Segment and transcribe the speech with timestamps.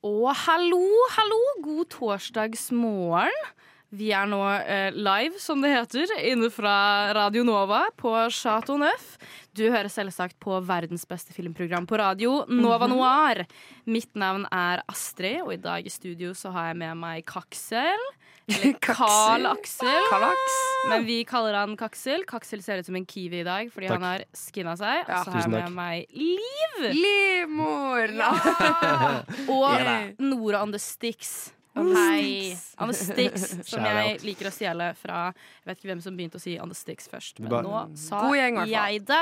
[0.00, 0.80] Og hallo,
[1.12, 3.34] hallo, god torsdagsmorgen.
[3.92, 9.18] Vi er nå eh, live, som det heter, inne fra Radio Nova på Chateau Neuf.
[9.52, 13.42] Du hører selvsagt på verdens beste filmprogram på radio, Nova Noir.
[13.84, 18.08] Mitt navn er Astrid, og i dag i studio så har jeg med meg Kaksel.
[18.46, 20.08] Eller Carl Aksel.
[20.88, 22.24] Men vi kaller han Kaksel.
[22.28, 24.00] Kaksel ser ut som en kiwi i dag fordi Takk.
[24.00, 25.04] han har skinna seg.
[25.06, 28.16] Ja, og så har jeg med meg Liv Livmor!
[29.54, 31.52] og Nora on the Sticks.
[31.80, 32.24] On the Hei.
[32.54, 32.66] sticks.
[32.80, 36.38] On the Sticks, som jeg liker å stjele fra Jeg vet ikke hvem som begynte
[36.40, 39.18] å si On the Sticks først, men Bare- nå sa gjeng, jeg det.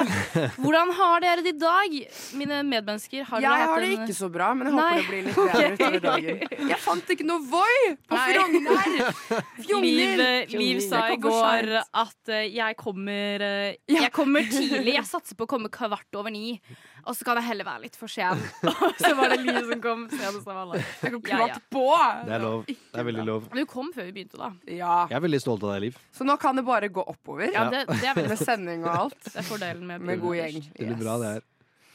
[0.59, 1.97] Hvordan har dere det i dag,
[2.39, 3.25] mine medmennesker?
[3.29, 4.87] Har Jeg har det en ikke så bra, men jeg Nei.
[4.91, 6.69] håper det blir litt bedre utover dagen.
[6.71, 8.19] Jeg fant ikke noe Voi på.
[8.29, 9.83] Frogner!
[9.83, 10.23] Liv,
[10.59, 14.95] Liv sa i går at eh, jeg kommer eh, Jeg kommer tidlig.
[14.99, 16.59] Jeg satser på å komme kvart over ni.
[17.07, 18.41] Og så kan jeg heller være litt for sen.
[18.69, 20.81] Og så var det Liv som kom senest av alle.
[21.03, 21.59] Jeg kom Ja, ja.
[21.73, 21.85] på!
[22.27, 22.65] Det er lov.
[22.69, 23.47] Det er veldig lov.
[23.55, 24.51] Du kom før vi begynte, da.
[24.67, 24.95] Ja.
[25.11, 26.01] Jeg er veldig stolt av deg, Liv.
[26.17, 27.49] Så nå kan det bare gå oppover.
[27.55, 29.21] Ja, det, det er veldig Med sending og alt.
[29.29, 30.61] Det er fordelen med, Med god gjeng.
[30.75, 31.47] Det blir bra, det her.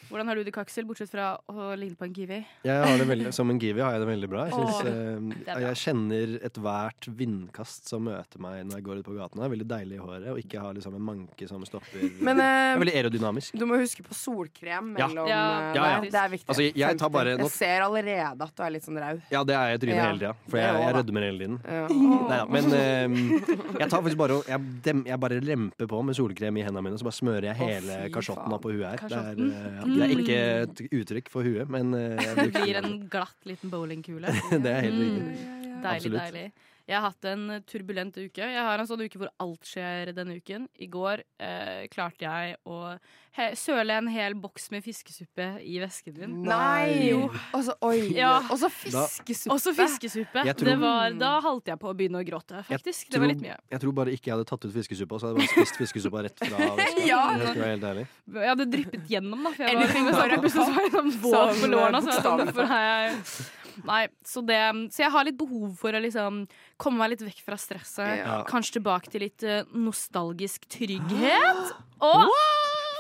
[0.10, 2.40] Hvordan har du det, Kaksel, bortsett fra å ligne på en kiwi?
[2.68, 4.44] Jeg har det veldig, som en kiwi har jeg det veldig bra.
[4.50, 5.56] Jeg, synes, eh, bra.
[5.64, 9.40] jeg kjenner ethvert vindkast som møter meg når jeg går ut på gaten.
[9.42, 12.04] Det er veldig deilig i håret og ikke ha liksom, en manke som stopper.
[12.28, 13.58] Men det eh, er veldig aerodynamisk.
[13.58, 15.42] du må huske på solkrem mellom Ja.
[15.72, 16.02] eh, Ja, ja.
[16.04, 16.50] Det er viktig.
[16.50, 19.22] Altså, jeg- jeg tar bare- nå- Jeg ser allerede at du er litt sånn rau.
[19.32, 21.60] Ja, det er jeg i trynet Ja, hele tida, for jeg, jeg rødmer hele tiden.
[21.64, 21.88] Ja.
[21.88, 26.58] Neida, men eh, jeg tar faktisk bare jeg, dem, jeg bare lemper på med solkrem
[26.58, 28.98] i hendene mine, så bare smører jeg hele oh, kasjotten på huet her.
[28.98, 29.52] Det er, Kasjotten?
[29.54, 33.50] eh, ja, det er ikke et uttrykk for huet, men eh, Det blir en glatt
[33.50, 34.34] liten bowlingkule.
[34.64, 35.24] Det er helt riktig.
[35.24, 36.22] Mm, deilig, Absolutt.
[36.22, 36.72] deilig.
[36.84, 38.44] Jeg har hatt en turbulent uke.
[38.44, 40.66] Jeg har en sånn uke hvor alt skjer denne uken.
[40.84, 42.98] I går eh, klarte jeg å
[43.34, 46.34] he søle en hel boks med fiskesuppe i vesken min.
[46.46, 47.08] Nei!
[47.08, 47.30] Jo.
[47.58, 48.12] Også, oi.
[48.14, 48.34] Ja.
[48.52, 49.56] Og så fiskesuppe.
[49.56, 50.44] Også fiskesuppe.
[50.52, 53.10] Tror- Det var, da holdt jeg på å begynne å gråte, faktisk.
[53.16, 53.58] Det var litt mye.
[53.74, 56.26] Jeg tror bare ikke jeg hadde tatt ut fiskesuppa, så hadde jeg bare spist fiskesuppa
[56.28, 57.08] rett fra veska.
[57.08, 57.24] Ja.
[57.40, 58.06] Jeg skal være helt ærlig.
[58.44, 59.56] Jeg hadde dryppet gjennom, da.
[59.56, 62.04] For jeg Eller var, bare bare, var, så var jeg sånn Sånn, lårene.
[62.04, 64.60] Så jeg, sånn, bokstavelig derfor jeg Nei, så, det,
[64.94, 66.44] så jeg har litt behov for å liksom
[66.82, 68.20] komme meg litt vekk fra stresset.
[68.22, 68.42] Ja.
[68.50, 71.74] Kanskje tilbake til litt eh, nostalgisk trygghet.
[72.04, 72.30] Og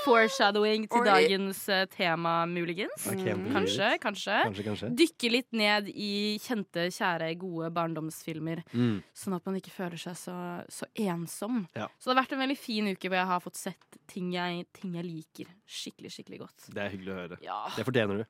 [0.04, 3.06] foreshadowing til dagens eh, tema, muligens.
[3.08, 4.40] Kanskje, kanskje.
[4.48, 4.92] Kanskje, kanskje.
[5.00, 6.12] Dykke litt ned i
[6.44, 8.64] kjente, kjære, gode barndomsfilmer.
[8.74, 8.98] Mm.
[9.18, 10.36] Sånn at man ikke føler seg så,
[10.72, 11.64] så ensom.
[11.78, 11.90] Ja.
[11.98, 14.68] Så det har vært en veldig fin uke hvor jeg har fått sett ting jeg,
[14.76, 16.72] ting jeg liker skikkelig, skikkelig godt.
[16.74, 17.44] Det er hyggelig å høre.
[17.46, 18.26] Ja, Det fortjener du.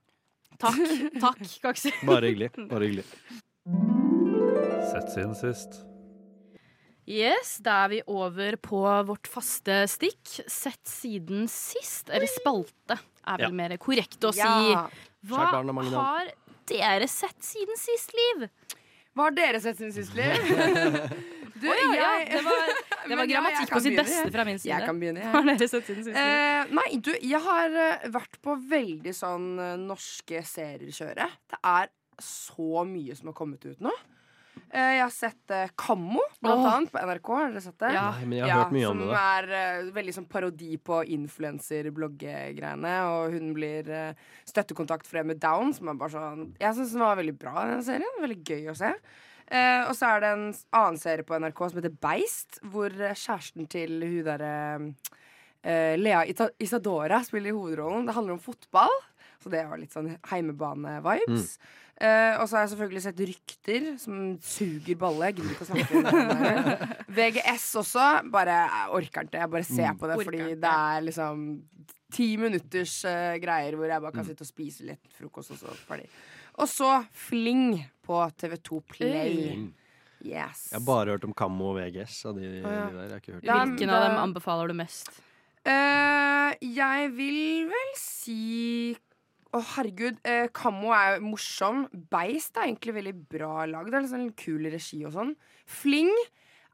[0.60, 1.18] Takk.
[1.22, 1.92] Takk, Kaksi.
[2.10, 2.52] Bare hyggelig.
[2.70, 3.06] Bare hyggelig.
[4.92, 5.80] Sett siden sist.
[7.10, 10.38] Yes, da er vi over på vårt faste stikk.
[10.48, 12.10] Sett siden sist.
[12.10, 13.58] Eller spalte, er vel Ja.
[13.64, 14.40] mer korrekt å si.
[14.44, 14.86] Ja.
[15.28, 16.32] Hva har har
[16.68, 18.48] dere sett siden sist, Liv?
[19.16, 20.32] Hva har dere sett siden sist, Liv?
[21.64, 22.72] Du, oh, ja, ja, jeg- det var,
[23.10, 24.72] det var grammatikk på sitt begynne, beste fra min side.
[24.74, 26.16] Jeg kan begynne, Hva har dere sett siden sist?
[26.16, 26.24] Liv?
[26.24, 31.30] Eh, nei, du, jeg har eh, vært på veldig sånn eh, norske seriekjøre.
[31.54, 33.94] Det er så mye som har kommet ut nå.
[34.74, 36.70] Uh, jeg har sett uh, Kammo, blant oh.
[36.72, 37.30] annet, på NRK.
[37.38, 37.92] Har dere sett det?
[37.94, 38.06] Ja.
[38.18, 39.10] Nei, men jeg har hørt mye om det.
[39.10, 42.94] Som er uh, veldig sånn parodi på influenser-bloggegreiene.
[43.14, 43.92] Og hun blir
[44.50, 47.68] støttekontakt for det med down, som er bare sånn Jeg syns den var veldig bra,
[47.70, 48.18] den serien.
[48.24, 48.92] Veldig gøy å se.
[49.52, 53.16] Eh, og så er det en annen serie på NRK som heter Beist, hvor eh,
[53.18, 54.56] kjæresten til hun derre
[55.64, 56.24] eh, Lea
[56.62, 58.08] Isadora spiller hovedrollen.
[58.08, 58.94] Det handler om fotball,
[59.44, 61.58] så det var litt sånn heimebane-vibes.
[62.02, 65.30] Eh, og så har jeg selvfølgelig sett Rykter, som suger balle.
[65.30, 66.88] Jeg gidder ikke å snakke om det.
[67.20, 68.08] VGS også.
[68.34, 69.44] Bare jeg orker ikke.
[69.44, 71.46] Jeg bare ser på det, Orker fordi det er liksom
[72.14, 75.78] ti minutters uh, greier hvor jeg bare kan sitte og spise litt frokost, og så
[75.88, 76.10] ferdig.
[76.62, 79.56] Og så Fling på TV2 Play.
[79.58, 79.72] Mm.
[80.24, 80.70] Yes.
[80.72, 82.20] Jeg har bare hørt om Kammo og VGS.
[82.30, 82.84] Av de, de ja.
[82.88, 83.02] de der.
[83.04, 85.12] Jeg har ikke hørt Hvilken av dem anbefaler du mest?
[85.64, 87.42] Uh, jeg vil
[87.72, 88.94] vel si
[89.54, 90.22] Å, herregud.
[90.26, 91.86] Uh, Kammo er morsom.
[91.92, 93.90] Beist er egentlig veldig bra lag.
[93.90, 95.36] Det er liksom en kul regi og sånn.
[95.70, 96.12] Fling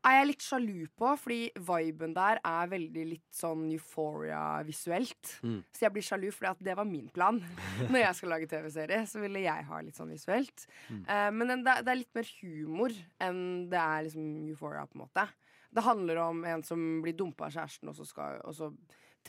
[0.07, 5.34] er jeg litt sjalu på, fordi viben der er veldig litt sånn euphoria visuelt.
[5.44, 5.57] Mm.
[5.75, 7.42] Så jeg blir sjalu, fordi det var min plan.
[7.92, 10.63] Når jeg skal lage TV-serie, så ville jeg ha litt sånn visuelt.
[10.90, 12.96] Eh, men det, er- det er litt mer humor
[13.28, 15.28] enn det er liksom euphoria, på en måte.
[15.69, 18.72] Det handler om en som blir dumpa av kjæresten, og så, skal, og så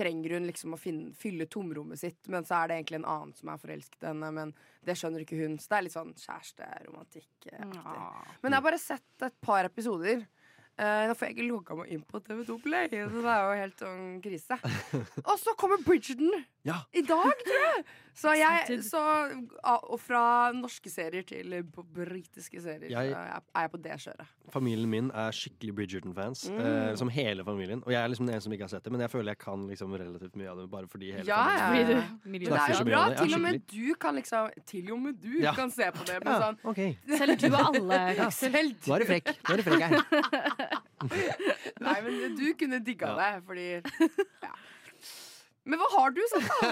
[0.00, 3.34] trenger hun liksom å finne, fylle tomrommet sitt, men så er det egentlig en annen
[3.37, 4.52] som er forelsket i henne, men
[4.87, 5.58] det skjønner ikke hun.
[5.61, 7.49] Så det er litt sånn kjæresteromantikk.
[8.40, 10.23] Men jeg har bare sett et par episoder.
[10.81, 13.56] Eh, nå får jeg ikke logga meg inn på TV2 Play, så det er jo
[13.61, 14.56] helt sånn krise.
[15.27, 16.31] Og så kommer Bridgerton
[16.65, 16.79] Ja.
[16.97, 17.85] i dag, tror jeg!
[18.20, 19.00] Så jeg, så,
[19.64, 20.22] og fra
[20.52, 24.26] norske serier til eh, britiske serier, Jeg- er jeg på det kjøret.
[24.52, 26.43] Familien min er skikkelig Bridgerton-fans.
[26.50, 26.58] Mm.
[26.61, 27.81] eh, som hele familien.
[27.87, 29.38] Og jeg er liksom den eneste som ikke har sett det, men jeg føler jeg
[29.38, 31.67] kan liksom relativt mye av det bare fordi hele Ja, ja.
[31.70, 32.05] familien ja.
[32.25, 33.00] Men det er jo bra.
[33.08, 35.55] Ja, Til og med du kan liksom Til og med du Ja.
[35.55, 36.19] kan se på det.
[36.25, 36.82] Ja, sånn, OK.
[37.16, 38.52] Selv du og alle, ja, Aksel.
[38.52, 39.32] selv Nå er du frekk.
[39.49, 40.81] Nå er du frekk her.
[41.81, 43.16] Nei, men du kunne digga Ja.
[43.16, 43.66] det, fordi
[44.46, 44.52] ja.
[45.69, 46.69] Men hva har du sånn, da?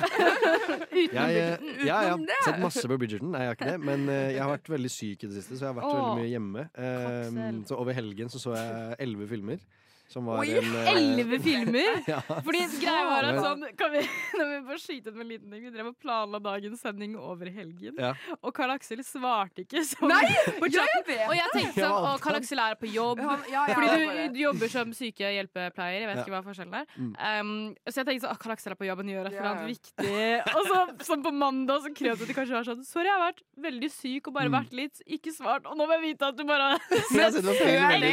[0.99, 3.31] Jeg, eh, ja, jeg har sett masse på Bridgerton.
[3.35, 3.81] Nei, jeg har ikke det.
[3.85, 5.99] Men eh, jeg har vært veldig syk i det siste, så jeg har vært Åh,
[5.99, 6.65] veldig mye hjemme.
[6.73, 9.61] Eh, så over helgen så, så jeg elleve filmer.
[10.09, 11.99] Som var Oi, en eh, Elleve filmer!
[12.09, 12.21] Ja.
[12.25, 14.01] Fordi greia var at sånn kan vi,
[14.39, 17.51] Når vi bare skyte med en liten ting Vi drev og planla dagens sending over
[17.53, 17.99] helgen.
[18.01, 18.15] Ja.
[18.41, 19.83] Og Karl Aksel svarte ikke.
[19.85, 20.23] Som, Nei!
[20.79, 23.21] Ja, jeg vet Og jeg tenkte sånn Og Karl Aksel er på jobb.
[23.21, 26.01] Ja, ja, Fordi du, du jobber som sykehjelpepleier.
[26.05, 26.25] Jeg vet Ja.
[26.25, 26.89] ikke hva forskjellen er.
[26.97, 27.13] Mm.
[27.19, 27.53] Um,
[27.89, 30.57] så jeg tenkte sånn, Karl Aksel er på jobb, han gjør et eller annet viktig.
[30.57, 30.81] Og så
[31.11, 34.31] sånn på mandag så krøp det kanskje var sånn Sorry, jeg har vært veldig syk
[34.33, 34.55] og bare Mm.
[34.57, 35.67] vært litt ikke svart.
[35.69, 38.13] Og nå må jeg vite at du bare har og før det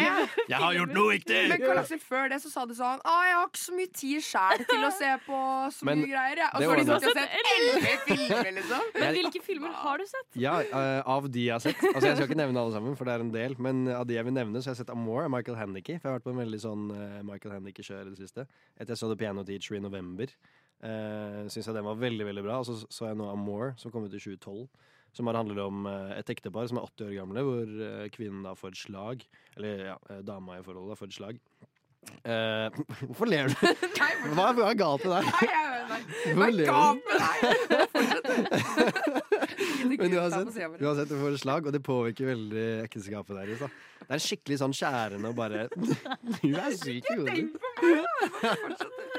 [0.50, 1.42] Jeg har gjort noe viktig!
[1.54, 3.92] Men Karl Aksel, før det så sa du sånn Å, jeg har ikke så mye
[4.02, 5.40] tid sjæl til å se på
[5.76, 6.42] så Men mye greier.
[6.42, 6.50] Jeg.
[6.50, 8.90] Og så har de sittet og sett elleve filmer, liksom.
[8.98, 10.28] Men hvilke filmer har du sett?
[10.42, 11.86] Ja, uh, av de jeg har sett.
[11.92, 13.58] Altså Jeg skal ikke nevne alle sammen, for det er en del.
[13.68, 16.00] Men av de jeg vil nevne, så har jeg sett Amour av Michael Hannicky.
[16.00, 18.48] For jeg har vært på en veldig sånn uh, Michael Hannicky-kjør i det siste.
[18.76, 20.34] Etter jeg så The Piano Teacher i november,
[20.84, 22.60] uh, syns jeg den var veldig veldig bra.
[22.64, 24.68] Og så så jeg nå Amour, som kom ut i 2012.
[25.16, 28.44] Som bare handler om eh, et ektepar som er 80 år gamle, hvor eh, kvinnen
[28.44, 29.24] da får et slag.
[29.56, 31.40] Eller ja, eh, dama i forholdet da får et slag.
[32.26, 33.56] Eh, hvorfor ler du?
[34.02, 35.24] Nei, Hva hva er galt med deg?
[35.30, 36.00] Nei, jeg, nei.
[36.34, 37.36] Hva er galt med deg?
[37.96, 38.26] Fortsett.
[40.00, 43.62] Men uansett, uansett du får et slag, og det påvirker veldig ekteskapet deres.
[43.62, 43.70] da
[44.06, 45.66] Det er skikkelig sånn skjærende og bare
[46.42, 47.46] Du er syk i hodet.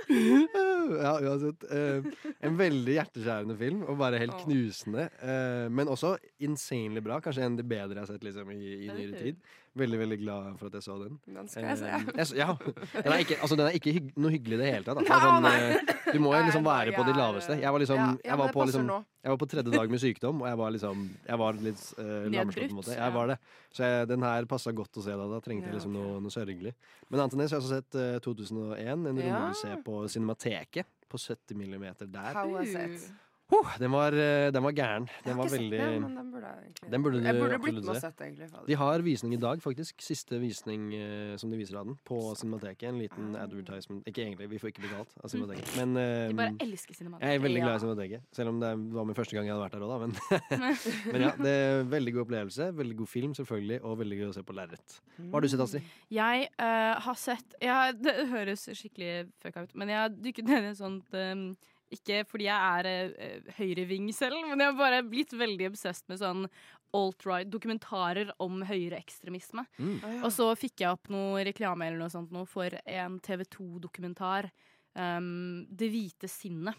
[0.07, 1.67] ja, uansett.
[1.71, 5.09] Uh, en veldig hjerteskjærende film, og bare helt knusende.
[5.23, 7.21] Uh, men også insanely bra.
[7.25, 9.55] Kanskje en av de bedre jeg har sett liksom, i, i nyere tid.
[9.77, 11.19] Veldig veldig glad for at jeg så den.
[11.29, 11.91] Den skal jeg se.
[11.93, 12.55] Eh, jeg ja.
[12.95, 15.03] Den er ikke, altså, den er ikke hygg, noe hyggelig i det hele tatt.
[15.11, 17.59] Sånn, eh, du må jo liksom være på de laveste.
[17.61, 18.89] Jeg var liksom jeg var på liksom
[19.27, 22.29] jeg var på tredje dag med sykdom, og jeg var liksom Jeg var litt uh,
[22.31, 22.95] lamslått, på en måte.
[22.95, 23.37] Jeg var det.
[23.75, 25.27] Så jeg, den her passa godt å se da.
[25.33, 26.73] Da trengte jeg liksom noe, noe sørgelig.
[27.11, 29.41] Men annet enn det så har jeg også sett eh, 2001, en Ja.
[29.41, 30.93] romjulse på Cinemateket.
[31.11, 32.33] På 70 millimeter der.
[32.39, 33.11] How was it?
[33.47, 35.05] Huh, den, var, eh, den var gæren.
[35.07, 37.59] Jeg Den var veldig den, men den burde jeg egentlig Den burde du Jeg burde
[37.63, 38.49] blitt med og sett, egentlig.
[38.51, 38.67] fader.
[38.67, 40.03] De har visning i dag, faktisk.
[40.03, 41.95] Siste visning eh, som de viser av den.
[42.05, 42.89] På Cinemateket.
[42.89, 44.03] En liten advertisement.
[44.11, 45.77] Ikke egentlig, vi får ikke betalt av Cinemateket.
[45.79, 47.29] Men eh, De bare elsker Cinemateket.
[47.29, 48.27] jeg er veldig glad i Cinemateket.
[48.33, 50.01] Selv om det var min første gang jeg hadde vært der òg, da.
[50.03, 50.19] Men,
[51.13, 52.69] men ja, det er veldig god opplevelse.
[52.83, 53.79] Veldig god film, selvfølgelig.
[53.87, 54.99] Og veldig gøy å se på lerret.
[55.21, 55.95] Hva har du sett, Astrid?
[56.11, 60.67] Jeg uh, har sett ja, Det høres skikkelig fucka ut, men jeg har dykket ned
[60.67, 61.47] i et sånt eh,
[61.95, 66.21] Ikke fordi jeg er uh, høyreving selv, men jeg har bare blitt veldig obsessed med
[66.23, 66.49] sånn
[66.97, 69.67] alt-right, dokumentarer om høyreekstremisme.
[69.79, 70.23] Mm.
[70.25, 74.51] Og så fikk jeg opp noe reklame eller noe sånt nå for en TV 2-dokumentar,
[74.99, 76.75] um, Det hvite sinnet,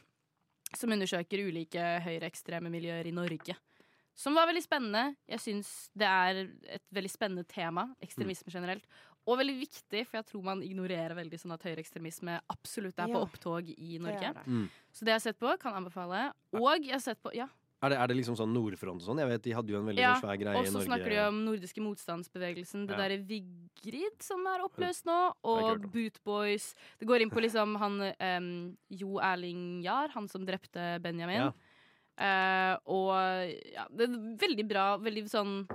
[0.75, 3.55] som undersøker ulike høyreekstreme miljøer i Norge.
[4.17, 5.13] Som var veldig spennende.
[5.29, 6.39] Jeg syns det er
[6.73, 8.87] et veldig spennende tema, ekstremisme generelt.
[9.27, 13.19] Og veldig viktig, for jeg tror man ignorerer veldig sånn at høyreekstremisme absolutt er på
[13.25, 14.31] opptog i Norge.
[14.31, 14.47] Det det.
[14.47, 14.67] Mm.
[14.95, 16.29] Så det jeg har sett på, kan anbefale.
[16.55, 17.49] Og jeg har sett på Ja.
[17.77, 19.19] Er, det, er det liksom sånn Nordfront og sånn?
[19.21, 21.19] Jeg vet De hadde jo en veldig Ja, sånn svær greie Og så snakker de
[21.27, 22.87] om nordiske motstandsbevegelsen.
[22.89, 23.01] Det Ja.
[23.03, 25.91] derre Vigrid som er oppløst nå, og hørt om.
[25.93, 26.73] Boot Boys.
[26.97, 31.51] Det går inn på liksom han um, Jo Erling Jahr, han som drepte Benjamin.
[31.51, 31.53] Ja.
[32.17, 33.13] Uh, og
[33.75, 35.67] ja, det er veldig bra, veldig sånn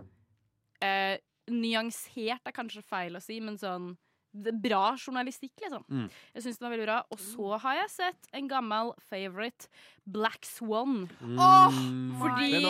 [0.82, 3.92] eh, Nyansert er kanskje feil å si, men sånn
[4.32, 5.84] bra journalistikk, liksom.
[5.88, 6.06] Mm.
[6.34, 7.00] Jeg syns den var veldig bra.
[7.12, 9.68] Og så har jeg sett en gammel favorite,
[10.08, 11.04] Black Swan.
[11.20, 11.36] Mm.
[11.38, 11.76] Åh,
[12.18, 12.62] fordi-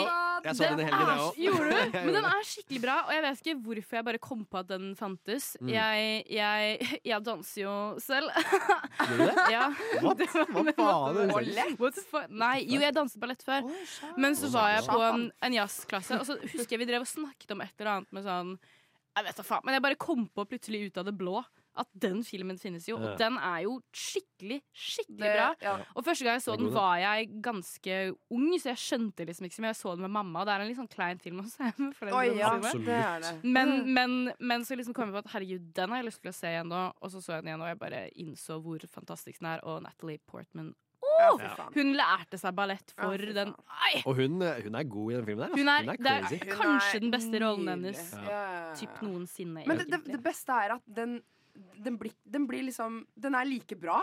[0.42, 1.36] Jeg så den i helgen, jeg òg.
[1.38, 1.98] Gjorde du?
[2.04, 4.68] Men den er skikkelig bra, og jeg vet ikke hvorfor jeg bare kom på at
[4.68, 5.56] den fantes.
[5.60, 5.68] Mm.
[5.70, 8.28] Jeg, jeg, jeg danser jo selv.
[8.98, 9.46] Gjør du det?
[9.54, 9.64] ja.
[10.02, 10.18] What?
[10.18, 11.32] Hva faen?
[11.78, 12.02] What?
[12.28, 13.64] Nei, jo, jeg danset ballett før.
[13.70, 14.12] Oh.
[14.18, 17.10] Men så var jeg på en, en jazzklasse, og så husker jeg vi drev og
[17.10, 18.56] snakket om et eller annet med sånn
[19.16, 21.42] Jeg vet da faen, men jeg bare kom på plutselig ut av det blå
[21.74, 23.12] at den filmen finnes jo, Ja.
[23.12, 25.54] og den er jo skikkelig, skikkelig Det- bra.
[25.62, 25.84] ja.
[25.96, 29.56] Og første gang jeg så Den var jeg ganske ung, så jeg skjønte liksom ikke
[29.56, 29.72] så mye.
[29.72, 31.64] Jeg så den med mamma, og det er en litt sånn klein film å se
[32.12, 33.44] Oi, ja, det er det.
[33.44, 36.30] Men, men, men så liksom kom jeg på at herregud, den har jeg lyst til
[36.30, 36.92] å se igjen nå.
[37.00, 39.60] Og så så jeg den igjen, og jeg bare innså hvor fantastisk den er.
[39.64, 40.74] Og Natalie Portman.
[41.22, 41.68] Ja, Ja.
[41.74, 44.02] Hun lærte seg ballett for Ja, den Ai!
[44.06, 45.56] Og hun, eh, hun er god i den filmen der.
[45.56, 46.40] Hun er, det er crazy.
[46.44, 49.66] Hun kanskje er den beste rollen hennes Ja, typ noensinne.
[49.66, 51.20] Men det, det, det beste er at den
[51.84, 53.98] den blir, den blir liksom Den er like bra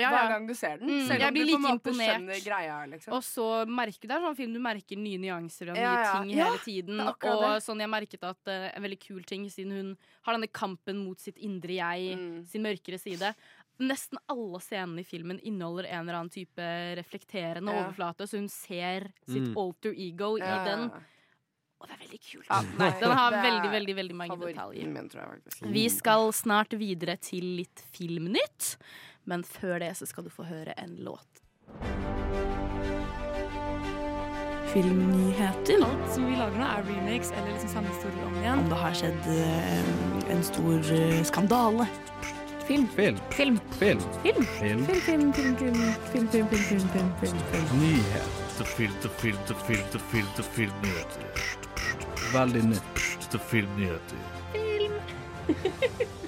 [0.00, 0.88] Ja, hver gang du ser den.
[0.88, 2.08] Mm, selv om du på en måte imponert.
[2.08, 2.76] skjønner greia.
[2.88, 3.12] Liksom.
[3.12, 6.14] Og så merker det er sånn film du merker nye nyanser og nye Ja, ja.
[6.22, 6.96] ting Ja, hele tiden.
[6.96, 7.50] det Og det.
[7.66, 9.90] sånn jeg merket at uh, en veldig kul ting, siden hun
[10.24, 12.46] har denne kampen mot sitt indre jeg, Mm.
[12.48, 13.34] sin mørkere side.
[13.78, 16.64] Nesten alle scenene i filmen inneholder en eller annen type
[16.96, 17.82] reflekterende Ja.
[17.84, 19.56] overflate, så hun ser sitt Mm.
[19.56, 20.90] alter ego Ja, i den.
[21.78, 22.46] Og det er veldig kult.
[22.48, 24.86] Ja, nei, den har veldig, veldig veldig mange detaljer.
[24.88, 25.28] Min, tror
[25.60, 25.72] jeg.
[25.72, 28.76] Vi skal snart videre til litt filmnytt,
[29.26, 31.42] men før det så skal du få høre en låt.
[34.72, 35.84] Filmnyheter.
[35.84, 38.58] Alt som vi lager nå, er remakes eller liksom samme historie om igjen.
[38.64, 41.86] Om det har skjedd eh, en stor eh, skandale.
[42.66, 42.86] Film.
[42.88, 43.16] Film.
[43.30, 43.60] Film.
[43.78, 44.00] Film.
[44.22, 44.42] Film.
[44.42, 44.84] Film.
[44.86, 45.74] Film, film, film, film, film,
[46.12, 47.80] film, film, film, film, film, film.
[47.80, 48.66] Nyhet.
[48.76, 51.22] filter, filter, film, film, film, til filmnyheter.
[52.32, 52.82] Veldig nytt
[53.38, 53.38] Filmnyheter.
[53.38, 54.16] filmnyheter.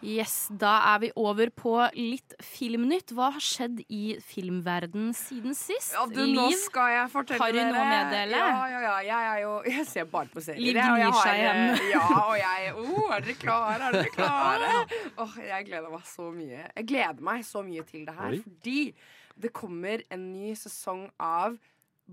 [0.00, 3.12] Yes, da er vi over på litt filmnytt.
[3.16, 5.92] Hva har skjedd i filmverden siden sist?
[5.92, 8.38] Ja, du, nå skal jeg fortelle har du noe å meddele?
[8.40, 8.94] Ja, ja, ja.
[9.10, 10.62] Jeg er jo Jeg ser bare på serier.
[10.70, 11.62] Liv gnir seg igjen.
[11.74, 13.90] eh, Ja, og jeg oh, Er dere klare?
[13.90, 14.70] Er dere klare?
[15.20, 16.62] Oh, jeg gleder meg så mye.
[16.76, 18.40] Jeg gleder meg så mye til det her Oi.
[18.46, 18.78] fordi
[19.40, 21.58] det kommer en ny sesong av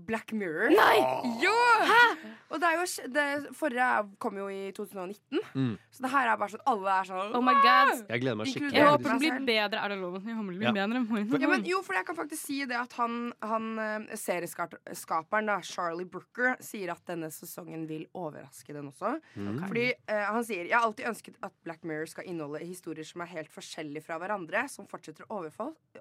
[0.06, 0.70] Black Mirror.
[0.70, 0.98] Nei!
[1.42, 1.54] Jo!
[1.88, 2.00] Hæ?
[2.48, 3.24] Og det er jo det
[3.58, 3.86] Forrige
[4.22, 5.74] kom jo i 2019, Mm.
[5.92, 8.04] så det her er bare sånn alle er sånn Oh my god.
[8.08, 8.72] Jeg gleder meg skikkelig.
[8.78, 9.82] Jeg håper den blir bedre.
[9.84, 10.14] Er det lov?
[10.22, 10.72] Jeg håper den blir Ja.
[10.72, 11.40] bedre.
[11.42, 15.58] Ja, men jo, for jeg kan faktisk si det at han, han eh, serieskaperen, da,
[15.62, 19.16] Charlie Brooker, sier at denne sesongen vil overraske den også.
[19.36, 19.60] Mm.
[19.66, 23.20] Fordi uh, han sier Jeg har alltid ønsket at Black Mirror skal inneholde historier som
[23.24, 25.42] er helt forskjellige fra hverandre, som fortsetter å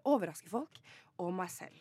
[0.06, 0.80] overraske folk,
[1.20, 1.78] og meg selv.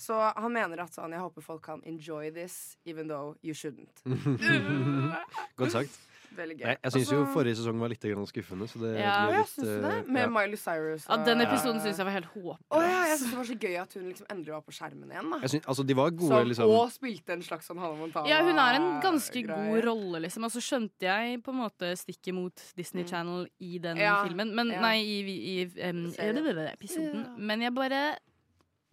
[0.00, 4.00] Så han mener at sånn Jeg håper folk kan enjoy this, even though you shouldn't.
[5.60, 5.98] Godt sagt.
[6.30, 6.62] Veldig gøy.
[6.68, 8.68] Jeg, jeg syns jo forrige sesong var litt grann skuffende.
[8.70, 9.14] Så det Ja.
[9.26, 9.94] ble Ja, litt, syns du det?
[9.98, 10.28] eh, Med ja.
[10.30, 11.06] Miley Cyrus.
[11.08, 12.70] Ja, den og- episoden syns jeg var helt håpløs.
[12.70, 15.10] Å ja, jeg syns det var så gøy at hun liksom endelig var på skjermen
[15.10, 15.30] igjen.
[15.30, 16.70] da Jeg syns, altså, de var gode, så, liksom.
[16.70, 18.28] Og spilte en slags sånn Hannah Montana.
[18.28, 19.66] Ja, hun er en ganske greie.
[19.74, 20.44] god rolle, liksom.
[20.44, 23.08] Og så skjønte jeg på en måte stikket mot Disney Mm.
[23.10, 24.54] Channel i den Ja, filmen.
[24.54, 24.80] Men ja.
[24.80, 27.24] nei, i, i, i um, det episoden.
[27.26, 27.36] Ja.
[27.36, 28.16] Men jeg bare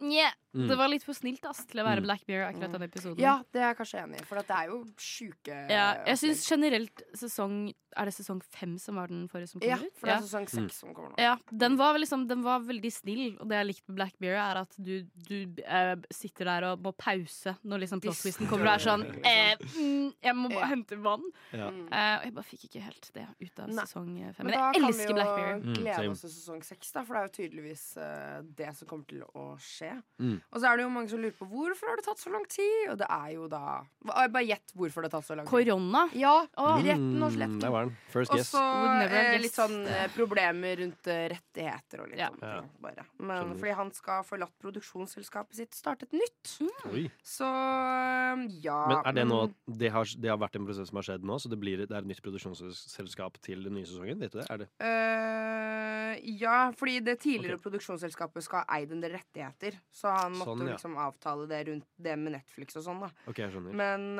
[0.00, 0.30] Nja.
[0.54, 0.64] Mm.
[0.70, 2.04] Det var litt for snilt ass, til å være Mm.
[2.06, 3.18] Black Mirror, akkurat den episoden.
[3.20, 6.46] Ja, det er jeg kanskje enig i, for det er jo sjuke Ja, jeg syns
[6.48, 9.92] generelt sesong Er det sesong fem som var den forrige som kom Ja, ut?
[9.98, 10.68] for det er sesong Mm.
[10.68, 11.18] seks som kommer nå.
[11.18, 14.38] Ja, den var, liksom, den var veldig snill, og det jeg likte med Black Mirror,
[14.38, 18.68] er at du, du eh, sitter der og må pause når liksom plot twisten kommer
[18.68, 21.24] og er sånn eh, mm, Jeg må bare hente vann.
[21.52, 21.70] Ja.
[21.70, 21.88] Mm.
[21.92, 23.84] Eh, og jeg bare fikk ikke helt det ut av Nei.
[23.84, 24.46] sesong fem.
[24.46, 26.92] Men Men jeg kan Black vi Da jo vi jo glede oss til sesong seks,
[26.92, 29.87] da, for det er jo tydeligvis eh, det som kommer til å skje.
[30.18, 30.40] Mm.
[30.52, 32.44] Og så er det jo mange som lurer på hvorfor har det tatt så lang
[32.50, 33.60] tid, og det er jo da
[34.08, 35.52] Bare gjett hvorfor det har tatt så lang tid.
[35.52, 36.02] Korona.
[36.18, 36.78] Ja, oh.
[36.82, 37.66] retten og Mm, slett.
[37.70, 37.96] var den.
[38.10, 38.62] First Og så
[39.04, 42.30] eh, litt sånn eh, problemer rundt eh, rettigheter og litt Ja.
[42.32, 42.42] sånn.
[42.42, 42.62] Ja.
[42.80, 43.04] Bare.
[43.18, 43.58] Men Skjønner.
[43.60, 46.56] fordi han skal ha forlatt produksjonsselskapet sitt, startet nytt.
[46.64, 47.10] Mm.
[47.22, 48.80] Så eh, ja.
[48.88, 51.38] Men er det nå det har, det har vært en prosess som har skjedd nå,
[51.38, 54.18] så det, blir, det er et nytt produksjonsselskap til den nye sesongen?
[54.18, 54.48] Vet du det?
[54.50, 54.68] Er det?
[54.82, 59.77] Uh, ja, fordi det tidligere produksjonsselskapet skal ha eid en del rettigheter.
[59.90, 60.74] Så han måtte Sånn, ja.
[60.76, 63.10] liksom avtale det rundt det med Netflix og sånn, da.
[63.28, 63.72] Ok, jeg skjønner.
[63.74, 64.16] Men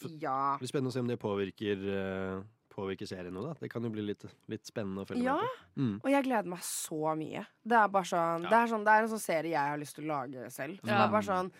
[0.00, 0.56] Så- ja.
[0.58, 1.78] Det blir spennende å se om det påvirker,
[2.38, 2.42] eh,
[2.74, 5.34] påvirker serien nå, da Det kan jo bli litt, litt spennende å følge Ja.
[5.36, 5.82] med på.
[5.82, 6.00] Mm.
[6.04, 7.46] Og jeg gleder meg så mye.
[7.66, 8.48] Det er bare sånn, Ja.
[8.50, 10.80] det, er sånn det er en sånn serie jeg har lyst til å lage selv.
[10.84, 11.04] Ja.
[11.04, 11.52] er bare sånn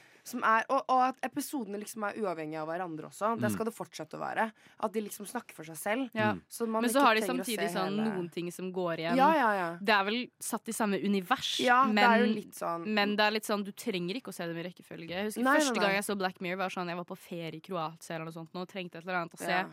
[0.42, 3.34] er, og, og at episodene liksom er uavhengige av hverandre også.
[3.38, 3.52] Det Mm.
[3.52, 4.46] skal det fortsette å være.
[4.80, 6.10] At de liksom snakker for seg selv.
[6.14, 6.32] Ja.
[6.32, 6.40] Mm.
[6.48, 9.16] Så Men så har de samtidig sånn hele- noen ting som går igjen.
[9.16, 9.68] Ja, ja, ja.
[9.82, 13.16] Det er vel satt i samme univers, Ja, men, det er jo litt sånn men
[13.16, 15.08] det er litt sånn, du trenger ikke å se dem i rekkefølge.
[15.10, 15.84] Jeg husker Nei, nei, Første nei.
[15.84, 18.32] gang jeg så Black Mirror, var sånn jeg var på ferie i Kroatia eller noe
[18.32, 19.66] sånt, og trengte et eller annet å se.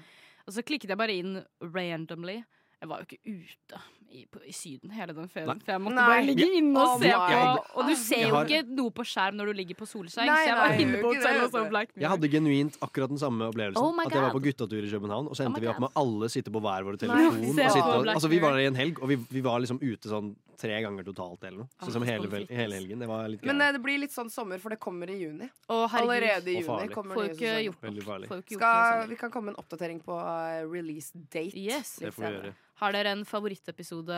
[0.47, 2.43] Og så klikket jeg bare inn randomly.
[2.81, 3.79] Jeg var jo ikke ute
[4.11, 6.07] i, på, i Syden hele den ferien, for jeg måtte Nei.
[6.11, 7.79] bare ligge inne og Oh se på.
[7.79, 10.35] Og du ser jo har- ikke noe på skjerm når du ligger på solseng, Nei,
[10.43, 12.01] så jeg var inne på hotellet og så Black Mirror.
[12.03, 13.79] Jeg hadde genuint akkurat den samme opplevelsen.
[13.81, 15.79] Oh at jeg var på guttatur i København, og så Oh endte oh vi opp
[15.79, 17.39] med alle sitte på hver vår telefon.
[17.39, 19.79] og sitte og, altså, vi var der i en helg, og vi, vi var liksom
[19.81, 21.41] ute sånn tre ganger totalt.
[21.43, 21.69] Eller noe.
[21.79, 22.99] Ah, Så som hele, hele helgen.
[23.01, 23.67] Det var litt Men gøy.
[23.67, 25.47] eh, det blir litt sånn sommer, for det kommer i juni.
[25.69, 25.89] Å.
[25.89, 26.91] Allerede i juni farlig.
[26.93, 30.61] kommer Får gjort ikke gjort noe Skal, vi kan komme med en oppdatering på eh,
[30.69, 31.55] release date.
[31.57, 31.95] Yes.
[32.03, 32.53] Det får vi gjøre.
[32.81, 34.17] Har dere en favorittepisode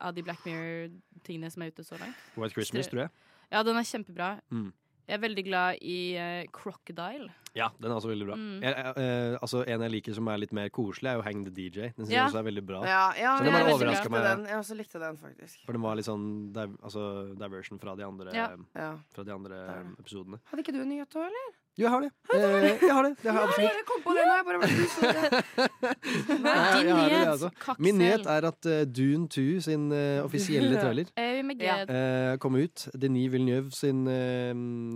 [0.00, 2.18] av de Black Mirror-tingene som er ute så langt?
[2.34, 3.12] White Christmas, tror jeg.
[3.50, 4.30] Ja, den er kjempebra.
[4.50, 4.70] Mm.
[5.10, 7.30] Jeg er veldig glad i uh, Crocodile.
[7.56, 8.36] Ja, den er også veldig bra.
[8.38, 8.60] Mm.
[8.62, 11.40] Jeg, jeg, eh, altså, en jeg liker som er litt mer koselig, er jo Hang
[11.48, 11.88] the DJ.
[11.96, 12.20] Den synes Ja.
[12.20, 12.82] jeg også er veldig bra.
[12.86, 14.26] Ja, ja Så den jeg overrasket likte meg.
[14.28, 14.44] Den.
[14.46, 15.64] Jeg også likte den, faktisk.
[15.66, 17.02] For den var litt sånn di altså,
[17.42, 18.46] diversion fra de andre, Ja.
[18.78, 18.92] Ja.
[19.10, 19.58] fra de andre
[19.98, 20.38] episodene.
[20.52, 21.58] Hadde ikke du en nyhet òg, eller?
[21.78, 22.10] Jo, jeg har det.
[22.34, 23.10] Eh, jeg har det.
[23.22, 23.76] Det har jeg absolutt.
[23.78, 24.32] Jeg kom på det nå.
[24.36, 24.68] Jeg bare ble
[26.42, 27.50] Hva er din jeg har det, nyhet, altså.
[27.62, 27.84] Kaksel?
[27.86, 32.84] Min nyhet er at uh, Dune 2 sin uh, offisielle trailer uh, eh, kommer ut.
[33.00, 34.02] Denis Villeneuve sin,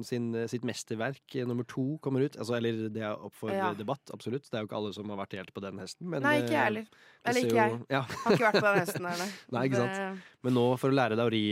[0.05, 2.37] sin, sitt mesterverk nummer to kommer ut.
[2.37, 3.71] Altså, eller det er opp for Ja.
[3.79, 4.51] debatt, absolutt.
[4.51, 6.11] Det er jo ikke alle som har vært helt på den hesten.
[6.11, 6.87] Men, Nei, ikke jeg heller.
[7.25, 7.71] Eller ikke jeg.
[7.79, 9.31] jo- Ja, Har ikke vært på den hesten her, nei.
[9.57, 10.29] Nei, ikke sant.
[10.45, 11.45] Men nå, for å lære deg å ri,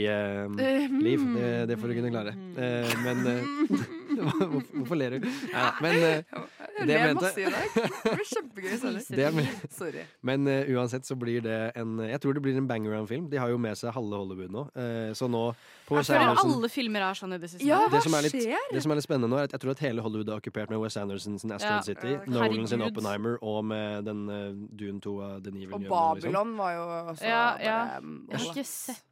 [1.03, 2.37] Liv, det, det får du kunne klare.
[2.59, 5.27] Eh, men Hvorfor hvorfor ler du?
[5.51, 6.41] Ja, men uh,
[6.73, 7.67] Jeg det jeg ler mente masse i dag.
[7.75, 8.71] Det blir kjempegøy.
[8.83, 9.03] Sorry.
[9.19, 10.03] det men- Sorry.
[10.25, 13.29] Men uh, uansett så blir det en Jeg tror det blir en bangaround-film.
[13.31, 14.63] De har jo med seg halve Hollywood nå.
[14.75, 15.43] Uh, så nå
[15.87, 17.67] på Jeg Wes føler Anderson alle filmer er sånn i det siste.
[17.67, 18.67] Ja, det hva som, er litt, skjer?
[18.73, 20.71] det som er litt spennende nå, er at jeg tror at hele Hollywood er okkupert
[20.73, 21.81] med Wes Anderson sin Astrid Ja.
[21.89, 22.81] City, Ja, Nolan sin.
[22.87, 26.31] Oppenheimer og med den uh, Dune 2 av Denis Og Babylon liksom.
[26.31, 27.79] Babylon var jo også Ja, ja.
[27.99, 29.03] bare Jeg har ikke sett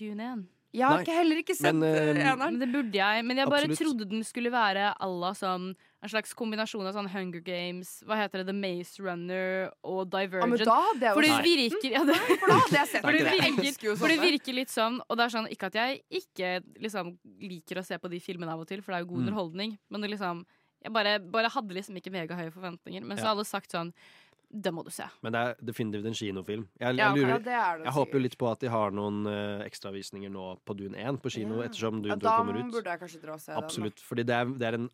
[0.00, 0.48] Dune 1.
[0.72, 1.02] Jeg har Nei.
[1.04, 2.38] ikke heller ikke sett Men, eh, eh, eneren.
[2.38, 3.24] Men det burde jeg.
[3.26, 3.80] Men jeg bare Absolutt.
[3.80, 8.16] trodde den skulle være à la sånn en slags kombinasjon av sånn Hunger Games, hva
[8.16, 10.64] heter det, The Maze Runner og Ja, men Divergent.
[10.64, 14.08] da for det virker ja, det, For da hadde jeg sett for det virker, for
[14.08, 17.84] det virker litt sånn Og det er sånn, ikke at jeg ikke liksom liker å
[17.84, 19.26] se på de filmene av og til, for det er jo god Mm.
[19.28, 20.46] underholdning, men det liksom
[20.82, 23.02] jeg bare, bare hadde liksom ikke megahøye forventninger.
[23.04, 23.34] Men så Ja.
[23.34, 23.92] hadde alle sagt sånn
[24.50, 25.04] Det må du se.
[25.22, 26.64] Men det er definitivt en kinofilm.
[26.80, 28.90] Jeg, jeg, Ja, lurer, Ja, det det jeg håper jo litt på at de har
[28.90, 31.68] noen uh, ekstravisninger nå på Dune 1 på kino, Ja.
[31.68, 32.64] ettersom Ja, 2 kommer ut.
[32.66, 33.62] Da burde jeg kanskje dra og se den.
[33.62, 34.00] Absolutt.
[34.02, 34.90] Fordi det er, det er en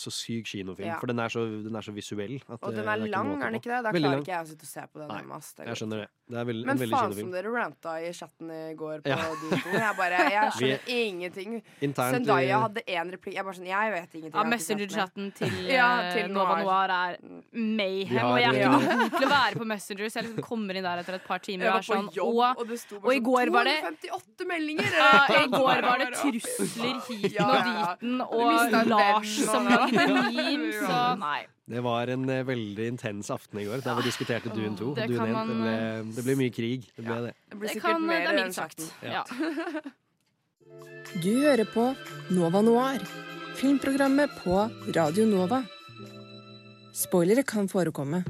[0.00, 0.88] så syk kinofilm.
[0.88, 0.98] Ja.
[1.00, 2.36] For den er så, den er så visuell.
[2.48, 2.58] At.
[2.62, 3.80] Og eh, den er, er lang, er den ikke det?
[3.86, 4.24] Da klarer lang.
[4.24, 6.08] ikke jeg å sitte og se på den Nei, Jeg skjønner det.
[6.30, 9.10] Det er veldig, Men en veldig faen som dere ranta i chatten i går på
[9.10, 9.16] Ja.
[9.40, 9.72] 2.
[9.74, 11.56] Jeg bare, jeg skjønner ingenting.
[11.82, 13.34] Internt, Zendaya eh, hadde én replikk.
[13.38, 14.34] Jeg bare sånn, jeg vet ingenting.
[14.36, 14.50] Ja, har.
[14.54, 16.94] Messenger-chatten til, Ja, eh, til Nova Noir.
[17.00, 17.18] Er
[17.50, 18.14] mayhem.
[18.14, 20.20] De har, og jeg er ikke eh, noe god til å være på Messenger, så
[20.20, 22.70] jeg liksom kommer inn der etter et par timer og er sånn jobb, og, og
[22.70, 24.94] det sto og i går var det- sånn 258 meldinger!
[25.00, 25.10] Ja,
[25.40, 29.59] I går var det trusler hiten og diten, og Lars som
[30.80, 31.40] så nei.
[31.70, 34.94] Det var en eh, veldig intens aften i går da vi diskuterte Dune 2.
[34.98, 35.34] det Dune 1.
[35.36, 36.88] man, det, ble, det ble mye krig.
[36.96, 37.34] Det ble det.
[37.52, 38.86] Det blir Det, kan, mer det er mildt sagt.
[39.06, 39.20] Ja.
[39.20, 39.24] Ja.
[41.22, 41.88] Du hører på
[42.34, 43.02] Nova Noir,
[43.58, 44.64] filmprogrammet på
[44.96, 45.62] Radio Nova.
[46.94, 48.24] Spoilere kan forekomme.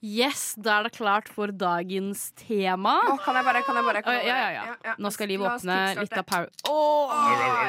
[0.00, 2.94] Yes, da er det klart for dagens tema.
[3.04, 4.94] Å, kan jeg bare, kan jeg bare, kan jeg Ja, bare ja, ja.
[4.96, 6.46] Nå skal Liv åpne litt av power...
[6.70, 7.10] Åh,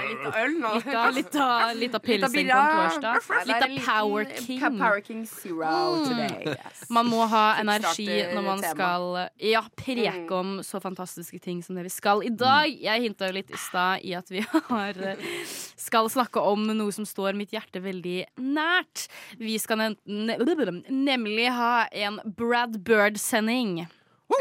[0.08, 0.72] litt av øl nå.
[0.78, 3.28] Litt av, litt av, litt av pilsing på en torsdag.
[3.50, 4.62] Litt av Power King.
[4.80, 6.06] Power King Zero Mm.
[6.08, 6.54] today.
[6.56, 6.86] Yes.
[6.90, 9.06] Man må ha energi når man skal
[9.44, 10.32] ja, preke Mm.
[10.40, 12.72] om så fantastiske ting som det vi skal i dag.
[12.72, 14.40] Jeg hinta jo litt i stad i at vi
[14.72, 14.96] har,
[15.76, 19.08] skal snakke om noe som står mitt hjerte veldig nært.
[19.38, 20.38] Vi skal ne ne
[20.90, 23.88] nemlig ha en Brad Bird-sending.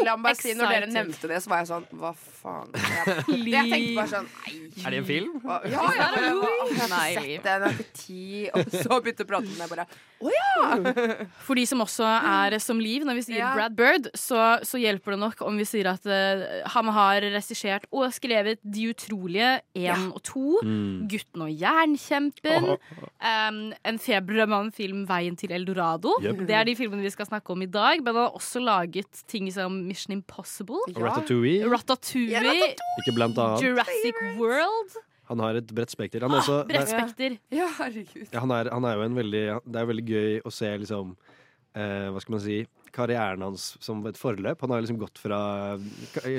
[0.05, 2.71] La meg bare si, når dere nevnte det, så var jeg sånn Hva faen?
[2.75, 4.85] Jeg, jeg tenkte bare sånn Nei.
[4.87, 5.33] Er det en film?
[5.45, 6.53] hva- Ja, ja, ja, ja.
[6.71, 7.35] Jeg har Nei, ikke Liv.
[7.35, 8.51] sett den, etter ti.
[8.55, 9.87] Og så begynte jeg å prate om bare
[10.21, 11.27] Jeg ja.
[11.47, 13.53] For de som også er som Liv, når vi sier Ja.
[13.57, 17.87] Brad Bird, så, så hjelper det nok om vi sier at uh, han har regissert
[17.91, 21.07] og skrevet De utrolige 1 og 2, Mm.
[21.11, 26.13] Gutten og jernkjempen, um, En febermann-film Veien til Eldorado.
[26.23, 26.43] Yep.
[26.49, 28.01] Det er de filmene vi skal snakke om i dag.
[28.05, 31.01] Men han har også laget ting som Mission Impossible, Ja.
[31.07, 31.69] Ratatouille.
[31.71, 32.41] Ratatouille, Ja,
[33.03, 33.65] Ikke blant annet.
[33.65, 34.97] Jurassic World.
[35.31, 36.25] Han har et bredt spekter.
[36.27, 37.37] Han, er også, det er- Bredt spekter.
[37.55, 38.27] Ja, herregud.
[38.33, 41.13] ja, han, er, han er jo en veldig Det er veldig gøy å se liksom
[41.79, 44.59] eh, Hva skal man si karrieren hans som et forløp.
[44.65, 45.39] Han har liksom gått fra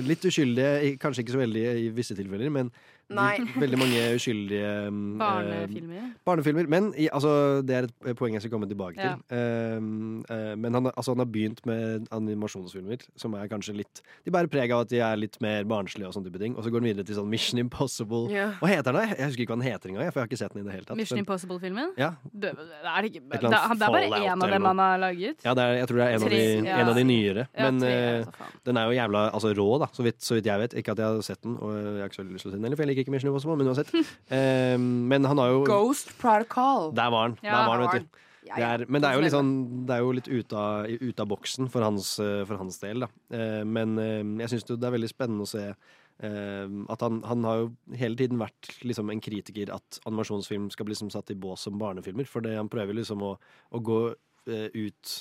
[0.04, 2.72] litt uskyldige, kanskje ikke så veldig i visse tilfeller, men
[3.16, 3.36] Nei.
[3.64, 4.72] veldig mange uskyldige
[5.20, 5.98] barnefilmer.
[6.02, 6.68] eh, Barnefilmer.
[6.72, 9.06] Men i, altså, det er et poeng jeg skal komme tilbake til.
[9.06, 9.16] Ja.
[9.30, 14.50] eh, men han, altså, han har begynt med animasjonsfilmer som er kanskje litt De bærer
[14.52, 16.56] preg av at de er litt mer barnslige, og sånne type ting.
[16.58, 18.24] Og så går han videre til sånn Mission Impossible.
[18.34, 18.50] Ja.
[18.62, 19.14] Hva heter den?
[19.18, 20.76] Jeg husker ikke hva den heter engang, for jeg har ikke sett den i det
[20.78, 20.98] hele tatt.
[21.00, 21.94] Mission Impossible-filmen.
[22.00, 25.42] ja, Det, er det, ikke, det, det er bare én av dem han har laget.
[25.46, 26.78] ja det er, jeg tror det er en, av de, ja.
[26.82, 27.48] en av de nyere.
[27.56, 28.26] Ja, Men tre, eh,
[28.68, 30.74] den er jo jævla altså, rå, da, så vidt, så vidt jeg vet.
[30.82, 32.58] Ikke at jeg har sett den, og jeg har ikke så lyst til å se
[32.60, 33.94] den heller, for jeg liker ikke Mission Impossible, men uansett.
[34.32, 36.92] Um, men han har jo Ghost Protocol.
[36.98, 37.40] Der var han.
[37.44, 38.22] Ja, der var han vet du.
[38.48, 39.52] Ja, Det er, men det er jo litt sånn
[39.94, 43.10] er jo litt ute av, ut av boksen for hans, eh, for hans del, da.
[43.38, 45.74] Eh, Men eh, jeg syns det er veldig spennende å se
[46.22, 50.94] at han, han har jo hele tiden vært liksom en kritiker at animasjonsfilm skal bli
[50.94, 52.28] liksom satt i bås som barnefilmer.
[52.30, 53.32] For det, han prøver liksom å,
[53.74, 53.98] å gå
[54.46, 55.14] ut,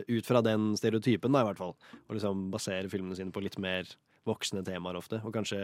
[0.00, 1.74] ut fra den stereotypen, da, i hvert fall.
[2.06, 3.84] Og liksom basere filmene sine på litt mer
[4.26, 5.20] voksne temaer ofte.
[5.24, 5.60] Og kanskje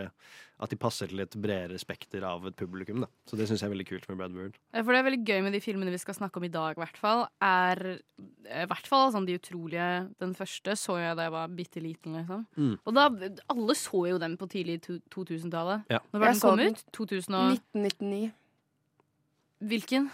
[0.63, 3.03] at de passer til et bredere spekter av et publikum.
[3.05, 3.09] Da.
[3.29, 4.59] Så det syns jeg er veldig kult med Brad Bird.
[4.79, 6.83] For det er veldig gøy med de filmene vi skal snakke om i dag, i
[6.83, 7.25] hvert fall.
[7.43, 9.87] Er i hvert fall sånn De utrolige
[10.21, 12.45] Den første så jeg da jeg var bitte liten, liksom.
[12.57, 12.75] Mm.
[12.87, 13.09] Og da
[13.53, 15.89] Alle så jo den på tidlig 2000-tallet.
[15.91, 16.03] Ja.
[16.13, 16.85] Når var den kom den ut?
[16.95, 18.33] 2000 og 1999.
[19.63, 20.11] Hvilken?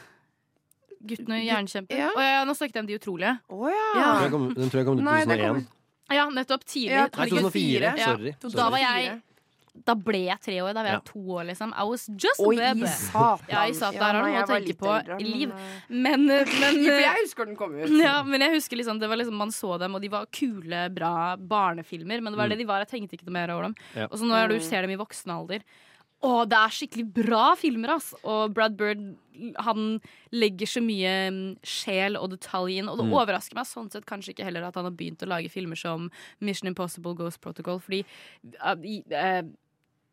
[1.08, 1.96] Guttene i Jernkjempen?
[1.96, 2.10] ja.
[2.10, 3.34] Oh, ja, nå snakket jeg om De utrolige.
[3.54, 3.88] Oh, ja.
[4.00, 4.30] Ja.
[4.32, 5.66] Kom, den tror jeg kom ut i Nei, 2001.
[6.10, 6.64] Ja, nettopp.
[6.64, 6.90] Tidlig.
[6.96, 7.96] Ja, Nei, 2004.
[7.98, 8.16] Ja.
[8.50, 9.22] Da var jeg
[9.86, 10.72] Da ble jeg tre år.
[10.74, 11.00] Da var jeg Ja.
[11.06, 11.72] to år, liksom.
[11.76, 12.86] I was just a Oi, baby.
[12.86, 13.46] satan.
[13.48, 15.50] Ja, i satan, der har du noe å tenke på eldre, liv.
[15.52, 17.88] eh, Men, men For jeg husker den kom ut.
[18.02, 20.88] ja, men jeg husker liksom, det var liksom Man så dem, og de var kule,
[20.92, 22.20] bra barnefilmer.
[22.20, 22.50] Men det var Mm.
[22.50, 22.78] det de var.
[22.84, 23.74] Jeg tenkte ikke noe mer over dem.
[23.94, 24.04] Ja.
[24.10, 24.62] Og så når du Mm.
[24.68, 25.60] ser dem i voksen alder
[26.18, 28.08] Å, det er skikkelig bra filmer, ass!
[28.26, 29.04] Og Brad Bird
[29.62, 30.00] han
[30.34, 32.88] legger så mye mm, sjel og detalj inn.
[32.90, 33.14] Og det Mm.
[33.20, 36.08] overrasker meg sånn sett kanskje ikke heller at han har begynt å lage filmer som
[36.40, 38.02] Mission Impossible Ghost Protocol, fordi
[38.58, 39.42] uh, i, eh,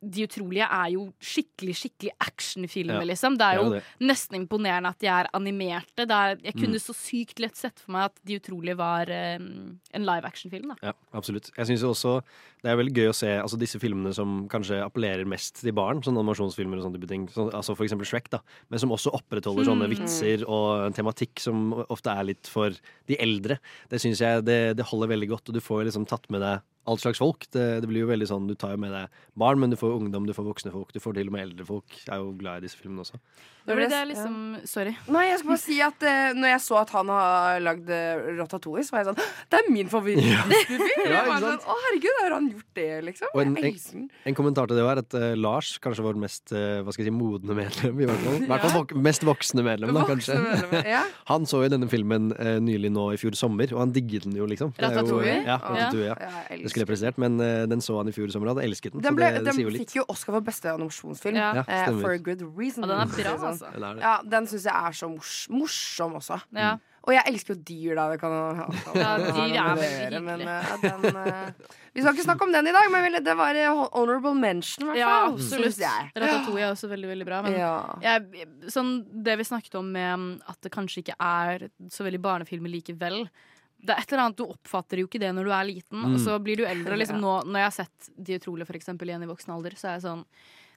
[0.03, 3.05] De utrolige er jo skikkelig skikkelig actionfilmer, Ja.
[3.09, 3.37] liksom.
[3.37, 3.83] Det er jo ja, det.
[4.01, 6.05] nesten imponerende at de er animerte.
[6.05, 6.83] Det er, jeg kunne Mm.
[6.83, 10.75] så sykt lett sett for meg at De utrolige var um, en live action-film.
[10.83, 11.49] Ja, absolutt.
[11.57, 12.21] Jeg synes også
[12.61, 16.01] det er veldig gøy å se altså, disse filmene som kanskje appellerer mest til barn,
[16.01, 17.27] sånne animasjonsfilmer og sånne type ting.
[17.29, 18.39] Så, altså for eksempel Shrek, da.
[18.69, 19.95] Men som også opprettholder sånne Mm.
[19.95, 22.69] vitser og en tematikk som ofte er litt for
[23.07, 23.59] de eldre.
[23.89, 26.61] Det syns jeg det, det holder veldig godt, og du får liksom tatt med deg
[26.85, 27.47] all slags folk.
[27.53, 29.97] Det, det blir jo veldig sånn, Du tar jo med deg barn, men du får
[29.97, 31.99] ungdom, du får voksne folk, du får til og med eldre folk.
[32.03, 33.21] Jeg er jo glad i disse filmene også.
[33.65, 34.33] Det er liksom
[34.69, 34.91] Sorry.
[35.09, 38.27] Nei, jeg skal bare si at eh, Når jeg så at han har lagd uh,
[38.37, 39.17] Ratatouille, så var jeg sånn
[39.49, 41.05] Det er min favoritt-Disney-film!
[41.15, 43.31] Ja, ikke sånn, Å, herregud, har han gjort det, liksom?
[43.33, 44.05] Og en- jeg elsker den.
[44.29, 47.11] En kommentar til det var at eh, Lars kanskje vår mest eh, hva skal jeg
[47.11, 47.99] si, modne medlem.
[48.01, 50.37] I hvert fall, I hvert fall vok mest voksne medlem, da, kanskje.
[50.37, 50.89] Voksne medlemmer.
[50.95, 51.01] Ja.
[51.31, 54.37] Han så jo denne filmen eh, nylig nå i fjor sommer, og han digget den
[54.37, 54.73] jo, liksom.
[54.77, 55.35] Det er jo- Ratatouille?
[55.49, 56.15] Ja, Ratatouille, ja.
[56.21, 58.57] Ja, jeg Det skulle jeg presisert, men eh, den så han i fjor sommer, og
[58.59, 59.01] hadde elsket den.
[59.01, 59.85] den, så ble, det, det den sier jo litt.
[59.85, 61.39] fikk jo Oscar for beste animasjonsfilm.
[61.41, 61.51] Ja.
[61.61, 62.05] Ja, eh, stemmer.
[62.05, 62.85] for a good reason.
[62.85, 63.54] Og den er bra, det sånn.
[63.55, 63.71] Altså.
[63.75, 64.03] Den er det.
[64.05, 66.41] Ja, den syns jeg er så mors morsom også.
[66.55, 66.75] Ja.
[67.05, 68.05] Og jeg elsker jo dyr, da.
[68.09, 70.71] Det kan jo ha, Ja, dyr noe er med det å veldig gjøre, men, eh,
[70.81, 74.33] den, uh, Vi skal ikke snakke om den i dag, men det var eh, honorable
[74.33, 75.77] mention, i hvert Ja, absolutt.
[75.77, 76.09] jeg.
[76.17, 77.41] Ratatouille er også veldig, veldig bra.
[77.45, 77.75] Men Ja.
[78.01, 82.21] jeg, sånn, det vi snakket om med mm, at det kanskje ikke er så veldig
[82.25, 83.29] barnefilmer likevel.
[83.85, 86.17] Det er et eller annet, Du oppfatter jo ikke det når du er liten, og
[86.19, 86.97] så blir du eldre.
[86.97, 89.91] Liksom, nå, når jeg har sett De utrolige for eksempel, igjen i voksen alder, så
[89.91, 90.25] er jeg sånn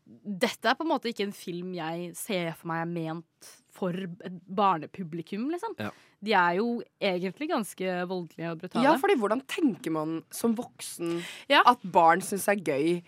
[0.08, 3.92] Dette er på en måte ikke en film jeg ser for meg er ment for
[3.92, 5.74] et barnepublikum, liksom.
[5.78, 5.90] Ja.
[6.24, 8.82] De er jo egentlig ganske voldelige og brutale.
[8.88, 11.60] ja, fordi hvordan tenker man som voksen Ja.
[11.66, 13.02] at barn syns er gøy?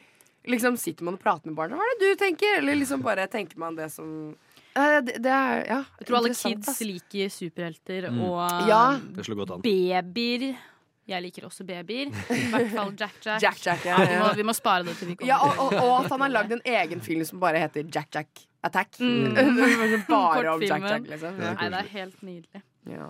[0.46, 1.76] Liksom Sitter man og prater med barna?
[1.76, 2.58] Hva er det du tenker?
[2.58, 4.36] Eller liksom bare tenker man det som
[4.76, 6.80] Eh, det, det er ja, jeg tror alle kids ass.
[6.80, 8.20] liker superhelter Mm.
[8.22, 9.00] og Ja.
[9.64, 10.56] Babyer.
[11.10, 12.12] Jeg liker også babyer.
[12.36, 13.42] I hvert fall Jack Jack.
[13.42, 14.36] Jack Jack, ja, Vi, må, ja.
[14.38, 16.54] vi må spare det til vi kommer ja og, og, og at han har lagd
[16.58, 19.00] en egen film som bare heter Jack Jack Attack.
[19.00, 19.34] Mm.
[20.08, 21.38] bare om Jack-Jack, liksom.
[21.40, 21.44] Ja.
[21.44, 21.52] Ja.
[21.56, 22.62] Nei, det er helt nydelig.
[22.90, 23.08] Ja.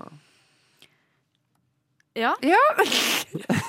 [2.18, 2.34] Ja.
[2.42, 2.60] Ja.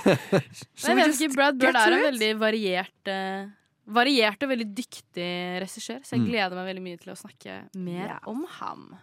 [0.06, 3.50] Men jeg vet ikke, Brad Bird er en veldig variert uh,
[3.92, 5.28] Variert og veldig dyktig
[5.62, 6.28] regissør, så jeg Mm.
[6.30, 8.20] gleder meg veldig mye til å snakke mer yeah.
[8.30, 8.96] om ham.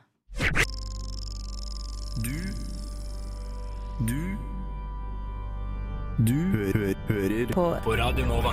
[2.22, 2.38] Du
[4.06, 4.37] Du
[6.18, 7.64] Du hø hø hører på.
[7.84, 8.50] på Radio Nova.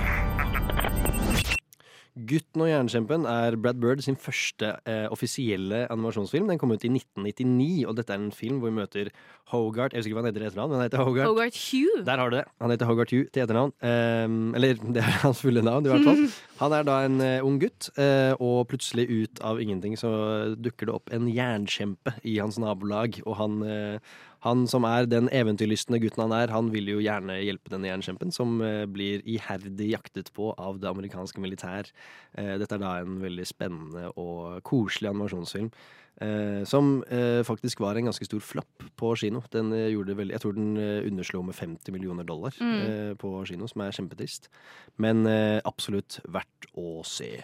[2.16, 6.46] 'Gutten og jernkjempen' er Brad Bird sin første eh, offisielle animasjonsfilm.
[6.48, 9.10] Den kom ut i 1999, og dette er en film hvor vi møter
[9.50, 11.28] Hogart Jeg husker ikke hva han heter i etternavn, men han heter Hogart.
[11.28, 12.04] Hogart Hugh.
[12.06, 12.44] Der har du det.
[12.62, 13.74] Han heter Hogart Hugh til etternavn.
[13.82, 16.22] Eh, eller det er hans fulle navn, i hvert fall.
[16.62, 20.08] Han er da en eh, ung gutt, eh, og plutselig ut av ingenting så
[20.56, 23.20] dukker det opp en jernkjempe i hans nabolag.
[23.26, 27.40] Og han, eh, han som er den eventyrlystne gutten han er, han vil jo gjerne
[27.42, 31.90] hjelpe denne jernkjempen, som eh, blir iherdig jaktet på av det amerikanske militær.
[32.38, 35.70] Eh, dette er da en veldig spennende og koselig animasjonsfilm.
[36.16, 39.42] Eh, som eh, faktisk var en ganske stor flopp på kino.
[39.52, 42.78] Den eh, gjorde det veldig, jeg tror den eh, underslo med 50 millioner dollar Mm.
[42.86, 44.48] eh, på kino, som er kjempetrist.
[44.96, 47.42] Men eh, absolutt verdt å se.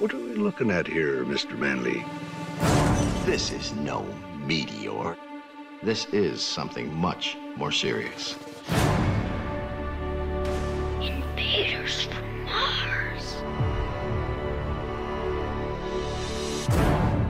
[0.00, 1.58] What are we looking at here, Mr.
[1.60, 2.00] Manley?
[3.26, 4.00] This is no
[4.46, 5.16] meteor.
[5.82, 8.36] This is something much more serious.
[11.00, 13.34] Invaders from Mars.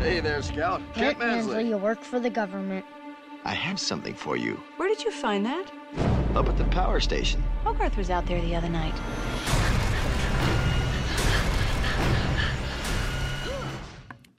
[0.02, 0.82] Hey there, Scout.
[0.94, 1.68] Kent Mansley.
[1.68, 2.84] you work for the government.
[3.44, 4.60] I have something for you.
[4.76, 5.70] Where did you find that?
[6.34, 7.42] Up at the power station.
[7.64, 8.94] Hogarth was out there the other night.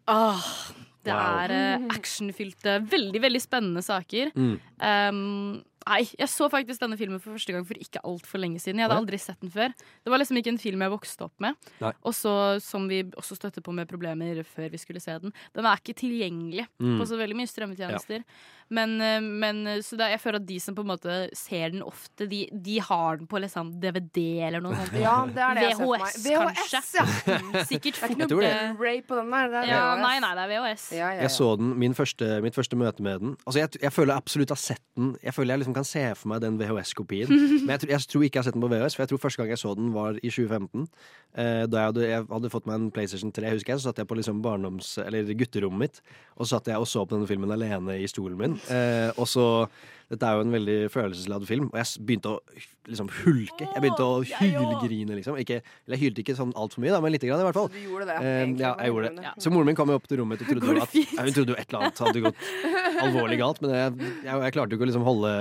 [0.07, 0.62] Åh,
[1.03, 1.37] det Wow.
[1.43, 4.31] er eh, actionfylte, veldig, veldig spennende saker.
[4.35, 4.53] Mm.
[4.79, 8.79] Um, Nei, jeg så faktisk denne filmen for første gang for ikke altfor lenge siden.
[8.79, 9.73] Jeg hadde aldri sett den før.
[10.03, 11.55] Det var liksom ikke en film jeg vokste opp med.
[12.03, 15.65] Og så, som vi også støtte på med problemer før vi skulle se den, den
[15.67, 16.97] er ikke tilgjengelig Mm.
[16.99, 18.23] på så veldig mye strømmetjenester.
[18.73, 21.69] Men, eh, men så det, er- jeg føler at de som på en måte ser
[21.69, 24.93] den ofte, de, de har den på liksom DVD eller noe sånt.
[24.99, 26.01] Ja, det er det jeg ser for meg.
[26.01, 26.93] VHS, VHS, kanskje.
[26.95, 27.63] ja.
[27.71, 28.31] Sikkert Det er ikke fort.
[28.31, 29.47] noe eh, Blu-ray på den der.
[29.53, 30.01] Det er Ja, VHS.
[30.07, 30.85] nei, nei, det er VHS.
[30.91, 31.21] Ja, ja, ja.
[31.27, 33.35] Jeg så den, min første, mitt første møte med den.
[33.45, 35.13] Altså jeg, jeg føler absolutt jeg har sett den.
[35.23, 37.29] Jeg føler jeg liksom kan se for meg den VHS-kopien.
[37.65, 39.21] Men jeg, tror- jeg tror ikke jeg har sett den på VHS, for jeg tror
[39.23, 40.87] første gang jeg så den, var i 2015.
[41.33, 44.03] Eh, da jeg hadde, jeg hadde fått meg en PlayStation 3, husker jeg, så satt
[44.03, 44.93] jeg på liksom barndoms...
[45.05, 46.01] Eller gutterommet mitt.
[46.37, 48.59] Og så satt jeg og så på denne filmen alene i stolen min.
[48.73, 49.47] Eh, og så
[50.13, 52.39] Dette er jo en veldig følelsesladd film, og jeg begynte å
[52.89, 53.65] liksom hulke.
[53.65, 55.37] Jeg begynte å hylgrine, liksom.
[55.39, 57.69] Ikke, eller jeg hylte ikke sånn altfor mye, da, men lite grann i hvert fall.
[57.73, 58.17] Du gjorde det.
[58.19, 59.25] Eh, ja, jeg gjorde det.
[59.29, 59.33] Ja.
[59.45, 61.59] Så moren min kom jo opp til rommet og trodde at ja, hun trodde jo
[61.59, 62.43] et eller annet hadde gått
[63.05, 63.63] alvorlig galt.
[63.63, 65.33] Men jeg, jeg, jeg klarte jo ikke å liksom holde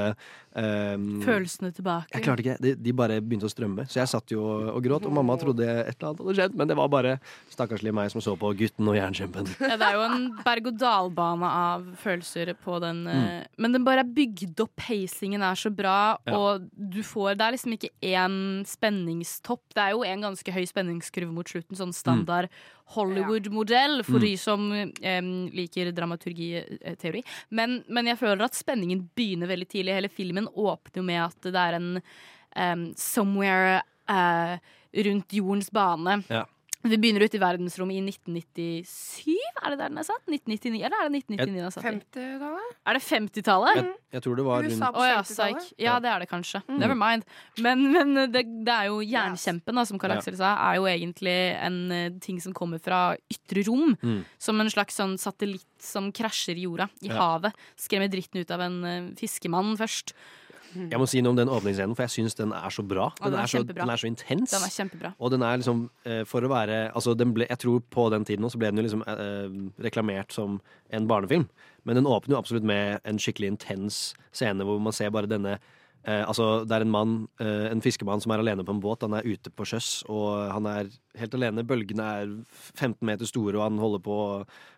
[0.57, 2.11] ehm, Følelsene tilbake.
[2.15, 3.87] Jeg klarte ikke, de, de bare begynte å strømme.
[3.91, 6.57] Så jeg satt jo og, gråt, og mamma trodde et eller annet hadde skjedd.
[6.59, 7.15] Men det var bare
[7.53, 9.49] stakkarslige meg som så på Gutten og jernkjempen.
[9.63, 13.05] Ja, det er jo en berg-og-dal-bane av følelser på den.
[13.07, 13.23] Mm.
[13.23, 16.37] eh, Men den bare er bygd opp, pacingen er så bra, Ja.
[16.37, 19.63] og du får Det er liksom ikke én spenningstopp.
[19.75, 22.49] Det er jo en ganske høy spenningskurve mot slutten, sånn standard
[22.95, 24.25] Hollywood-modell for Mm.
[24.27, 27.23] de som um, liker dramaturgiteori.
[27.51, 29.95] Men, men jeg føler at spenningen begynner veldig tidlig.
[29.97, 31.91] Hele filmen åpner jo med at det er en
[32.57, 34.59] um, somewhere uh,
[34.93, 36.23] rundt jordens bane.
[36.29, 36.45] Ja.
[36.83, 40.25] Vi begynner ute i verdensrommet i 1997, er det der den er satt?
[40.27, 41.93] 1999, eller er det 1999 den er satt i?
[41.93, 42.73] 50-tallet?
[42.91, 43.79] Er det 50-tallet?
[43.79, 45.63] Jeg, jeg tror det var USA rundt på Å ja, 50-tallet?
[45.63, 45.79] psyk.
[45.87, 46.63] Ja, det er det kanskje.
[46.83, 47.27] Never mind.
[47.63, 50.19] Men, men det, det er jo jernkjempen, da, som Karl Ja.
[50.23, 53.01] Aksel sa, er jo egentlig en eh, ting som kommer fra
[53.33, 53.95] ytre rom.
[54.03, 54.21] Mm.
[54.43, 57.21] Som en slags sånn satellitt som krasjer i jorda, i Ja.
[57.23, 57.55] havet.
[57.79, 60.15] Skremmer dritten ut av en uh, fiskemann først.
[60.75, 63.11] Jeg må si noe om den åpningsscenen, for jeg syns den er så bra.
[63.19, 64.55] Den, den er er, så, den er så intens.
[64.55, 65.13] Den er kjempebra.
[65.19, 68.25] Og den er liksom, eh, for å være altså den ble, Jeg tror på den
[68.29, 70.61] tiden også ble den jo liksom eh, reklamert som
[70.93, 71.47] en barnefilm.
[71.85, 75.57] Men den åpner jo absolutt med en skikkelig intens scene hvor man ser bare denne
[75.59, 79.05] eh, Altså, det er en mann, eh, en fiskemann som er alene på en båt.
[79.07, 81.67] Han er ute på sjøs, og han er helt alene.
[81.67, 82.37] Bølgene er
[82.75, 84.31] 15 meter store, og han holder på å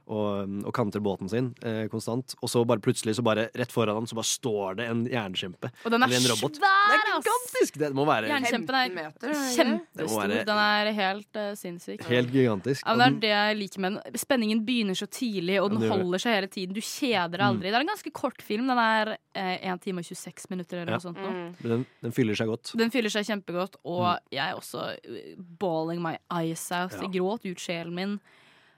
[0.07, 2.35] og, og kanter båten sin eh, konstant.
[2.43, 5.71] Og så bare plutselig, så bare rett foran ham, så bare står det en jernkjempe.
[5.85, 6.59] Og den er Eller en robot.
[6.61, 7.25] svær, Det er ass!
[7.25, 7.79] gigantisk!
[7.81, 10.21] Det må være Jernkjempen er meter, kjempestor.
[10.29, 12.05] være- Den er helt uh, sinnssyk.
[12.11, 12.83] helt gigantisk.
[12.87, 14.19] Ja, men det er det jeg liker med den.
[14.21, 16.75] Spenningen begynner så tidlig, og den holder seg hele tiden.
[16.75, 17.71] Du kjeder deg aldri.
[17.71, 18.67] Det er en ganske kort film.
[18.69, 20.99] Den er eh, 1 time og 26 minutter eller Ja.
[20.99, 21.19] noe sånt.
[21.19, 21.31] nå.
[21.35, 21.51] Mm.
[21.63, 22.75] den, den fyller seg godt.
[22.77, 26.93] Den fyller seg kjempegodt, og jeg er også uh, bawling my eyes out.
[26.93, 27.03] Ja.
[27.09, 28.21] Jeg gråt ut sjelen min.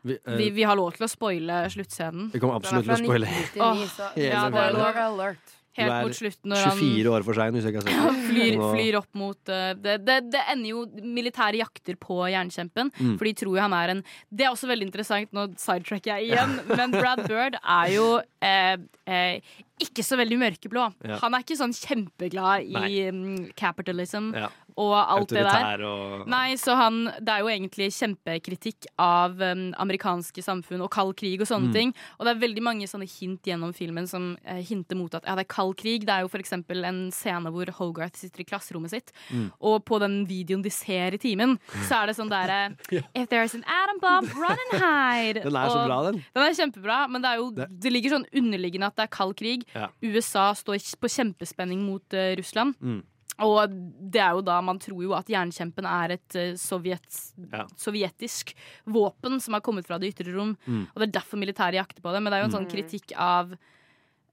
[0.06, 2.30] Vi, eh, Vi, vi har lov til å spoile sluttscenen.
[2.32, 3.26] vi kommer absolutt til å spoile.
[3.26, 4.82] 1999, så Hele ja, det er filmen.
[4.82, 5.04] lov.
[5.06, 5.56] alert.
[5.76, 6.52] Helt er mot slutten.
[6.52, 9.52] Når han 24 år for sein, hvis jeg ikke har sett flyr, flyr opp mot
[9.52, 10.84] uh, det, det, det ender jo
[11.18, 12.92] militære jakter på jernkjempen.
[12.96, 13.14] Mm.
[13.18, 16.30] For de tror jo han er en Det er også veldig interessant, nå sidetracker jeg
[16.30, 18.06] igjen, men Brad Bird er jo
[18.40, 20.86] eh, eh, ikke så veldig mørkeblå.
[21.04, 21.20] Ja.
[21.20, 24.48] Han er ikke sånn kjempeglad i mm, capitalism Ja.
[24.76, 25.46] Og alt det der.
[25.48, 30.90] Autoritær og Nei, så han, Det er jo egentlig kjempekritikk av um, amerikanske samfunn og
[30.92, 31.52] kald krig og Mm.
[31.52, 31.94] sånne ting.
[32.18, 35.34] Og det er veldig mange sånne hint gjennom filmen som uh, hinter mot at ja,
[35.34, 36.04] det er kald krig.
[36.04, 39.50] Det er jo for eksempel en scene hvor Hogarth sitter i klasserommet sitt, Mm.
[39.60, 41.58] og på den videoen de ser i timen,
[41.88, 42.76] så er det sånn derre
[43.16, 45.42] If there's an atom bomb, run and hide.
[45.42, 46.22] Den er så bra, den.
[46.34, 49.12] Den er kjempebra, men det, er jo, Det- det ligger sånn underliggende at det er
[49.16, 49.64] kald krig.
[49.74, 49.88] Ja.
[50.02, 52.74] USA står på kjempespenning mot uh, Russland.
[52.82, 53.02] Mm.
[53.44, 53.68] Og
[54.12, 57.04] det er jo da man tror jo at jernkjempen er et eh, sovjet,
[57.52, 57.66] Ja.
[57.76, 58.54] sovjetisk
[58.86, 60.54] våpen som har kommet fra det ytre rom.
[60.66, 60.86] Mm.
[60.94, 62.22] Og det er derfor militæret jakter på det.
[62.22, 63.52] Men det er jo en sånn kritikk av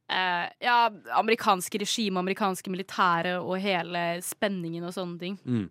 [0.10, 0.78] eh, ja,
[1.20, 5.38] amerikanske regime, amerikanske militære og hele spenningen og sånne ting.
[5.44, 5.70] Mm.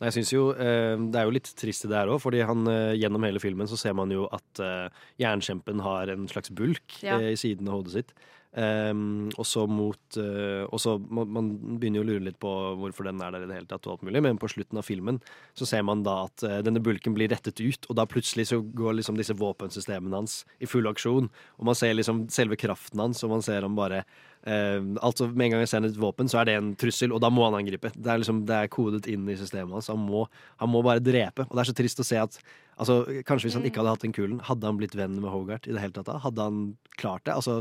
[0.00, 2.62] Nei, jeg synes jo eh, Det er jo litt trist det der òg, fordi han,
[2.72, 4.86] eh, gjennom hele filmen så ser man jo at eh,
[5.20, 7.18] jernkjempen har en slags bulk Ja.
[7.18, 8.14] eh, i siden av hodet sitt.
[8.50, 12.50] Um, og så mot uh, Og så man, man begynner jo å lure litt på
[12.80, 14.88] hvorfor den er der i det hele tatt, og alt mulig, men på slutten av
[14.88, 15.20] filmen
[15.54, 18.58] så ser man da at uh, denne bulken blir rettet ut, og da plutselig så
[18.58, 23.22] går liksom disse våpensystemene hans i full aksjon, og man ser liksom selve kraften hans,
[23.22, 26.40] og man ser han bare uh, Altså Med en gang jeg ser et våpen, så
[26.40, 27.92] er det en trussel, og da må han angripe.
[27.94, 29.92] Det er liksom, det er kodet inn i systemet hans.
[29.94, 30.24] Han må,
[30.58, 31.46] han må bare drepe.
[31.46, 32.42] Og det er så trist å se at
[32.80, 35.70] altså, Kanskje hvis han ikke hadde hatt den kulen, hadde han blitt venn med Hogart
[35.70, 36.18] i det hele tatt da?
[36.26, 36.62] Hadde han
[36.98, 37.38] klart det?
[37.38, 37.60] Altså,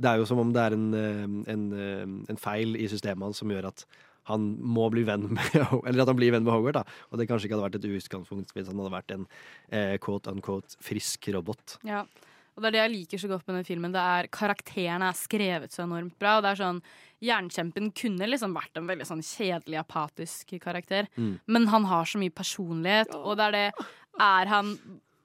[0.00, 3.28] det er jo som om det er en, eh, en, eh, en feil i systemet
[3.28, 3.86] hans som gjør at
[4.30, 7.00] han må bli venn med Eller at han blir venn med Hogart, da.
[7.10, 9.26] Og det kanskje ikke hadde vært et utgangspunkt hvis han hadde vært en
[9.70, 11.78] eh, quote unquote frisk robot.
[11.86, 12.04] Ja.
[12.54, 13.94] Og det er det jeg liker så godt med den filmen.
[13.94, 16.36] Det er Karakterene er skrevet så enormt bra.
[16.38, 16.80] Og det er sånn
[17.24, 21.08] jernkjempen kunne liksom vært en veldig sånn kjedelig, apatisk karakter.
[21.18, 21.34] Mm.
[21.50, 23.68] Men han har så mye personlighet, og det er det
[24.22, 24.76] Er han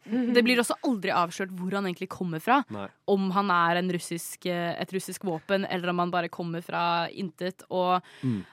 [0.10, 2.64] Det blir også aldri avslørt hvor han egentlig kommer fra.
[2.70, 2.88] Nei.
[3.08, 7.08] Om han er en russisk, eh, et russisk våpen, eller om han bare kommer fra
[7.10, 7.64] intet.
[7.70, 8.44] Og Mm.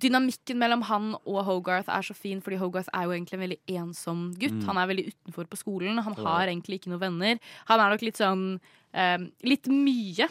[0.00, 3.60] dynamikken mellom han og Hogarth er så fin, fordi Hogarth er jo egentlig en veldig
[3.80, 4.52] ensom gutt.
[4.62, 4.64] Mm.
[4.66, 5.98] Han er veldig utenfor på skolen.
[6.02, 7.38] Han har egentlig ikke noen venner.
[7.66, 8.60] Han er nok litt sånn
[8.94, 10.28] eh, Litt mye,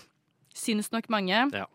[0.55, 1.51] syns nok mange.
[1.53, 1.65] Ja.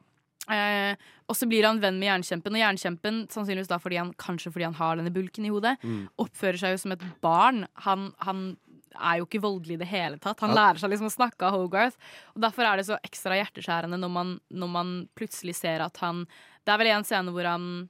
[0.49, 0.95] Eh,
[1.29, 4.65] og så blir han venn med jernkjempen, og jernkjempen, sannsynligvis da fordi han, kanskje fordi
[4.65, 6.09] han har denne bulken i hodet, Mm.
[6.19, 7.67] oppfører seg jo som et barn.
[7.85, 8.57] Han, han
[9.01, 10.41] er jo ikke voldelig i det hele tatt.
[10.41, 11.97] Han lærer seg liksom å snakke av Hogarth.
[12.35, 16.27] Og Derfor er det så ekstra hjerteskjærende når man, når man plutselig ser at han
[16.67, 17.89] Det er vel en scene hvor han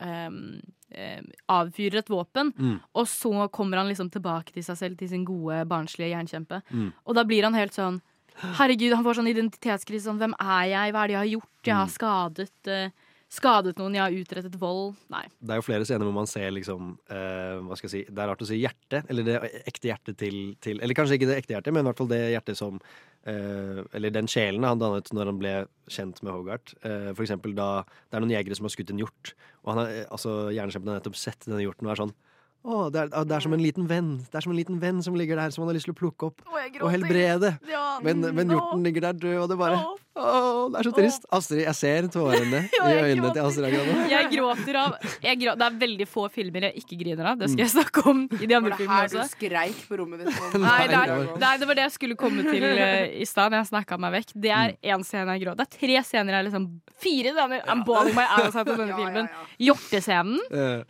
[0.00, 0.38] um,
[0.96, 2.80] um, avfyrer et våpen, Mm.
[2.94, 6.62] og så kommer han liksom tilbake til seg selv, til sin gode, barnslige jernkjempe.
[6.72, 6.92] Mm.
[7.06, 8.00] Og da blir han helt sånn
[8.36, 10.04] Herregud, han får sånn identitetskrise.
[10.10, 10.92] Sånn, Hvem er jeg?
[10.92, 11.52] Hva er det jeg har gjort?
[11.64, 12.90] Jeg har skadet, eh,
[13.32, 13.96] skadet noen.
[13.96, 14.94] Jeg har utrettet vold.
[15.12, 15.24] Nei.
[15.40, 18.22] Det er jo flere scener hvor man ser liksom eh, Hva skal jeg si Det
[18.22, 19.36] er rart å si hjerte, eller det
[19.66, 22.20] ekte hjertet til, til Eller kanskje ikke det ekte hjertet, men i hvert fall det
[22.34, 22.78] hjertet som
[23.26, 25.56] eh, Eller den sjelen han dannet når han ble
[25.90, 26.76] kjent med Hogarth.
[26.86, 29.34] Eh, for eksempel da det er noen jegere som har skutt en hjort,
[29.64, 32.16] og han har, eh, altså, jernkjempen har nettopp sett denne hjorten og er sånn
[32.66, 34.98] å, det er, det er som en liten venn Det er som en liten venn
[35.04, 37.52] som ligger der, som han har lyst til å plukke opp og helbrede.
[37.70, 40.02] Ja, Men, men hjorten ligger der død, og det bare Åh.
[40.16, 41.26] Å, det er så trist.
[41.36, 44.10] Astrid, jeg ser tårene Ja, i jeg øynene til Astrid akkurat.
[44.14, 44.94] Jeg gråter av
[45.26, 47.40] jeg grå, Det er veldig få filmer jeg ikke griner av.
[47.42, 50.22] Det skal jeg snakke om i de andre Var det her du skreik på rommet
[50.24, 50.40] ditt?
[50.66, 53.56] Nei, det, er, var- nei, det var det jeg skulle komme til uh, i stad.
[53.58, 54.32] Jeg snakka meg vekk.
[54.46, 55.60] Det er én scene jeg gråter.
[55.60, 58.96] Det er tre scener jeg liksom Fire scener I'm balling my ass out av denne
[58.96, 59.28] filmen.
[59.28, 59.44] ja.
[59.68, 60.40] Hjortescenen.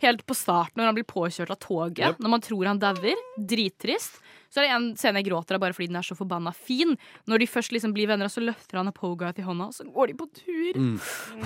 [0.03, 1.99] Helt på starten når han blir påkjørt av toget.
[2.13, 2.23] Yep.
[2.23, 3.19] Når man tror han dauer.
[3.51, 4.21] Drittrist.
[4.49, 6.95] Så er det en scene jeg gråter av bare fordi den er så forbanna fin.
[7.27, 9.85] Når de først liksom blir venner, så løfter han opp Hogarth i hånda, og så
[9.91, 10.79] går de på tur.
[10.79, 10.97] Mm.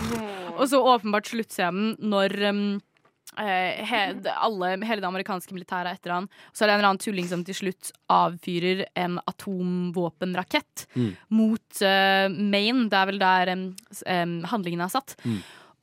[0.60, 2.60] Og så åpenbart sluttscenen når um,
[3.40, 4.02] eh, he,
[4.36, 6.28] alle, hele det amerikanske militæret er etter han.
[6.52, 11.16] Så er det en eller annen tulling som til slutt avfyrer en atomvåpenrakett Mm.
[11.30, 12.90] mot uh, Maine.
[12.92, 13.66] Det er vel der um,
[14.06, 15.16] um, handlingen er satt.
[15.24, 15.40] Mm.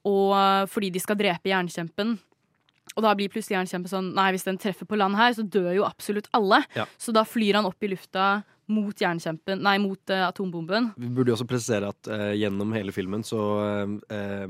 [0.08, 2.14] Og eh, fordi de skal drepe jernkjempen.
[2.98, 5.70] Og da blir plutselig jernkjempen sånn Nei, hvis den treffer på land her, så dør
[5.76, 6.64] jo absolutt alle.
[6.74, 6.88] Ja.
[6.98, 10.90] Så da flyr han opp i lufta mot jernkjempen Nei, mot uh, atombomben.
[11.00, 13.40] Vi burde jo også presisere at uh, gjennom hele filmen så
[14.12, 14.44] eh,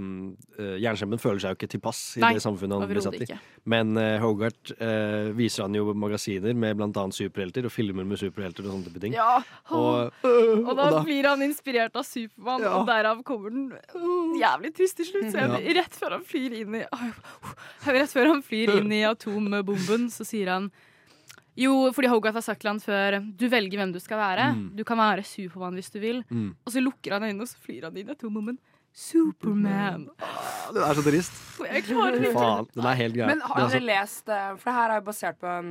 [0.83, 3.23] Jernkjempen føler seg jo ikke tilpass i Nei, det samfunnet han blir satt i.
[3.27, 3.39] ikke.
[3.71, 8.67] Men Hogarth eh, viser han jo magasiner med blant annet superhelter, og filmer med superhelter
[8.67, 9.15] og sånne type ting.
[9.17, 9.39] Ja.
[9.71, 12.75] Og, Og da, blir han inspirert av Supermann, Ja.
[12.81, 13.71] og derav kommer den
[14.41, 15.31] jævlig trist til slutt.
[15.33, 15.79] Så jeg, Ja.
[15.79, 16.85] Rett før han flyr inn i
[17.99, 20.71] Rett før han flyr inn i atombomben, så sier han
[21.59, 24.49] jo, fordi Hogarth har sagt til han før Du velger hvem du skal være.
[24.55, 24.65] Mm.
[24.79, 26.23] Du kan være Supermann hvis du vil.
[26.31, 26.51] mm.
[26.65, 28.59] Og så lukker han øynene, og så flyr han inn i atombomben.
[28.95, 30.09] Superman.
[30.75, 31.33] Det er så trist.
[31.65, 33.29] Jeg klarer ikke Faen, den er helt grei.
[33.31, 35.71] Men har er dere lest eh, For det her er jo basert på en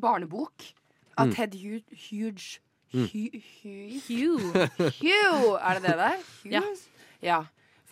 [0.00, 0.68] barnebok
[1.18, 1.34] av Mm.
[1.36, 2.58] Ted Hu Huge
[2.92, 3.06] Mm.
[3.08, 4.52] Hu- Hu- Hugh.
[5.00, 5.56] Hugh!
[5.64, 6.16] Er det det der?
[6.44, 6.60] Ja.
[7.22, 7.38] Ja.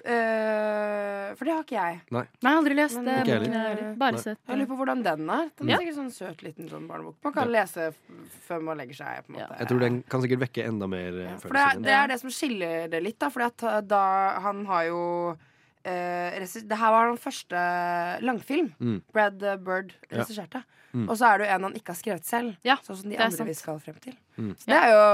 [0.04, 2.00] Eh, for det har ikke jeg.
[2.14, 3.16] Nei, har aldri lest Men, det.
[3.20, 3.76] Ikke boken heller.
[3.76, 3.94] heller.
[4.00, 4.20] Bare Nei.
[4.24, 5.50] sett Jeg lurer på hvordan den er.
[5.56, 5.78] Den er Ja.
[5.78, 7.16] sikkert sånn søt liten sånn barnebok.
[7.24, 7.94] Man kan lese
[8.48, 9.26] før man legger seg.
[9.26, 9.46] På Ja.
[9.46, 9.58] måte.
[9.58, 11.82] Jeg tror den kan sikkert vekke enda mer eh, Ja, For det er, følelser.
[11.82, 13.26] det er det som skiller det litt, da.
[13.28, 15.36] Uh, da han har jo eh,
[15.84, 17.56] Det her var den første
[18.22, 18.72] langfilm.
[18.80, 19.02] Mm.
[19.12, 20.24] Brad uh, Bird Ja.
[20.92, 21.08] Mm.
[21.08, 22.56] Og så er det jo en han ikke har skrevet selv.
[22.66, 23.46] Ja, sånn som de andre sant.
[23.48, 24.16] vi skal frem til.
[24.36, 24.56] Mm.
[24.58, 25.04] Så det er jo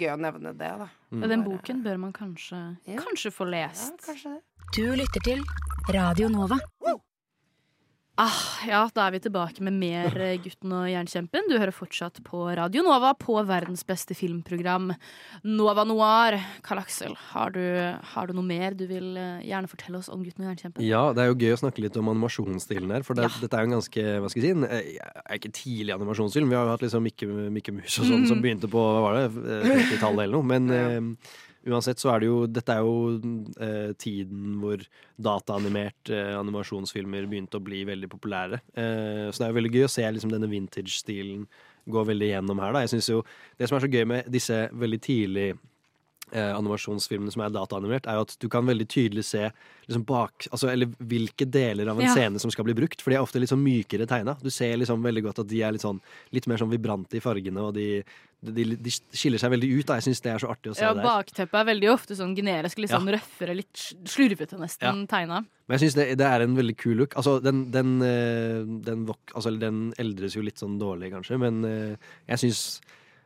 [0.00, 0.88] gøy å nevne det, da.
[1.12, 1.22] Mm.
[1.22, 2.96] Og den boken bør man kanskje, Ja.
[2.98, 4.02] kanskje få Ja, lest.
[4.06, 4.42] kanskje det.
[4.74, 5.42] Du lytter til
[5.94, 6.58] Radio Nova.
[8.20, 8.34] Ah,
[8.68, 11.46] ja, da er vi tilbake med mer eh, Gutten og jernkjempen.
[11.48, 14.90] Du hører fortsatt på Radio Nova på verdens beste filmprogram
[15.48, 16.36] Nova Noir.
[16.66, 17.62] Karl Aksel, har du,
[18.12, 20.84] har du noe mer du vil eh, gjerne fortelle oss om Gutten og jernkjempen?
[20.84, 23.06] Ja, det er jo gøy å snakke litt om animasjonsstilen her.
[23.08, 23.32] For det, Ja.
[23.46, 26.52] dette er jo en ganske hva skal jeg si, en, eh, er ikke tidlig animasjonsfilm.
[26.52, 28.44] Vi har jo hatt liksom Mikke, Mikke Mus og sånn som Mhm.
[28.44, 30.44] begynte på hva var det, eh, 30-tallet eller noe.
[30.44, 31.00] Men eh,
[31.68, 32.94] uansett så er det jo Dette er jo
[33.60, 34.82] eh, tiden hvor
[35.20, 38.62] dataanimert eh, animasjonsfilmer begynte å bli veldig populære.
[38.72, 41.44] Eh, så det er jo veldig gøy å se liksom denne vintage-stilen
[41.90, 42.74] gå veldig gjennom her.
[42.76, 42.84] Da.
[42.84, 43.20] Jeg synes jo
[43.58, 45.48] Det som er så gøy med disse veldig tidlig
[46.32, 49.50] eh, animasjonsfilmene som er dataanimert, er jo at du kan veldig tydelig se
[49.88, 52.14] liksom bak, altså, eller hvilke deler av en Ja.
[52.14, 53.00] scene som skal bli brukt.
[53.02, 54.36] For de er ofte litt sånn mykere tegna.
[54.40, 56.00] Du ser liksom veldig godt at de er litt sånn
[56.32, 58.02] Litt mer sånn vibrante i fargene, og de,
[58.40, 59.86] de, de skiller seg veldig ut.
[59.86, 59.96] Da.
[59.98, 61.02] Jeg syns det er så artig å se Ja, der.
[61.02, 63.74] bakteppet er veldig ofte sånn generisk, litt sånn røffere, litt
[64.06, 65.42] slurvete nesten tegna.
[65.66, 67.14] Men jeg syns det, det er en veldig kul look.
[67.18, 69.04] Altså, den, den, den, den,
[69.34, 71.96] altså, den eldres jo litt sånn dårlig, kanskje, men eh,
[72.30, 72.62] jeg syns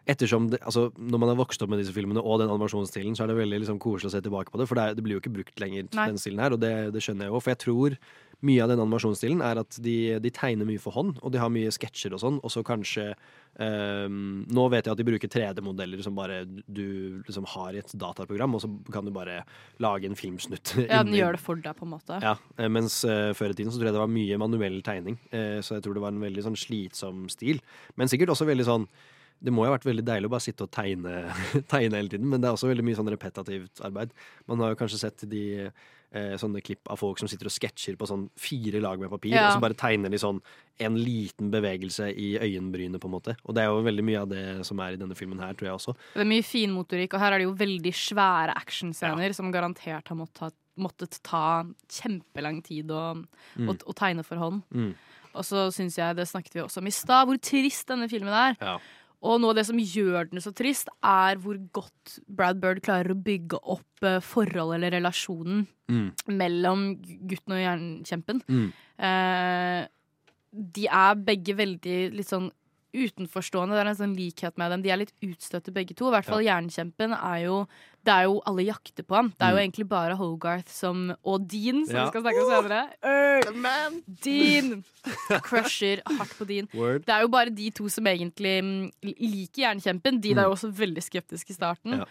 [0.05, 3.25] Ettersom det, altså, Når man har vokst opp med disse filmene og den animasjonsstilen, så
[3.25, 4.69] er det veldig liksom, koselig å se tilbake på det.
[4.69, 6.11] For det, er, det blir jo ikke brukt lenger, Nei.
[6.13, 7.41] den stilen her, og det, det skjønner jeg jo.
[7.41, 7.97] For jeg tror
[8.45, 11.53] mye av den animasjonsstilen er at de, de tegner mye for hånd, og de har
[11.53, 13.07] mye sketsjer og sånn, og så kanskje
[13.57, 17.95] um, Nå vet jeg at de bruker 3D-modeller som bare du liksom har i et
[18.01, 19.41] dataprogram, og så kan du bare
[19.83, 20.75] lage en filmsnutt.
[20.85, 22.21] Ja, den gjør det for deg, på en måte.
[22.21, 25.19] ja, eh, mens uh, før i tiden så tror jeg det var mye manuell tegning.
[25.33, 27.63] uh, så jeg tror det var en veldig sånn slitsom stil.
[27.97, 28.89] Men sikkert også veldig sånn
[29.43, 31.25] Det må jo ha vært veldig deilig å bare sitte og tegne,
[31.73, 34.15] tegne hele tiden, men det er også veldig mye sånn repetativt arbeid.
[34.49, 35.43] Man har jo kanskje sett de
[36.15, 39.35] eh, sånne klipp av folk som sitter og sketsjer på sånn fire lag med papir,
[39.35, 39.49] Ja.
[39.51, 40.41] og så bare tegner de sånn
[40.81, 43.37] en liten bevegelse i øyenbrynet, på en måte.
[43.45, 45.69] Og det er jo veldig mye av det som er i denne filmen her, tror
[45.69, 45.97] jeg også.
[46.15, 50.17] Det er mye finmotorikk, og her er det jo veldig svære actionscener som garantert har
[50.17, 53.03] måttet måttet ta kjempelang tid å,
[53.55, 53.69] Mm.
[53.71, 54.65] å, å tegne for hånd.
[54.75, 54.95] Mm.
[55.35, 58.35] Og så syns jeg, det snakket vi også om i stad, hvor trist denne filmen
[58.35, 58.57] er.
[58.61, 58.79] Ja.
[59.25, 63.15] Og noe av det som gjør den så trist, er hvor godt Brad Bird klarer
[63.15, 66.07] å bygge opp eh, forholdet eller relasjonen Mm.
[66.33, 66.85] mellom
[67.29, 68.39] gutten og jernkjempen.
[68.49, 68.69] Mm.
[69.05, 69.83] Eh,
[70.73, 72.47] de er begge veldig litt sånn
[72.95, 73.75] utenforstående.
[73.75, 74.83] Det er en sånn likhet med dem.
[74.85, 76.09] De er litt utstøtte begge to.
[76.09, 77.67] I hvert fall Jernkjempen er jo
[78.05, 79.31] Det er jo alle jakter på ham.
[79.33, 79.65] Det er jo Mm.
[79.65, 82.05] egentlig bare Hogarth som Og Dean, som Ja.
[82.05, 83.95] vi skal snakke om senere.
[84.23, 84.85] Dean!
[85.45, 86.69] Crusher hardt på Dean.
[86.75, 87.05] Word.
[87.07, 90.21] Det er jo bare de to som egentlig mm, liker Jernkjempen.
[90.21, 91.99] Dean er jo også veldig skeptisk i starten.
[92.01, 92.05] Ja.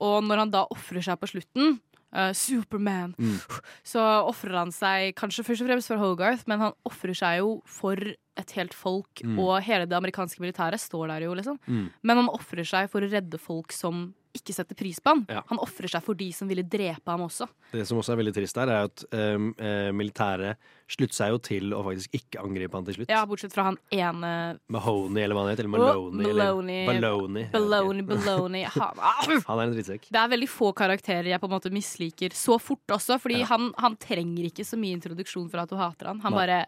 [0.00, 1.80] Og når han da ofrer seg på slutten
[2.12, 3.14] eh, Superman.
[3.18, 3.36] Mm.
[3.84, 7.62] Så ofrer han seg kanskje først og fremst for Hogarth, men han ofrer seg jo
[7.66, 7.96] for
[8.40, 9.38] et helt folk, Mm.
[9.38, 11.58] og hele det amerikanske militæret står der jo, liksom.
[11.68, 11.90] Mm.
[12.02, 15.22] Men han ofrer seg for å redde folk som ikke setter pris på han.
[15.28, 15.42] Ja.
[15.50, 17.48] Han ofrer seg for de som ville drepe ham også.
[17.72, 20.60] Det som også er veldig trist her, er at um, eh, militæret
[20.90, 23.10] slutter seg jo til å faktisk ikke angripe han til slutt.
[23.12, 24.32] Ja, bortsett fra han ene
[24.70, 25.66] Mahoney, eller hva han heter.
[25.66, 26.26] Eller Maloney.
[26.30, 26.80] Maloney.
[26.86, 27.46] Eller Baloney.
[27.52, 28.64] Baloney, baloney.
[28.80, 29.22] Han, ah!
[29.48, 30.08] Han er en drittsekk.
[30.14, 33.48] Det er veldig få karakterer jeg på en måte misliker så fort også, fordi Ja.
[33.52, 36.20] han, han trenger ikke så mye introduksjon for at du hater han.
[36.24, 36.42] Han Nei.
[36.42, 36.60] bare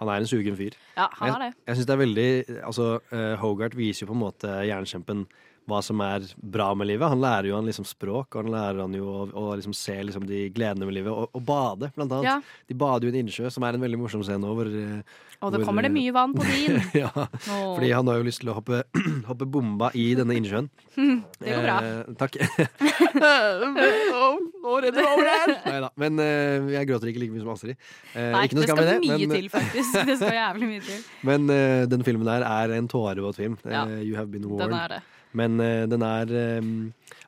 [0.00, 0.74] Han er en sugen fyr.
[0.96, 1.50] Ja, han er det.
[1.54, 2.28] Jeg, jeg synes det er veldig
[2.68, 5.24] Altså, uh, Hogarth viser jo på en måte jernkjempen
[5.70, 7.08] hva som er bra med livet.
[7.08, 9.96] Han lærer jo han liksom språk, og han lærer han jo å, å liksom se
[10.08, 11.12] liksom de gledene med livet.
[11.12, 12.28] Og, og bade, blant annet.
[12.28, 12.64] Ja.
[12.68, 15.62] De bader jo i en innsjø, som er en veldig morsom scene eh, Og da
[15.64, 16.76] kommer det eh, mye vann på din.
[17.02, 17.74] ja, oh.
[17.76, 18.82] fordi han har jo lyst til å hoppe,
[19.30, 20.68] hoppe bomba i denne innsjøen.
[21.40, 21.78] Det går bra.
[21.84, 22.38] Eh, takk.
[24.64, 25.54] Nå redder du over der!
[25.64, 25.90] Nei da.
[26.00, 27.80] Men eh, jeg gråter ikke like mye som Astrid.
[28.12, 28.98] Eh, Nei, det skal det.
[29.02, 29.98] mye men, til, faktisk.
[30.08, 31.02] Det skal jævlig mye til.
[31.28, 33.58] men eh, den filmen der er en tårevåt film.
[33.64, 34.70] Eh, Ja, you have been warned.
[34.70, 35.02] Den er det.
[35.34, 36.72] Men eh, den er eh,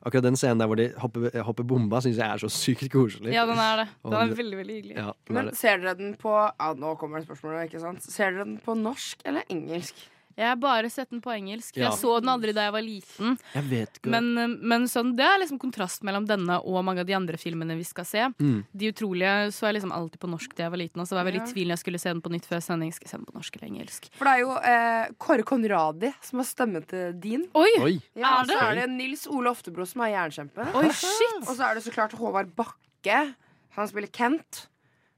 [0.07, 3.33] Akkurat den scenen der hvor de hopper, hopper bomba, syns jeg er så sykt koselig.
[3.35, 3.87] Ja, den er det.
[4.05, 4.99] Den er veldig, veldig hyggelig.
[5.01, 8.05] Ja, Men ser dere den på ja, Nå kommer det spørsmålet, ikke sant?
[8.07, 10.05] Ser dere den på norsk eller engelsk?
[10.37, 11.75] Jeg har bare sett den på engelsk.
[11.79, 11.87] Ja.
[11.89, 13.37] Jeg så den aldri da jeg var liten.
[13.55, 17.01] Jeg vet ikke Men, eh, men sånn, det er liksom kontrast mellom denne og mange
[17.01, 18.27] av de andre filmene vi skal se.
[18.37, 18.59] Mm.
[18.71, 21.01] De utrolige så jeg liksom alltid på norsk da jeg var liten.
[21.01, 21.49] Og så var jeg veldig Ja.
[21.49, 22.93] i tvil når jeg skulle se den på nytt før sending.
[22.93, 24.09] Skal jeg se den på norsk eller engelsk?
[24.13, 27.47] For det er jo eh, Kåre Conradi som har stemmen til din.
[27.55, 27.69] Oi!
[27.81, 28.01] Oi!
[28.15, 28.53] Ja, Er det?
[28.61, 30.69] Så er det Nils Ole Oftebro som er jernkjempe.
[30.75, 31.43] Oi, shit!
[31.49, 33.33] Og så er det så klart Håvard Bakke.
[33.77, 34.67] Han spiller Kent.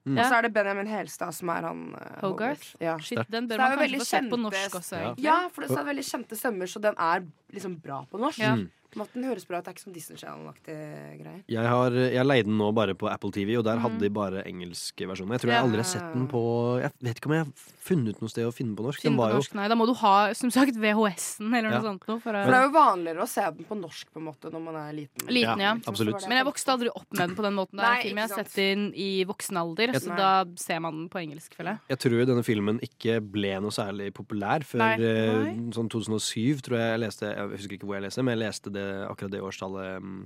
[0.07, 0.17] Mm.
[0.17, 2.71] Og så er det Benjamin Helstad som er han uh, Hogarth?
[2.81, 2.95] Ja.
[3.03, 5.01] Shit, den bør man kanskje få sett på norsk også.
[5.01, 5.13] Ja.
[5.19, 8.41] Ja, for det er veldig kjente stemmer, så den er liksom bra på norsk.
[8.41, 8.55] Ja.
[8.55, 8.69] Mm.
[8.89, 9.65] På en måte Den høres bra ut.
[9.65, 11.41] Det er ikke som Disney Channel-aktige greier.
[11.49, 14.43] Jeg har jeg leide den nå bare på Apple TV, og der hadde de bare
[14.49, 15.37] engelske versjoner.
[15.37, 16.41] Jeg tror jeg aldri har sett den på
[16.81, 19.01] Jeg vet ikke om jeg har funnet noe sted å finne på norsk.
[19.01, 19.67] Finne Den på norsk, jo nei.
[19.71, 21.81] Da må du ha som sagt VHS-en eller noe Ja.
[21.85, 22.07] sånt.
[22.09, 22.43] Noe for å...
[22.45, 24.75] For det er jo vanligere å se den på norsk på en måte når man
[24.81, 25.27] er liten.
[25.29, 25.75] Liten, ja.
[25.89, 26.25] absolutt.
[26.29, 27.77] Men jeg vokste aldri opp med den på den måten.
[27.79, 30.17] Det er Nei, en film jeg har sett den i voksen alder, så Nei.
[30.17, 30.31] da
[30.61, 31.81] ser man den på engelsk, føler jeg.
[31.93, 34.93] Jeg tror denne filmen ikke ble noe særlig populær før Nei.
[34.97, 35.73] eh, Nei.
[35.77, 37.29] sånn 2007, tror jeg jeg leste.
[37.35, 38.78] Jeg husker ikke hvor jeg leste, men jeg leste det
[39.09, 40.23] akkurat det årstallet mm,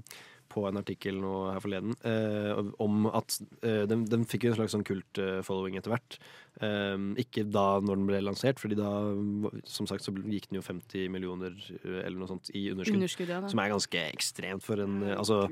[0.54, 4.60] på en artikkel nå her forleden eh, om at eh, den, den fikk jo en
[4.60, 6.18] slags sånn kult-following etter hvert.
[6.62, 8.92] Eh, ikke da når den ble lansert, Fordi da,
[9.66, 13.00] som sagt, så gikk den jo 50 millioner eh, eller noe sånt i underskudd.
[13.00, 13.42] Underskudd, ja.
[13.50, 15.48] Som er ganske ekstremt for en eh, Altså,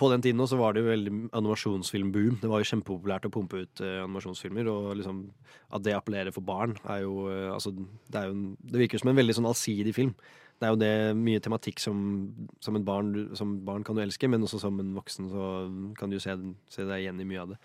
[0.00, 2.38] på den tiden også var det jo veldig animasjonsfilmboom.
[2.42, 5.26] Det var jo kjempepopulært å pumpe ut eh, animasjonsfilmer, og liksom
[5.74, 9.00] at det appellerer for barn, er jo eh, Altså, det er jo en, Det virker
[9.00, 10.16] som en veldig sånn allsidig film.
[10.64, 11.98] Det er jo det mye tematikk som,
[12.64, 15.48] som, et barn, som barn kan du elske, men også som en voksen så
[15.98, 16.32] kan du se,
[16.72, 17.58] se deg igjen i mye av det.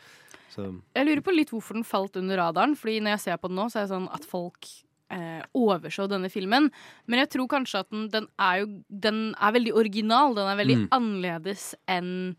[0.51, 0.65] Så
[0.97, 3.55] Jeg lurer på litt hvorfor den falt under radaren, Fordi når jeg ser på den
[3.61, 4.67] nå, så er det sånn at folk
[5.15, 6.67] eh, overså denne filmen.
[7.07, 10.35] Men jeg tror kanskje at den, den er jo Den er veldig original.
[10.35, 10.87] Den er veldig Mm.
[10.99, 12.35] annerledes enn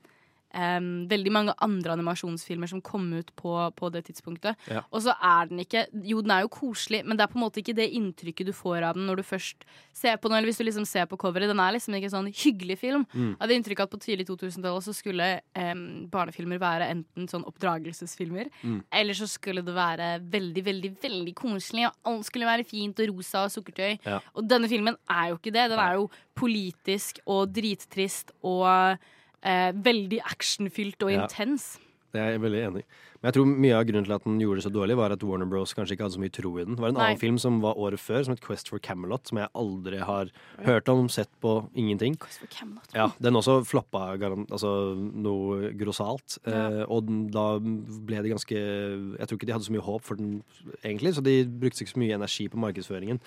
[0.55, 4.57] em, veldig mange andre animasjonsfilmer som kom ut på, på det tidspunktet.
[4.71, 4.83] Ja.
[4.91, 7.45] Og så er den ikke Jo, den er jo koselig, men det er på en
[7.45, 9.65] måte ikke det inntrykket du får av den når du først
[9.97, 11.49] ser på den, eller hvis du liksom ser på coveret.
[11.51, 13.07] Den er liksom ikke en sånn hyggelig film.
[13.13, 13.31] Mm.
[13.35, 15.29] Jeg hadde inntrykk av at på tidlig 2000-tallet så skulle
[15.59, 18.83] um, barnefilmer være enten sånn oppdragelsesfilmer, Mm.
[18.93, 23.09] eller så skulle det være veldig, veldig, veldig koselig, og alt skulle være fint og
[23.15, 23.99] rosa og sukkertøy.
[24.07, 24.19] Ja.
[24.35, 25.69] Og denne filmen er jo ikke det.
[25.73, 28.99] Den er jo politisk og drittrist og
[29.43, 31.27] eh, veldig actionfylt og Ja.
[31.27, 31.79] intens.
[32.13, 32.87] Det er jeg veldig enig i.
[33.21, 35.23] Men jeg tror mye av grunnen til at den gjorde det så dårlig, var at
[35.23, 35.75] Warner Bros.
[35.77, 36.75] kanskje ikke hadde så mye tro i den.
[36.75, 37.05] Det var en Nei.
[37.11, 40.31] annen film som var året før, som het Quest for Camelot, som jeg aldri har
[40.65, 42.17] hørt om, sett på, ingenting.
[42.19, 42.89] Quest for Camelot.
[42.97, 46.39] Ja, Den også floppa altså, noe grossalt.
[46.47, 50.03] Eh, og den, da ble det ganske Jeg tror ikke de hadde så mye håp
[50.03, 50.43] for den
[50.83, 53.21] egentlig, så de brukte ikke så mye energi på markedsføringen.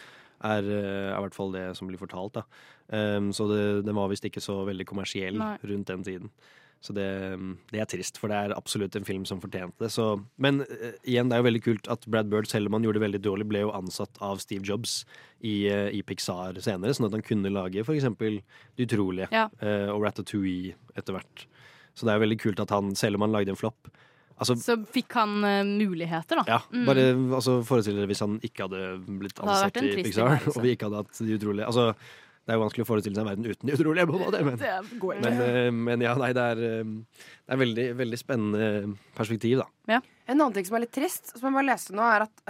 [0.43, 2.35] Er, eh, er i hvert fall det som blir fortalt.
[2.39, 2.43] da
[3.17, 5.55] um, Så det, den var visst ikke så veldig kommersiell Nei.
[5.63, 6.33] rundt den tiden.
[6.83, 7.07] Så det,
[7.71, 9.87] det er trist, for det er absolutt en film som fortjente det.
[9.93, 12.83] Så, men uh, igjen, det er jo veldig kult at Brad Bird, selv om han
[12.83, 15.05] gjorde det veldig dårlig, ble jo ansatt av Steve Jobs
[15.39, 18.41] i, uh, i Pixar senere, sånn at han kunne lage eksempel
[18.75, 19.47] Det utrolige Ja.
[19.63, 21.47] uh, og Ratatouille etter hvert.
[21.95, 23.87] Så det er jo veldig kult at han, selv om han lagde en flopp
[24.39, 26.43] Altså, Så fikk han uh, muligheter, da.
[26.47, 26.85] ja, Mm.
[26.89, 27.05] bare
[27.37, 28.81] altså, Forestill dere hvis han ikke hadde
[29.21, 31.67] blitt ansatt en i Pixar, og vi ikke hadde hatt De utrolige.
[31.69, 31.93] Altså,
[32.43, 35.37] det er jo vanskelig å forestille seg en verden uten De utrolige, men, Det men,
[35.43, 40.01] uh, men ja, nei, det er, uh, det er veldig, veldig spennende perspektiv, da.
[40.25, 42.45] En annen ting som er litt trist, som jeg bare leste nå, er at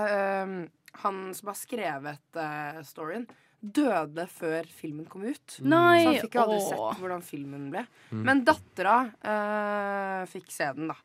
[1.02, 2.38] han som har skrevet
[2.86, 3.24] storyen,
[3.64, 5.56] døde før filmen kom ut.
[5.64, 6.68] Nei, Så han fikk aldri åh.
[6.68, 7.86] sett hvordan filmen ble.
[8.12, 8.24] Mm.
[8.28, 10.98] Men dattera øh, fikk se den, da.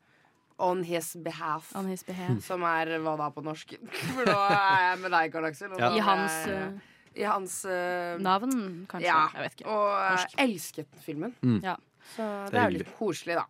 [0.58, 1.70] On his behalf.
[1.78, 2.40] On his behalf.
[2.44, 3.76] Som er hva da på norsk?
[4.14, 5.74] For nå er jeg med deg, Karl Aksel.
[5.78, 5.90] Ja.
[5.94, 9.06] I er hans, jeg- øh, I hans uh, Navn, kanskje?
[9.06, 9.20] Ja.
[9.34, 9.68] Jeg vet ikke.
[9.70, 10.34] Og øh, Norsk.
[10.38, 11.34] elsket filmen.
[11.42, 11.60] Mm.
[11.62, 11.76] Ja.
[12.16, 13.42] Så det, Det er er jo litt koselig, da.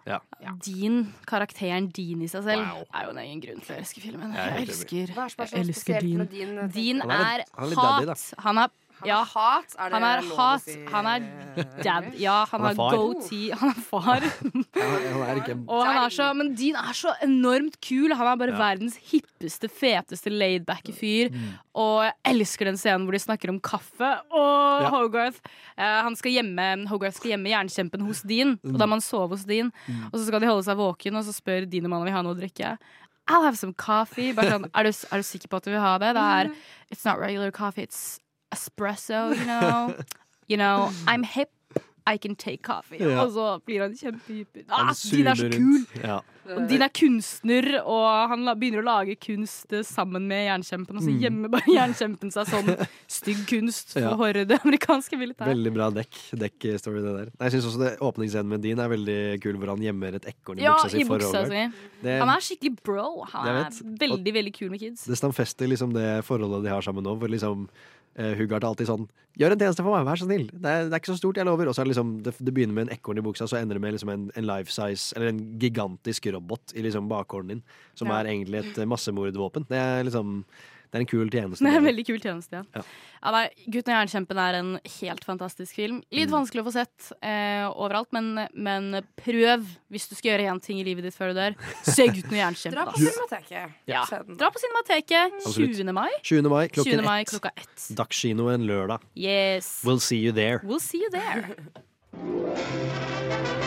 [0.43, 0.53] Ja.
[0.67, 2.85] Din, karakteren din i seg selv, Wow.
[2.93, 4.33] er jo en egen grunn til å elske filmen.
[4.35, 6.25] Jeg er Jeg elsker, er er jeg elsker din.
[6.75, 7.45] din, er,
[7.79, 8.25] hat.
[8.43, 8.71] Han er er
[9.01, 9.09] han.
[9.09, 9.75] Han er hat?
[9.79, 10.63] Er det han er lov å hat.
[10.65, 11.27] si, Han er
[11.83, 12.09] dad.
[12.21, 13.51] Ja, han, Han er har goatee.
[13.61, 14.21] Han er far.
[14.79, 18.13] Han er ikke Og han er så, men Dean er så enormt kul.
[18.15, 18.59] Han er bare Ja.
[18.61, 21.31] verdens hippeste, feteste laidbacke fyr.
[21.35, 21.49] Mm.
[21.79, 24.13] Og jeg elsker den scenen hvor de snakker om kaffe.
[24.31, 24.91] Og Ja.
[24.95, 25.41] Hogarth
[25.77, 28.59] eh, han skal gjemme, Hogarth skal gjemme jernkjempen hos Dean.
[28.65, 29.73] Og da må han sove hos Dean.
[29.89, 30.07] Mm.
[30.13, 32.23] Og så skal de holde seg våken, og så spør Dean om han vil ha
[32.23, 32.77] noe å drikke.
[33.29, 34.33] I'll have some coffee.
[34.33, 36.15] Bare sånn, er, du, er du sikker på at du vil ha det?
[36.17, 36.49] Det er
[36.89, 38.19] It's not regular coffee, it's
[38.53, 39.95] espresso, you know.
[40.49, 41.51] You know, I'm hip.
[42.07, 42.97] I can take coffee.
[43.05, 43.21] Ja.
[43.27, 44.63] Og så blir han kjempehyper.
[44.73, 45.83] Ah, din er så kul!
[46.01, 46.21] Ja.
[46.71, 50.97] Din er kunstner, og han begynner å lage kunst eh, sammen med jernkjempen.
[50.97, 51.19] Og så Mm.
[51.21, 52.71] gjemmer bare jernkjempen seg sånn
[53.13, 54.15] stygg kunst Ja.
[54.17, 55.53] for det amerikanske militæret.
[55.53, 57.29] Veldig bra dekk, dekkstory, det der.
[57.45, 60.59] Jeg syns også det åpningsscenen med din er veldig kul, hvor han gjemmer et ekorn
[60.59, 61.69] i Ja, buksa si i buksa si.
[62.01, 63.25] Det- Han er skikkelig bro.
[63.35, 65.05] Han er veldig, veldig kul med kids.
[65.05, 67.69] Det stamfester liksom det forholdet de har sammen nå, hvor liksom
[68.19, 69.09] eh, Hugard er alltid sånn
[69.39, 70.49] Gjør en tjeneste for meg, vær så snill.
[70.51, 71.69] Det er, det er ikke så stort, jeg lover.
[71.71, 73.79] Og så er det liksom Det, det begynner med en ekorn i buksa, så ender
[73.79, 77.63] det med liksom en, en life size, eller en gigantisk robot i liksom bakhånden din,
[77.95, 78.17] som Ja.
[78.19, 79.69] er egentlig et massemordvåpen.
[79.71, 80.41] Det er liksom
[80.89, 81.65] Det er en kul tjeneste.
[81.65, 82.63] Det er en veldig kul tjeneste, ja.
[82.75, 82.83] Ja.
[83.23, 84.71] ja nei, 'Gutten og jernkjempen' er en
[85.01, 86.03] helt fantastisk film.
[86.11, 86.37] Litt Mm.
[86.39, 90.81] vanskelig å få sett eh, overalt, men, men prøv hvis du skal gjøre én ting
[90.81, 91.55] i livet ditt før du dør.
[91.85, 92.73] Se 'Gutten og jernkjempen'.
[92.79, 92.97] Dra på.
[92.99, 93.75] Cinemateket.
[93.87, 94.05] Ja.
[94.09, 95.93] Dra på Cinemateket 20.
[95.93, 96.11] mai.
[96.23, 96.49] 20.
[96.49, 97.05] mai klokken 20.
[97.05, 97.29] mai ett.
[97.35, 97.89] klokka ett.
[97.95, 99.01] Dagskinoen lørdag.
[99.15, 99.83] Yes.
[99.85, 100.61] We'll see you there.
[100.65, 101.57] We'll see you there.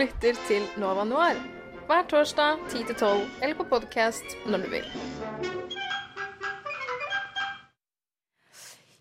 [0.00, 1.36] lytter til Nova Noir
[1.88, 4.86] hver torsdag 10-12 eller på podkast når du vil.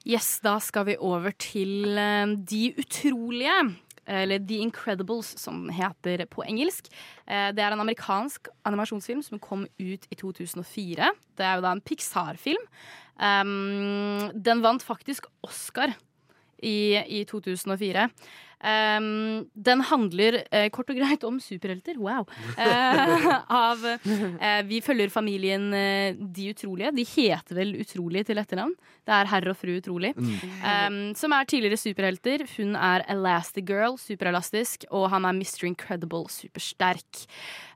[0.03, 3.55] Yes, da skal vi over til eh, De utrolige.
[4.11, 6.89] Eller The Incredibles, som den heter på engelsk.
[7.29, 11.11] Eh, det er en amerikansk animasjonsfilm som kom ut i 2004.
[11.37, 12.65] Det er jo da en Pixar-film.
[13.21, 15.93] Um, den vant faktisk Oscar
[16.61, 18.09] i 2004.
[18.61, 21.97] Um, den handler uh, kort og greit om superhelter.
[22.01, 22.27] Wow.
[22.53, 23.27] Uh,
[23.71, 26.91] av, uh, vi følger familien De utrolige.
[26.95, 28.75] De heter vel Utrolig til etternavn.
[29.07, 30.13] Det er herr og fru Utrolig.
[30.17, 32.45] Um, som er tidligere superhelter.
[32.57, 35.65] Hun er Elastigirl, superelastisk, og han er Mr.
[35.71, 37.25] Incredible, supersterk.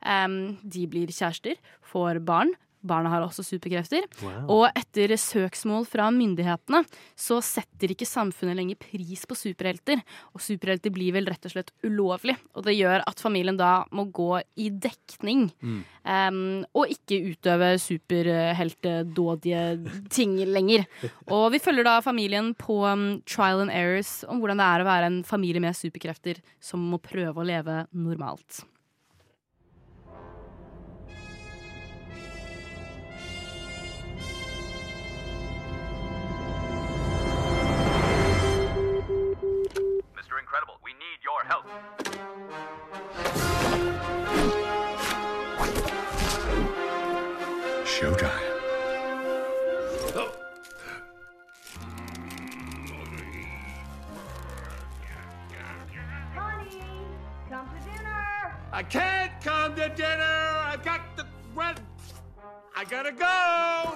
[0.06, 1.58] Um, de blir kjærester,
[1.92, 2.54] får barn.
[2.88, 4.06] Barna har også superkrefter.
[4.22, 4.46] Wow.
[4.58, 6.84] Og etter søksmål fra myndighetene
[7.20, 10.02] så setter ikke samfunnet lenger pris på superhelter.
[10.36, 12.38] Og superhelter blir vel rett og slett ulovlig.
[12.56, 14.32] Og det gjør at familien da må gå
[14.62, 15.48] i dekning.
[15.62, 15.82] Mm.
[16.06, 16.42] Um,
[16.78, 19.64] og ikke utøve superheltdådige
[20.14, 20.86] ting lenger.
[21.34, 24.90] Og vi følger da familien på um, trial and errors om hvordan det er å
[24.92, 28.64] være en familie med superkrefter som må prøve å leve normalt.
[40.56, 41.66] Incredible, we need your help.
[47.86, 48.56] Showtime.
[58.72, 60.24] I can't come to dinner.
[60.24, 61.80] I've got the rent.
[62.76, 63.96] I gotta go.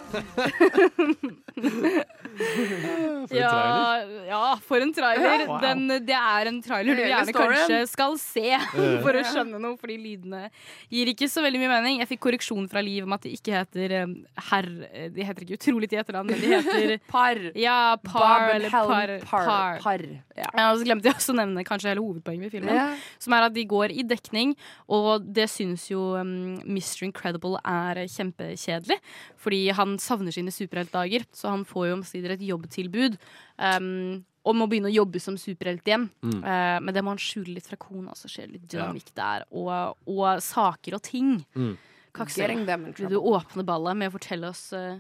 [3.30, 5.44] Ja, ja, for en trailer.
[5.48, 5.60] Wow.
[5.62, 8.56] Den, det er en trailer du gjerne kanskje skal se
[9.04, 10.48] for å skjønne noe, fordi lydene
[10.90, 12.00] gir ikke så veldig mye mening.
[12.04, 14.16] Jeg fikk korreksjon fra Liv om at de ikke heter um,
[14.50, 14.70] herr
[15.14, 17.42] De heter ikke utrolig til etternavn, men de heter Par.
[17.58, 18.90] Ja, par Bob eller par.
[18.90, 19.46] par.
[19.46, 19.84] Par.
[19.84, 20.06] Par.
[20.40, 20.50] Ja.
[20.56, 22.76] Ja, og så glemte jeg også å nevne kanskje hele hovedpoenget med filmen.
[22.76, 22.88] Ja.
[23.22, 24.56] Som er at de går i dekning,
[24.90, 27.06] og det syns jo um, Mr.
[27.10, 29.00] Incredible er kjempekjedelig.
[29.40, 33.18] Fordi han savner sine superheltdager, så han får jo omsider et jobbtilbud.
[33.58, 36.08] Um, og må begynne å jobbe som superhelt igjen.
[36.24, 36.40] Mm.
[36.42, 39.46] Uh, men det må han skjule litt fra kona, så skjer det litt dynamikk der.
[39.52, 41.36] Og, og saker og ting.
[41.58, 41.76] Mm.
[42.16, 42.56] Kaksel,
[42.98, 44.98] vil du åpne ballet med å fortelle oss uh,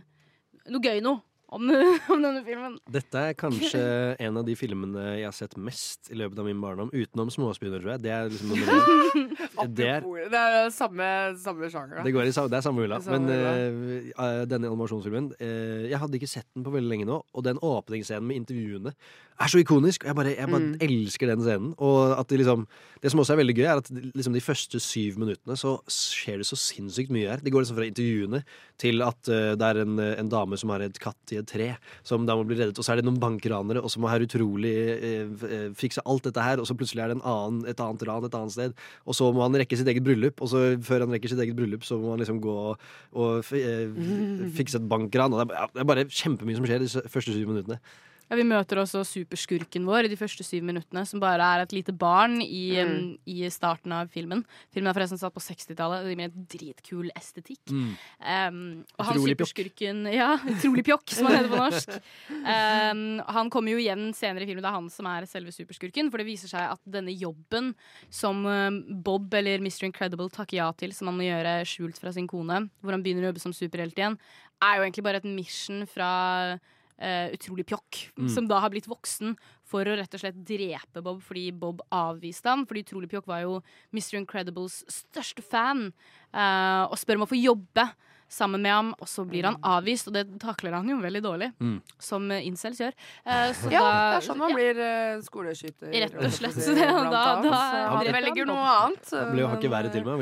[0.70, 1.16] noe gøy nå
[1.50, 1.66] om,
[2.14, 2.78] om denne filmen?
[2.90, 3.82] Dette er kanskje
[4.26, 7.82] en av de filmene jeg har sett mest i løpet av min barndom, utenom Småspioner,
[7.82, 8.04] tror jeg.
[8.06, 8.56] Det er liksom.
[9.76, 11.06] Det er, Det er samme,
[11.42, 12.04] samme sjanger.
[12.06, 16.30] det, går i, det er samme samme Men eh, denne animasjonsfilmen uh, Jeg hadde ikke
[16.32, 18.94] sett den på veldig lenge nå, og den åpningsscenen med intervjuene
[19.40, 20.04] er så ikonisk.
[20.04, 20.78] og Jeg bare, jeg bare Mm.
[20.82, 21.74] elsker den scenen.
[21.80, 22.68] Og at de liksom
[23.02, 25.80] Det som også er veldig gøy, er at de- liksom de første syv minuttene så
[25.88, 27.38] skjer det så sinnssykt mye her.
[27.38, 28.44] Det går liksom fra intervjuene
[28.78, 31.78] til at uh, det er en, en dame som har et katt i et tre,
[32.04, 32.78] som da må bli reddet.
[32.78, 36.44] Og så er det noen bankranere, og så må herr Utrolig eh, fikse alt dette
[36.44, 38.74] her, og så plutselig er det en annen, et annet ran et annet sted.
[39.08, 41.56] Og så må han rekke sitt eget bryllup, og så før han rekker sitt eget
[41.56, 42.78] bryllup, så må han liksom gå og
[43.16, 45.32] og uh, fikse et bankran.
[45.32, 47.80] Og det er, det er bare kjempemye som skjer de første syv minuttene.
[48.30, 51.72] Ja, vi møter også superskurken vår i de første syv minuttene, som bare er et
[51.74, 52.92] lite barn i, Mm.
[52.92, 54.44] um, i starten av filmen.
[54.72, 57.64] Filmen er forresten satt på 60-tallet, med dritkul estetikk.
[57.74, 57.98] Mm.
[58.22, 59.82] Um, og han Utrolig pjokk.
[60.14, 61.90] Ja, utrolig pjokk, som han heter på norsk.
[62.30, 64.62] Um, han kommer jo igjen senere i filmen.
[64.62, 66.12] Det er han som er selve superskurken.
[66.12, 67.74] For det viser seg at denne jobben
[68.14, 69.88] som um, Bob eller Mr.
[69.90, 73.26] Incredible takker ja til, som han må gjøre skjult fra sin kone, hvor han begynner
[73.26, 74.20] å jobbe som superhelt igjen,
[74.62, 76.60] er jo egentlig bare et mission fra
[77.00, 78.30] eh, utrolig pjokk, Mm.
[78.30, 79.36] som da har blitt voksen
[79.66, 82.66] for å rett og slett drepe Bob fordi Bob avviste han.
[82.66, 83.62] Fordi utrolig pjokk var jo
[83.94, 84.18] Mr.
[84.20, 85.94] Incredibles største fan,
[86.34, 87.88] uh, og spør om å få jobbe
[88.30, 91.52] sammen med ham, og så blir han avvist, og det takler han jo veldig dårlig,
[91.60, 91.82] Mm.
[92.00, 92.94] som eh, incels gjør.
[93.26, 94.56] Eh, så Ja, da- det er sånn man ja.
[94.56, 95.90] blir uh, skoleskyter.
[95.92, 96.54] Rett og slett.
[96.70, 99.10] Så det- da- da- han, han velger han noe annet.
[99.12, 100.14] Han blir jo hakket men, verre til meg.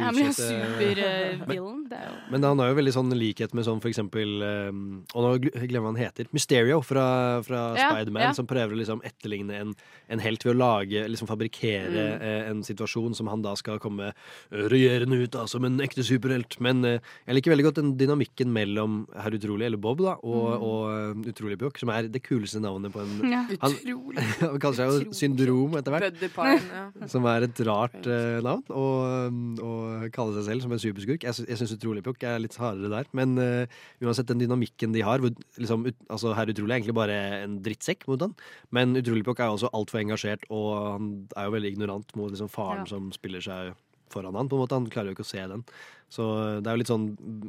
[0.00, 0.76] Han blir jo supervillen.
[0.78, 1.82] blir en utsette- supervillain.
[1.90, 5.04] Det er jo Men han har jo veldig sånn likhet med sånn for eksempel um,
[5.14, 6.26] Og nå glemmer jeg hva han heter.
[6.34, 8.32] Mysterio fra, fra Ja, Spiderman, ja.
[8.32, 9.74] som prøver å liksom etterligne en,
[10.08, 12.22] en helt ved å lage Liksom fabrikkere Mm.
[12.22, 16.02] eh, en situasjon som han da skal komme eh, regjerende ut av som en ekte
[16.04, 16.58] superhelt.
[16.60, 20.44] Men eh, jeg liker veldig godt den dynamikken mellom herr Utrolig, eller Bob, da, og,
[20.46, 20.62] Mm.
[20.68, 23.42] og eh, Utrolig Pjokk, som er det kuleste navnet på en Ja.
[23.64, 24.24] Han, Utrolig.
[24.44, 26.20] han kaller seg jo Syndrom etter hvert.
[26.36, 26.84] Ja.
[27.12, 31.24] Som er et rart uh, navn, og, og kalle seg selv som en superskurk.
[31.24, 33.10] Jeg, jeg syns Utrolig Pjokk er litt hardere der.
[33.16, 33.64] Men uh,
[34.04, 37.58] uansett den dynamikken de har hvor liksom, ut, altså, Herr Utrolig er egentlig bare en
[37.64, 38.34] drittsekk mot han.
[38.74, 42.30] Men Utrolig Pjokk er jo også altfor engasjert, og han er jo veldig ignorant mot
[42.34, 42.90] liksom, faren Ja.
[42.90, 43.72] som spiller seg
[44.12, 44.48] foran han.
[44.48, 45.64] på en måte Han klarer jo ikke å se den.
[46.12, 47.08] Så eh, det er jo litt sånn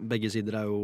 [0.09, 0.81] Begge sider er jo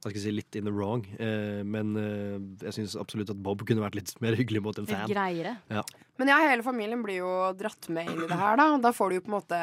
[0.00, 1.02] hva skal jeg si, litt in the wrong.
[1.20, 4.86] Eh, men eh, jeg syns absolutt at Bob kunne vært litt mer hyggelig mot en
[4.88, 5.10] litt fan.
[5.12, 5.58] greiere.
[5.68, 5.82] Ja.
[6.16, 8.70] Men ja, hele familien blir jo dratt med inn i det her, da.
[8.80, 9.58] Da får du jo på en måte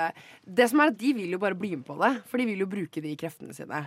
[0.46, 2.62] Det som er at de vil jo bare bli med på det, for de vil
[2.62, 3.82] jo bruke de kreftene sine.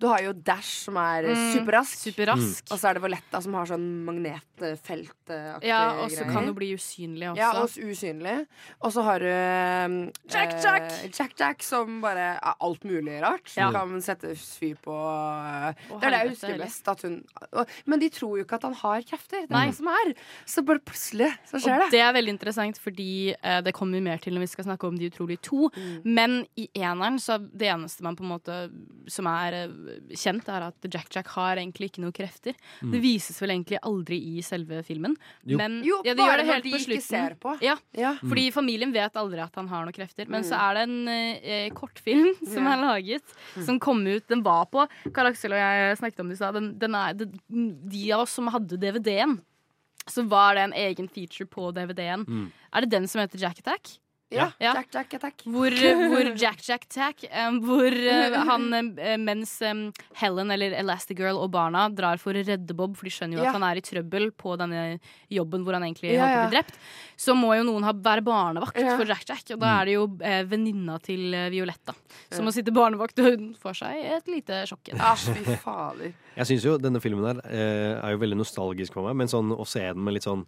[0.00, 1.96] Du har jo Dash, som er Mm, superrask.
[2.02, 2.64] superrask.
[2.72, 6.72] Og så er det Valletta, som har sånn magnetfeltaktig Ja, og så kan du bli
[6.74, 7.38] usynlig også.
[7.38, 8.46] Ja, og s- usynlig.
[8.82, 10.82] Og så har du eh, Jack Jack!
[11.04, 13.54] eh, Jack som bare er alt mulig rart.
[13.56, 13.70] Ja.
[13.72, 17.02] Kan sette fyr på eh, Det er det jeg husker best.
[17.04, 17.24] Hun,
[17.86, 19.46] men de tror jo ikke at han har krefter.
[19.48, 20.14] Det er det som er.
[20.46, 21.90] Så bare plutselig så skjer Og det.
[21.92, 24.96] det er veldig interessant, fordi eh, det kommer mer til når vi skal snakke om
[24.98, 25.70] De utrolige to.
[25.74, 26.02] Mm.
[26.04, 28.58] Men i eneren så er det eneste man på en måte
[29.10, 29.68] som er eh,
[30.16, 32.54] kjent, er at Jack Jack har egentlig ikke noen krefter.
[32.82, 32.90] Mm.
[32.92, 35.16] Det vises vel egentlig aldri i selve filmen.
[35.44, 35.56] Jo.
[35.60, 37.08] Men Jo, ja, det bare gjør det når helt de på ikke slutten.
[37.08, 37.54] ser på.
[37.62, 38.14] Ja, Ja.
[38.22, 40.28] fordi familien vet aldri at han har noen krefter.
[40.28, 40.48] Men Mm.
[40.50, 43.22] så er det en eh, kortfilm som er laget,
[43.64, 44.26] som kom ut.
[44.28, 46.54] Den var på Karl Aksel og jeg snakket om det i stad.
[46.54, 47.32] Den, den er, det-
[47.90, 49.40] de av oss som hadde DVD-en,
[50.06, 52.24] så var det en egen feature på DVD-en.
[52.26, 52.52] Mm.
[52.74, 53.98] Er det den som heter Jack Attack?
[54.32, 54.46] Ja.
[54.58, 55.42] Jack Jack Attack.
[55.46, 58.64] Hvor, hvor Jack Jack Tack um, Hvor eh, han
[58.98, 59.82] eh, Mens um,
[60.18, 63.52] Helen eller Elastigirl og barna drar for å redde Bob, for de skjønner jo Ja.
[63.52, 64.98] at han er i trøbbel på denne
[65.30, 66.80] jobben hvor han egentlig Ja, holdt på å bli drept,
[67.20, 68.96] så må jo noen ha, være barnevakt Ja.
[68.98, 69.44] for Jack Jack.
[69.54, 69.78] Og da Mm.
[69.80, 71.94] er det jo eh, venninna til Violetta
[72.32, 74.90] som må sitte barnevakt, og hun får seg et lite sjokk.
[75.12, 76.12] Æsj, fy fader.
[76.34, 79.52] Jeg syns jo denne filmen her eh, er jo veldig nostalgisk for meg, men sånn
[79.54, 80.42] å se den med litt sånn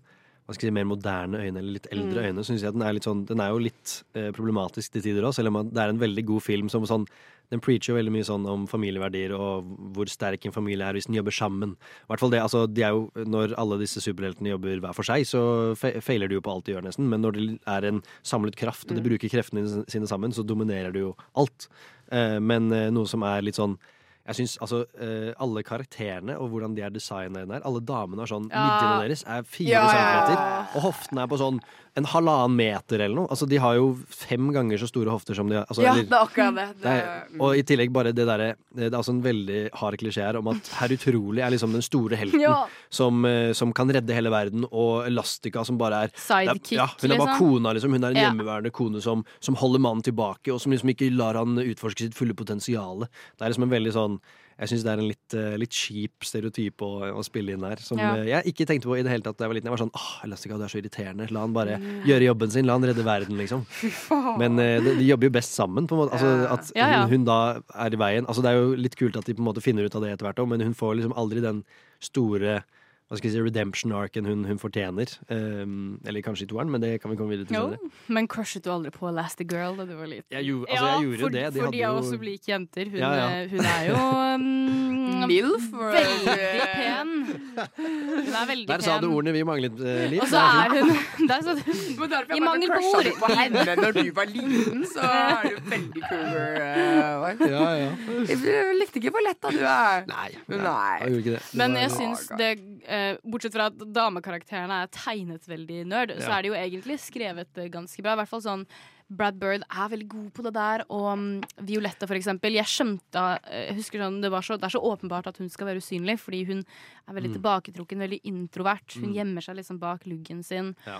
[0.47, 2.26] hva skal jeg si, mer moderne øyne, eller litt eldre Mm.
[2.36, 5.22] øyne, syns jeg den er litt sånn Den er jo litt eh, problematisk til tider
[5.26, 7.07] òg, selv om det er en veldig god film som sånn
[7.51, 11.14] den preacher veldig mye sånn om familieverdier og hvor sterk en familie er hvis den
[11.14, 11.76] jobber sammen.
[11.76, 15.05] I hvert fall det, altså, de er jo, Når alle disse superheltene jobber hver for
[15.07, 17.07] seg, så fe feiler de jo på alt de gjør, nesten.
[17.09, 19.07] Men når det er en samlet kraft, og de Mm.
[19.11, 21.68] bruker kreftene sine sammen, så dominerer de jo alt.
[22.11, 23.78] Eh, men eh, noe som er litt sånn
[24.26, 28.24] jeg synes, altså, uh, Alle karakterene og hvordan de er designa inn der Alle damene
[28.24, 28.64] har sånn Ja.
[28.66, 31.60] Midjene deres er fire Ja, centimeter, og hoftene er på sånn
[31.97, 33.28] en halvannen meter eller noe.
[33.32, 35.64] Altså, De har jo fem ganger så store hofter som de har.
[35.70, 36.66] Altså, Ja, eller- det er akkurat det.
[36.82, 40.20] det er, og i tillegg bare det derre Det er altså en veldig hard klisjé
[40.26, 42.66] her om at herr Utrolig er liksom den store helten Ja.
[42.90, 47.11] som, eh, som kan redde hele verden, og Elastica som bare er Sidekick, ja, Hun
[47.12, 47.38] er bare liksom.
[47.38, 47.90] kona, liksom.
[47.92, 51.34] Hun er en hjemmeværende kone som, som holder mannen tilbake, og som liksom ikke lar
[51.34, 53.01] han utforske sitt fulle potensial.
[53.01, 54.20] Det er liksom en veldig sånn
[54.59, 57.76] jeg syns det er en litt, eh, litt kjip stereotyp å, å spille inn der.
[57.84, 58.14] Som Ja.
[58.16, 59.68] eh, jeg ikke tenkte på i det hele tatt da jeg var liten.
[59.68, 61.30] Jeg var sånn åh, Elastica, du er så irriterende.
[61.30, 62.02] La han bare Mm.
[62.09, 62.64] gjøre jobben sin.
[62.66, 63.66] La han redde verden, liksom.
[64.40, 65.86] Men eh, de, de jobber jo best sammen.
[65.86, 66.16] På en måte.
[66.16, 66.72] Altså, at.
[66.76, 67.38] Hun, hun da
[67.74, 68.24] er i veien.
[68.26, 70.12] Altså, det er jo litt kult at de på en måte finner ut av det
[70.16, 71.62] etter hvert òg, men hun får liksom aldri den
[72.00, 72.62] store
[73.07, 75.07] hva skal jeg si, redemption-arken hun, hun fortjener.
[75.30, 78.64] Um, eller kanskje i toeren, men det kan vi komme videre til Jo, men crushet
[78.66, 80.26] du aldri på Elastigirl da du var liten?
[80.34, 81.44] Jeg altså, jeg gjorde jo for, det.
[81.54, 82.90] De fordi av jo- oss som liker jenter.
[82.90, 83.28] Hun, Ja, ja.
[83.30, 84.00] eh, hun er jo
[84.34, 86.34] um, Milf, Veldig
[86.74, 87.12] pen.
[87.57, 88.72] Hun er veldig pen.
[88.74, 90.20] Der sa du ordene vi manglet, uh, Liv.
[90.26, 90.90] Og så er hun
[91.30, 91.62] der sa du,
[92.02, 93.07] Men derfor I mangel på ord.
[93.07, 96.59] du på henne når du var liten, så er du veldig cougar.
[96.59, 97.88] Uh, Ja, ja.
[98.28, 100.04] Jeg likte ikke hvor letta du er.
[100.11, 100.28] Nei.
[100.50, 100.98] Nei.
[101.02, 101.42] Jeg gjorde ikke det.
[101.62, 102.50] Men jeg syns det
[102.97, 107.62] eh, Bortsett fra at damekarakterene er tegnet veldig nerd, så er de jo egentlig skrevet
[107.62, 108.16] eh, ganske bra.
[108.16, 108.66] I hvert fall sånn
[109.09, 111.26] Brad Bird er veldig god på det der, og um,
[111.62, 112.57] Violetta, for eksempel.
[112.59, 115.48] Jeg skjønte eh, Jeg husker sånn, det, var så, det er så åpenbart at hun
[115.52, 116.64] skal være usynlig, fordi hun
[117.07, 117.36] er veldig Mm.
[117.36, 118.96] tilbaketrukken, veldig introvert.
[118.98, 119.14] Hun Mm.
[119.14, 120.72] gjemmer seg liksom bak luggen sin.
[120.88, 120.98] Ja.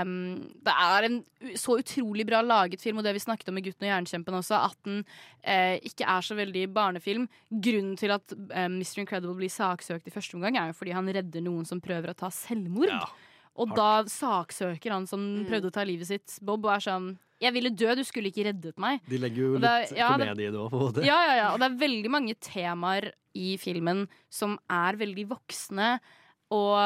[0.00, 1.18] Um, det er en
[1.60, 4.62] så utrolig bra laget film, og det vi snakket om i Gutten og jernkjempen også,
[4.64, 5.04] at den
[5.44, 7.28] eh, ikke er så veldig barnefilm.
[7.52, 9.02] Grunnen til at eh, Mr.
[9.04, 12.16] Incredible blir saksøkt i første omgang, er jo fordi han redder noen som prøver å
[12.16, 12.88] ta selvmord.
[13.56, 17.54] og da saksøker han som prøvde å ta livet sitt, Bob, og er sånn Jeg
[17.56, 19.00] ville dø, du skulle ikke reddet meg.
[19.10, 21.04] De legger jo er- litt ja, komedie i det òg, på en måte.
[21.06, 21.48] Ja, ja, ja.
[21.54, 25.96] Og det er veldig mange temaer i filmen som er veldig voksne.
[26.54, 26.76] Og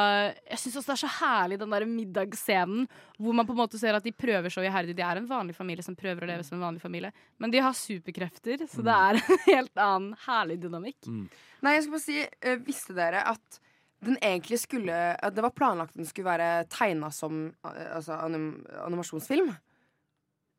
[0.48, 2.86] jeg syns også det er så herlig den der middagsscenen
[3.18, 4.94] hvor man på en måte ser at de prøver så iherdig.
[4.96, 7.11] De er en vanlig familie som prøver å leve som en vanlig familie.
[7.42, 11.11] Men de har superkrefter, så det er en helt annen herlig dynamikk.
[11.11, 13.61] Nei, jeg skal bare si, eh, visste dere at
[14.06, 14.94] den egentlig skulle
[15.34, 18.52] det var planlagt at den skulle være tegna som eh, altså, anim,
[18.86, 19.50] animasjonsfilm?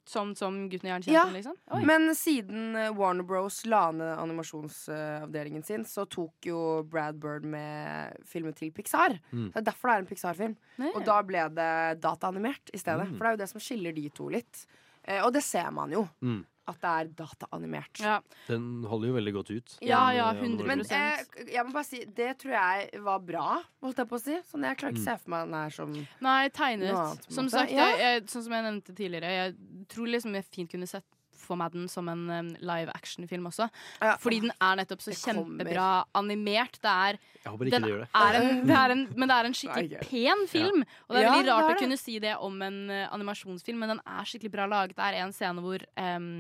[0.10, 1.54] Som, som Gutten og Ja, liksom?
[1.76, 1.84] Oi.
[1.86, 8.18] men siden eh, Warner Bros la ned animasjonsavdelingen sin, så tok jo Brad Bird med
[8.26, 9.20] filmen til Pixar.
[9.32, 9.52] Mm.
[9.54, 10.56] Det er derfor det er en Pixar-film.
[10.96, 13.06] Og da ble det dataanimert i stedet.
[13.10, 13.18] Mm.
[13.18, 14.64] For det er jo det som skiller de to litt.
[15.04, 16.42] Eh, og det ser man jo, Mm.
[16.70, 18.00] At det er dataanimert.
[18.04, 18.20] Ja.
[18.48, 19.76] Den holder jo veldig godt ut.
[19.82, 20.66] Ja, den, ja, eh, 100%.
[20.70, 23.48] Men eh, jeg må bare si, det tror jeg var bra,
[23.84, 24.40] holdt jeg på å si.
[24.52, 25.08] Sånn, jeg klarer ikke Mm.
[25.08, 26.96] å se for meg den her som Nei, tegnet.
[26.96, 27.86] Annet, som sagt, Ja.
[27.90, 29.56] jeg, jeg, sånn som jeg nevnte tidligere, jeg
[29.90, 31.06] tror liksom jeg fint kunne sett
[31.50, 33.68] for meg den som en um, live action-film også.
[34.00, 34.14] Ja.
[34.22, 35.50] Fordi den er nettopp så Det kommer.
[35.58, 35.88] kjempebra
[36.22, 36.78] animert.
[36.84, 38.10] Det er, Jeg håper ikke den det gjør det.
[38.22, 40.86] er en, det er en, men det er en skikkelig Nei, pen film.
[41.08, 43.82] Og det er Ja, veldig rart er å kunne si det om en uh, animasjonsfilm,
[43.84, 44.96] men den er skikkelig bra laget.
[44.96, 46.32] Det er en scene hvor um,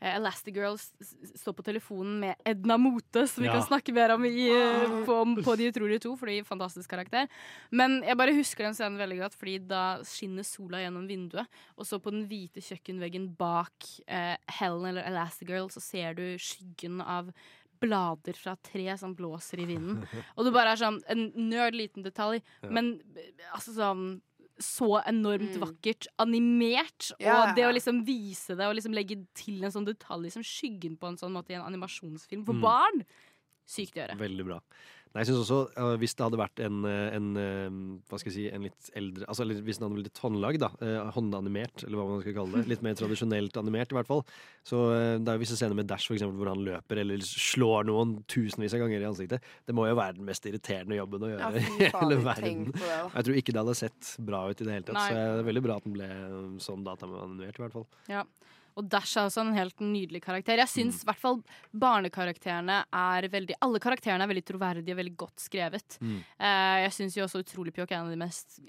[0.00, 3.54] eh, Elastigirl s- s- står på telefonen med Edna Mote, som vi Ja.
[3.58, 7.28] kan snakke mer om i, eh, på, på De utrolige to, fordi fantastisk karakter.
[7.70, 11.46] Men jeg bare husker den scenen veldig godt, fordi da skinner sola gjennom vinduet,
[11.76, 13.72] og så på den hvite kjøkkenveggen bak
[14.08, 17.32] eh, Helen eller Elastigirl, så ser du skyggen av
[17.80, 20.02] blader fra tre som blåser i vinden.
[20.36, 22.68] Og det bare er sånn en nerd liten detalj, Ja.
[22.68, 24.20] men eh, altså sånn
[24.60, 27.10] så enormt vakkert animert.
[27.18, 27.50] Yeah.
[27.50, 30.98] Og det å liksom vise det og liksom legge til en sånn detalj som skyggen
[31.00, 32.60] på en sånn måte i en animasjonsfilm for Mm.
[32.62, 33.04] barn,
[33.66, 34.18] sykt å gjøre.
[34.18, 34.60] Veldig bra.
[35.10, 38.30] Nei, jeg synes også, uh, Hvis det hadde vært en, eh, en eh, hva skal
[38.30, 40.68] jeg si, en litt eldre altså eller Hvis den hadde blitt litt håndlagd, da,
[41.16, 44.22] håndanimert, eller hva man skal kalle det, litt mer tradisjonelt animert i hvert fall,
[44.66, 44.82] så
[45.18, 48.14] det er jo visse scener med Dash for eksempel, hvor han løper eller slår noen
[48.30, 49.50] tusenvis av ganger i ansiktet.
[49.66, 52.70] Det må jo være den mest irriterende jobben å gjøre i hele verden.
[52.76, 55.08] Jeg tror ikke det hadde sett bra ut i det hele tatt, Nei.
[55.08, 56.10] så det er veldig bra at den ble
[56.62, 57.88] sånn dataanimert, i hvert fall.
[58.10, 58.24] Ja.
[58.80, 60.56] Og Dash er også en helt nydelig karakter.
[60.60, 60.74] Jeg Mm.
[60.74, 61.40] syns i hvert fall
[61.76, 65.98] barnekarakterene er veldig Alle karakterene er veldig troverdige og veldig godt skrevet.
[66.00, 66.16] Mm.
[66.40, 68.60] Uh, jeg syns jo også Utrolig Pjokk er en av de mest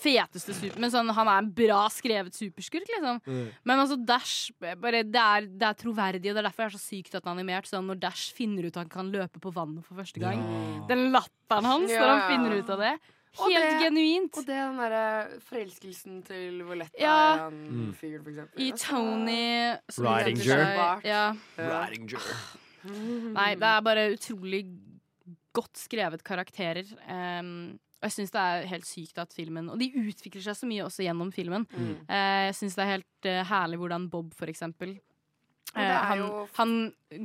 [0.00, 0.78] feteste super...
[0.80, 3.20] Men sånn, han er en bra skrevet superskurk, liksom.
[3.26, 3.44] Mm.
[3.68, 6.78] Men altså Dash bare, det, er, det er troverdig, og det er derfor det er
[6.78, 7.68] så sykt at han er animert.
[7.70, 10.40] Sånn, når Dash finner ut at han kan løpe på vannet for første gang.
[10.42, 10.86] Ja.
[10.90, 12.94] Den latteren hans Ja, når han finner ut av det.
[13.38, 14.36] Og Helt det- genuint.
[14.38, 17.34] Og det den derre forelskelsen til Violetta Ja.
[17.34, 17.94] i han Mm.
[17.94, 18.58] fyren, for eksempel.
[18.58, 21.00] I Tony Ridinger.
[21.04, 21.36] Ja.
[21.58, 22.18] Ridinger.
[23.34, 24.62] Nei, det er bare utrolig
[25.52, 26.84] godt skrevet karakterer.
[27.08, 30.66] Um, og jeg syns det er helt sykt at filmen Og de utvikler seg så
[30.70, 31.66] mye også gjennom filmen.
[31.74, 31.96] Mm.
[32.08, 35.02] Uh, jeg syns det er helt uh, herlig hvordan Bob, for eksempel Og det eh,
[35.02, 36.72] er han, jo- han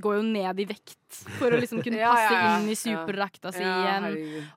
[0.03, 0.97] går jo ned i vekt
[1.39, 2.51] for å liksom kunne passe ja, ja.
[2.59, 2.81] inn i Ja.
[2.81, 4.07] superdrakta si igjen.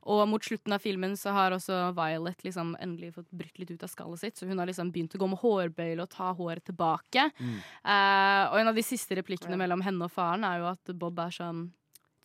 [0.02, 3.82] Og mot slutten av filmen så har også Violet liksom endelig fått brutt litt ut
[3.86, 4.36] av skallet sitt.
[4.36, 7.30] Så hun har liksom begynt å gå med hårbøyle og ta håret tilbake.
[7.38, 7.56] Mm.
[7.84, 11.18] Eh, og en av de siste replikkene mellom henne og faren er jo at Bob
[11.22, 11.68] er sånn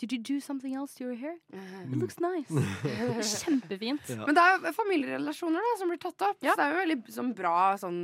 [0.02, 1.36] Did you do something else to your hair?
[1.54, 2.50] It looks nice.
[3.46, 4.08] Kjempefint.
[4.26, 6.40] Men det er jo familierelasjoner da, som blir tatt opp.
[6.42, 8.00] Så det er jo veldig sånn, bra sånn,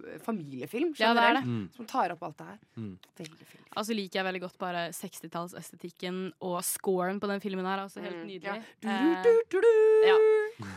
[0.00, 1.42] eh, familiefilm Ja, det er det.
[1.44, 1.76] generelt.
[1.76, 2.58] Som tar opp alt det her.
[2.78, 2.94] Mm.
[3.20, 3.68] Veldig fint.
[3.76, 7.84] Altså liker jeg veldig godt bare 60-tallsestetikken og scoren på den filmen her.
[7.84, 8.64] Altså helt Mm, nydelig.
[8.82, 8.88] ja.
[8.88, 10.06] Eh, Du-du-du-du-du.
[10.08, 10.18] ja.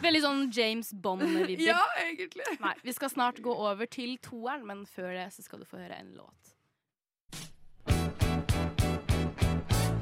[0.02, 1.66] Veldig sånn James Bond-vibber.
[1.72, 2.46] Ja, egentlig.
[2.60, 5.78] Nei, vi skal snart gå over til toeren, men før det så skal du få
[5.78, 6.55] høre en låt.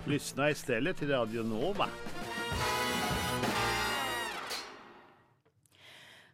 [0.05, 1.85] Lyssna istället till Radio Nova.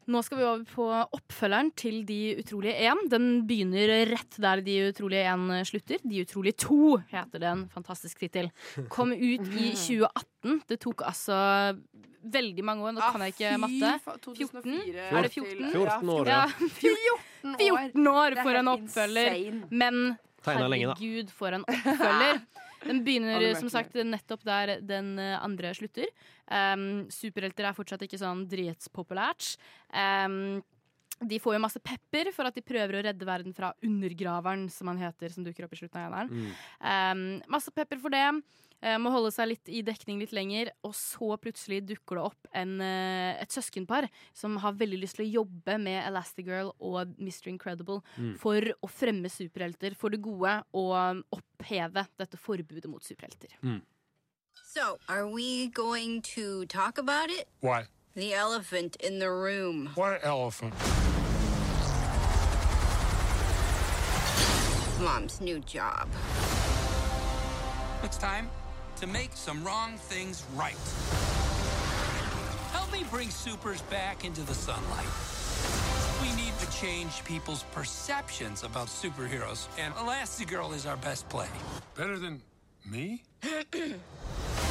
[0.09, 3.03] Nå skal vi over på oppfølgeren til De utrolige én.
[3.11, 5.99] Den begynner rett der De utrolige én slutter.
[6.01, 7.51] De utrolige to heter det.
[7.51, 8.49] En Fantastisk tittel.
[8.89, 10.63] Kom ut i 2018.
[10.67, 11.37] Det tok altså
[12.25, 12.95] veldig mange år.
[12.97, 13.91] Nå Ah, kan jeg ikke matte.
[14.01, 14.33] 14?
[14.33, 15.69] 2004 Er det 14?
[15.77, 16.69] 14 år, Ja, ja.
[16.81, 19.61] 14 14 år for en oppfølger.
[19.69, 20.01] Men
[20.47, 22.41] herregud, for en oppfølger.
[22.85, 26.09] Den begynner som sagt nettopp der den eh, andre slutter.
[26.47, 29.55] Um, superhelter er fortsatt ikke sånn dritspopulært.
[29.91, 30.59] Um,
[31.19, 34.87] de får jo masse pepper for at de prøver å redde verden fra undergraveren, som
[34.91, 36.31] han heter, som dukker opp i slutten av eneren.
[36.31, 36.53] Mm.
[36.79, 38.23] Um, masse pepper for det.
[38.81, 40.69] Eh, må holde seg litt i dekning litt lenger.
[40.87, 45.25] Og så plutselig dukker det opp en, eh, et søskenpar som har veldig lyst til
[45.27, 47.47] å jobbe med Elastigirl og Mr.
[47.51, 48.37] Incredible Mm.
[48.39, 53.49] for å fremme superhelter for det gode og oppheve dette forbudet mot superhelter.
[54.63, 57.47] So, are we going to talk about it?
[57.61, 57.87] What?
[58.15, 59.87] The elephant in the room.
[59.95, 60.73] What elephant?
[64.99, 66.09] Mom's new job.
[68.03, 68.49] It's time
[68.99, 70.75] to make some wrong things right.
[72.73, 75.07] Help me bring supers back into the sunlight.
[76.21, 81.47] We need to change people's perceptions about superheroes, and Elastigirl is our best play.
[81.95, 82.41] Better than
[82.85, 83.23] me?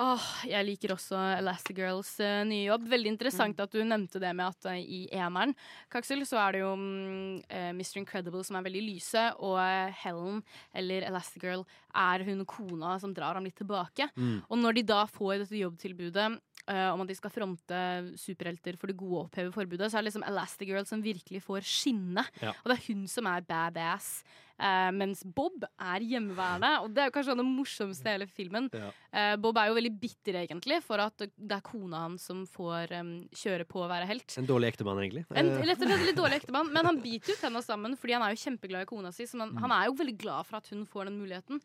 [0.00, 2.86] Åh, jeg liker også Elastigirls uh, nye jobb.
[2.88, 5.52] Veldig interessant at du nevnte det med at uh, i eneren
[5.92, 7.98] Kaksel, så er det jo um, uh, Mr.
[8.00, 10.40] Incredible som er veldig lyse, og eh, Helen,
[10.76, 14.08] eller Elastigirl, er hun kona som drar ham litt tilbake.
[14.16, 14.38] Mm.
[14.48, 17.80] Og når de da får dette jobbtilbudet eh, om at de skal fronte
[18.20, 21.66] superhelter for det gode å oppheve forbudet, så er det liksom Elastigirl som virkelig får
[21.66, 22.24] skinne.
[22.42, 22.54] Ja.
[22.62, 24.20] Og det er hun som er badass.
[24.60, 28.68] Eh, mens Bob er hjemmeværende, og det er jo kanskje det morsomste i hele filmen.
[28.76, 28.90] Ja.
[29.10, 32.92] Eh, Bob er jo veldig bitter, egentlig, for at det er kona hans som får
[33.00, 34.36] um, kjøre på å være helt.
[34.38, 35.24] En dårlig ektemann, egentlig.
[35.34, 38.14] En Eh, rett og slett litt dårlig ektemann, men han biter jo tenna sammen fordi
[38.18, 39.24] han er jo kjempeglad i kona si.
[39.26, 39.62] Så han, Mm.
[39.64, 41.60] han er jo veldig glad for at hun får den muligheten.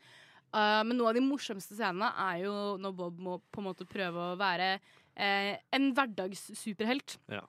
[0.55, 3.83] Uh, men noe av de morsomste scenene er jo når Bob må på en måte
[3.89, 4.79] prøve å være
[5.17, 7.17] eh, en hverdagssuperhelt.
[7.31, 7.41] Ja.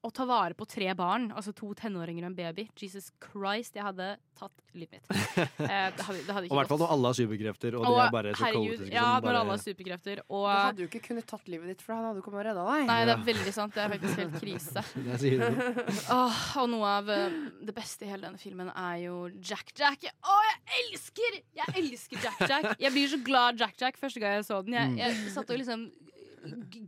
[0.00, 2.64] Å ta vare på tre barn, altså to tenåringer og en baby.
[2.80, 5.10] Jesus Christ, jeg hadde tatt livet mitt.
[5.60, 7.90] Eh, det hadde, det hadde Og i hvert fall når alle har superkrefter, og de
[7.90, 10.22] Og er bare så herregud, kaotiske Ja, når bare alle har superkrefter.
[10.28, 12.46] Og Du hadde jo ikke kunnet tatt livet ditt, for han hadde jo kommet og
[12.48, 12.86] redda deg.
[12.90, 13.76] Nei, det er veldig sant.
[13.76, 14.84] Det er faktisk helt krise.
[15.10, 15.60] Det sier du.
[16.64, 17.38] Og noe av eh,
[17.68, 20.08] det beste i hele denne filmen er jo Jack Jack.
[20.24, 22.70] Å, jeg elsker Jeg elsker Jack Jack.
[22.80, 24.78] Jeg blir så glad Jack Jack første gang jeg så den.
[24.80, 24.96] Jeg, Mm.
[25.04, 25.90] jeg satt og liksom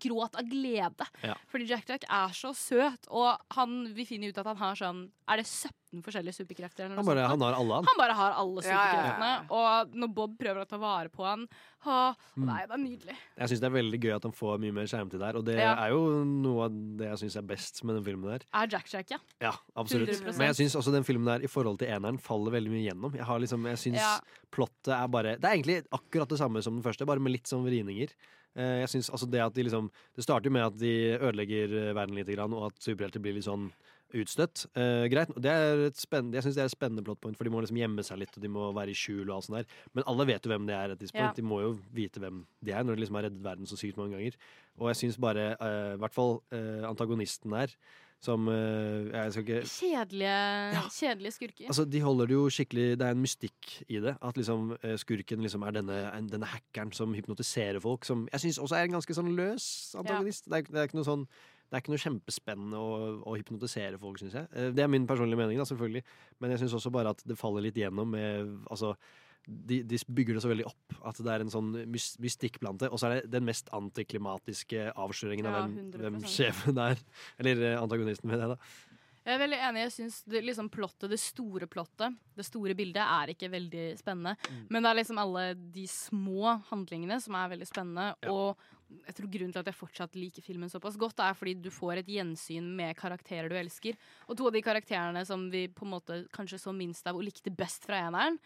[0.03, 1.07] gråt av glede.
[1.23, 1.35] Ja.
[1.53, 5.11] Fordi Jack Jack er så søt, og han, vi finner ut at han har sånn
[5.29, 6.85] Er det 17 forskjellige superkrefter?
[6.87, 7.31] Eller noe Han, bare, sånt?
[7.31, 7.87] han har alle, han.
[7.89, 8.89] Han bare har alle Ja, ja, ja.
[8.93, 9.31] superkreftene.
[9.59, 11.47] Og når Bob prøver å ta vare på han
[11.87, 12.45] å, Mm.
[12.47, 13.15] Nei, det er nydelig.
[13.37, 15.57] Jeg syns det er veldig gøy at han får mye mer skjermtid der, og det
[15.59, 15.73] Ja.
[15.85, 18.45] er jo noe av det jeg syns er best med den filmen der.
[18.55, 19.19] Er Jack Jack, ja.
[19.41, 20.09] Ja, absolutt.
[20.09, 20.39] 100%.
[20.39, 23.13] Men jeg syns også den filmen der i forhold til eneren faller veldig mye gjennom.
[23.15, 24.21] Jeg, har liksom, jeg syns Ja.
[24.51, 27.45] plottet er bare Det er egentlig akkurat det samme som den første, bare med litt
[27.51, 28.09] sånn vridninger.
[28.57, 31.73] Eh, Jeg synes altså det at de liksom Det starter jo med at de ødelegger
[31.89, 33.71] eh, verden litt, og at superhelter blir litt sånn
[34.13, 34.67] utstøtt.
[34.77, 37.53] Uh, greit, det er et spennende, jeg syns det er et spennende plotpoint, for de
[37.55, 39.79] må liksom gjemme seg litt, og de må være i skjul og alt sånt der.
[39.97, 40.93] Men alle vet jo hvem det er.
[40.93, 41.05] et.
[41.17, 41.31] Ja.
[41.33, 43.97] De må jo vite hvem de er, når de liksom har reddet verden så sykt
[43.97, 44.37] mange ganger.
[44.77, 47.73] Og jeg syns bare, i hvert fall uh, antagonisten der,
[48.23, 51.67] som eh, ikke Kjedelige, kjedelige skurker.
[51.73, 54.13] Altså, De holder det jo skikkelig Det er en mystikk i det.
[54.23, 58.05] At liksom eh, skurken liksom er denne, en- denne hackeren som hypnotiserer folk.
[58.07, 59.67] Som jeg syns også er en ganske sånn løs
[59.99, 60.47] antagonist.
[60.47, 61.27] Det, er, det er ikke noe sånn
[61.73, 64.47] det er ikke noe kjempespennende å, å hypnotisere folk, syns jeg.
[64.53, 66.03] Eh, Det er min personlige mening, da, selvfølgelig.
[66.45, 68.91] Men jeg syns også bare at det faller litt gjennom med Altså
[69.47, 72.93] de, de bygger det så veldig opp at det er en sånn mystikk blant det.
[72.93, 76.01] Og så er det den mest antiklimatiske avsløringen av hvem, 100%.
[76.05, 77.05] hvem sjefen er.
[77.43, 78.91] Eller eh, antagonisten med det, da.
[79.23, 79.83] Jeg er veldig enig.
[79.85, 84.35] Jeg synes det, liksom plottet, det store plottet, det store bildet, er ikke veldig spennende.
[84.51, 84.63] Mm.
[84.67, 88.09] Men det er liksom alle de små handlingene som er veldig spennende.
[88.27, 88.35] Ja.
[88.35, 91.71] Og jeg tror grunnen til at jeg fortsatt liker filmen såpass godt, er fordi du
[91.73, 93.99] får et gjensyn med karakterer du elsker.
[94.27, 97.27] Og to av de karakterene som vi på en måte kanskje så minst av og
[97.27, 98.41] likte best fra eneren,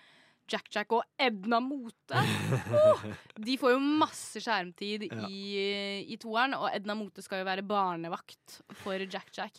[0.48, 2.20] Jack Jack og Edna Mote.
[2.76, 3.02] Oh,
[3.42, 5.26] de får jo masse skjermtid Ja.
[5.28, 9.58] i, i toeren, og Edna Mote skal jo være barnevakt for Jack Jack.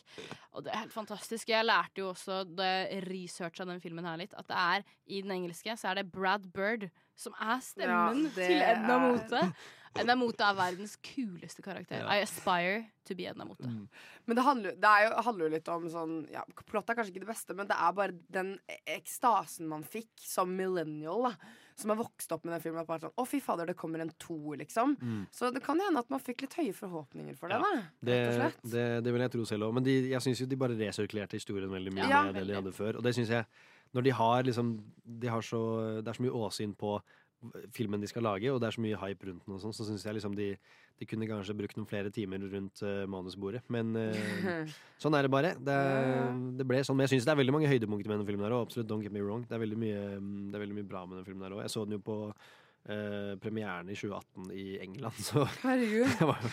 [0.55, 1.49] Og det er helt fantastisk.
[1.51, 5.21] Jeg lærte jo også da jeg researcha den filmen her litt, at det er i
[5.25, 9.43] den engelske så er det Brad Bird som er stemmen Ja, til Edna er- Mote.
[10.02, 12.04] Edna Mote er verdens kuleste karakter.
[12.04, 12.16] Ja.
[12.18, 13.88] I aspire to be Edna Mm.
[14.28, 17.14] Men det handler, det er jo, handler jo litt om sånn ja, Plottet er kanskje
[17.14, 18.58] ikke det beste, men det er bare den
[18.98, 21.24] ekstasen man fikk som millennial.
[21.30, 21.34] da
[21.78, 22.86] Som har vokst opp med den filmen.
[22.89, 24.95] Bare sånn, Å, fy fader, det kommer en to, liksom.
[25.00, 25.28] Mm.
[25.32, 27.60] Så det kan hende at man fikk litt høye forhåpninger for det.
[27.62, 29.76] Ja, da Det, det, det vil jeg tro selv òg.
[29.78, 32.24] Men de, jeg syns jo de bare resirkulerte historien veldig mye Ja.
[32.26, 32.98] med det de hadde før.
[32.98, 33.45] Og det syns jeg
[33.95, 34.74] Når de har liksom
[35.06, 36.98] de har så, Det er så mye åsyn på
[37.75, 39.85] filmen de skal lage, og det er så mye hype rundt den, og sånn, så
[39.88, 40.49] syns jeg liksom de,
[40.97, 43.63] de kunne kanskje brukt noen flere timer rundt uh, manusbordet.
[43.73, 45.55] Men uh, sånn er det bare.
[45.61, 45.79] Det,
[46.59, 46.97] det ble sånn.
[46.97, 48.67] Men jeg syns det er veldig mange høydepunkter med den filmen her òg.
[48.67, 49.45] Absolutt, don't get me wrong.
[49.47, 50.05] Det er veldig mye,
[50.49, 51.65] det er veldig mye bra med den filmen her òg.
[51.67, 52.21] Jeg så den jo på
[52.88, 56.07] Uh, premieren i 2018 i England, så Herregud.
[56.21, 56.45] jeg var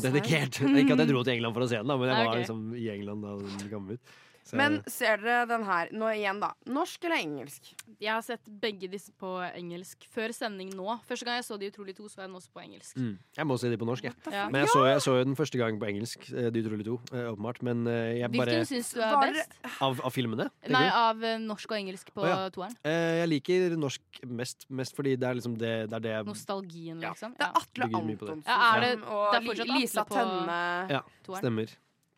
[0.00, 0.60] dedikert.
[0.64, 2.40] Ikke at jeg dro til England for å se den, da, men jeg var okay.
[2.40, 4.14] liksom i England da den kom ut.
[4.44, 6.50] Så- Men ser dere den her nå igjen, da?
[6.66, 7.70] Norsk eller engelsk?
[7.98, 10.98] Jeg har sett begge disse på engelsk før sending nå.
[11.08, 12.94] Første gang jeg så De utrolig to, så jeg den også på engelsk.
[13.00, 13.18] Mm.
[13.38, 14.12] Jeg må se de på norsk, jeg.
[14.30, 14.48] Ja.
[14.50, 17.00] Men jeg så, jeg så jo den første gang på engelsk, eh, De utrolige to,
[17.16, 17.62] eh, åpenbart.
[17.62, 19.52] Men eh, jeg bare Hvilken syns du er best?
[19.80, 20.50] Av, av filmene?
[20.68, 20.92] Nei, du?
[20.92, 22.50] av norsk og engelsk på oh, ja.
[22.50, 22.76] toeren.
[22.84, 26.26] Eh, jeg liker norsk mest, mest fordi det er liksom det, det, er det jeg
[26.26, 27.32] Nostalgien, liksom.
[27.38, 27.84] Det er Atle.
[27.94, 30.90] Antonsen Ja, er det- det er fortsatt Lisa Atle på- Tønne.
[30.90, 31.40] Ja, toeren.
[31.40, 31.68] stemmer.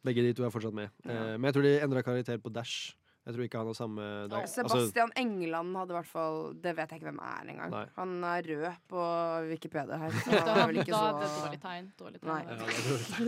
[0.07, 0.93] Begge de to er fortsatt med.
[1.05, 2.95] Eh, men jeg tror de endra karakter på Dash.
[3.27, 6.37] Jeg tror ikke han har samme det Sebastian altså, Sebastian Engeland hadde i hvert fall
[6.63, 7.73] Det vet jeg ikke hvem er engang.
[7.75, 7.85] Nei.
[7.97, 9.07] Han er rød på
[9.51, 10.15] Wikipedia her.
[10.21, 11.89] Så Da, han er vel ikke da så er det dårlig tegn.
[11.99, 12.31] Dårlig tegn.
[12.31, 12.43] Nei.
[12.47, 13.27] Ja,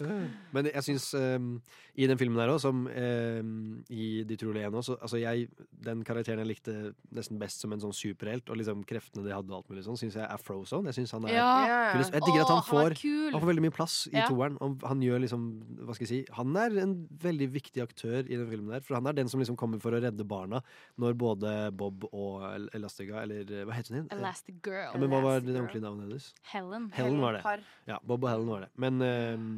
[0.00, 0.24] det er.
[0.56, 1.48] Men jeg syns um,
[1.94, 3.52] i den filmen her òg, som um,
[3.94, 5.46] i De trolige ene også, altså jeg,
[5.86, 6.74] Den karakteren jeg likte
[7.14, 9.98] nesten best som en sånn superhelt, og liksom kreftene de hadde, og alt mulig sånn,
[10.00, 10.90] syns jeg er Frozone.
[10.90, 11.52] Jeg synes han er Ja.
[11.94, 12.02] kul.
[12.10, 13.30] Jeg digger at han han er får kul.
[13.30, 14.26] Han får veldig mye plass i Ja.
[14.26, 14.58] toeren.
[14.60, 15.46] Og han gjør liksom
[15.84, 18.80] Hva skal jeg si Han er en veldig viktig aktør i den filmen der.
[18.80, 20.60] For han er den som liksom kommer for å redde barna
[21.00, 24.10] når både Bob og El- Elastica, eller eh, hva heter hun igjen?
[24.18, 24.90] Elastic Girl.
[24.92, 26.28] Ja, men hva var det ordentlige navnet hennes?
[26.52, 26.90] Helen.
[26.96, 27.56] Helen var det.
[27.90, 28.70] Ja, Bob og Helen var det.
[28.80, 29.48] Men eh,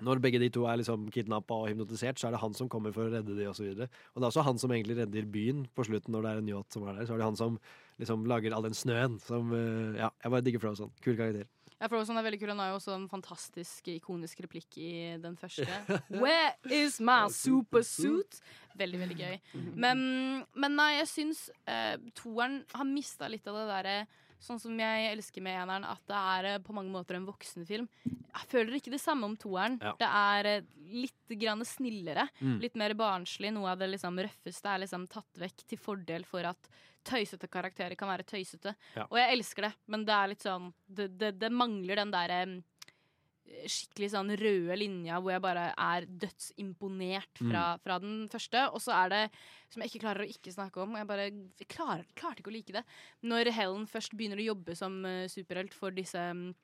[0.00, 2.94] når begge de to er liksom kidnappa og hypnotisert, så er det han som kommer
[2.96, 3.66] for å redde de, og så.
[3.68, 3.88] Og det
[4.24, 6.86] er også han som egentlig redder byen på slutten, når det er en yacht som
[6.88, 7.08] er der.
[7.08, 7.58] Så er det han som
[8.00, 9.18] liksom lager all den snøen.
[9.26, 10.92] Som, uh, ja, jeg bare digger Frozen.
[11.04, 11.44] Kul karakter.
[11.80, 12.52] Ja, Frozen er veldig kul.
[12.52, 15.64] Han har jo også en fantastisk ikonisk replikk i den første.
[16.22, 18.42] Where is my super suit?
[18.76, 19.38] Veldig, veldig gøy.
[19.74, 20.02] Men,
[20.52, 23.96] men nei, jeg syns uh, toeren har mista litt av det derre
[24.40, 27.84] Sånn som jeg elsker med eneren, at det er eh, på mange måter en voksenfilm.
[28.08, 29.76] jeg føler ikke det samme om toeren.
[29.84, 29.92] Ja.
[30.00, 32.24] Det er eh, litt grann snillere.
[32.40, 32.54] Mm.
[32.62, 33.52] Litt mer barnslig.
[33.52, 36.70] Noe av det liksom røffeste er liksom tatt vekk til fordel for at
[37.04, 38.74] tøysete karakterer kan være tøysete.
[38.96, 39.06] Ja.
[39.10, 42.40] Og jeg elsker det, men det er litt sånn Det, det, det mangler den derre
[42.42, 47.80] eh, skikkelig sånn røde linja hvor jeg bare er dødsimponert fra, Mm.
[47.82, 48.62] fra den første.
[48.72, 49.22] Og så er det,
[49.72, 51.24] som jeg ikke klarer å ikke snakke om Jeg bare
[51.58, 52.84] jeg klarer, klarte ikke å like det.
[53.26, 56.54] Når Helen først begynner å jobbe som eh, superhelt for disse mm,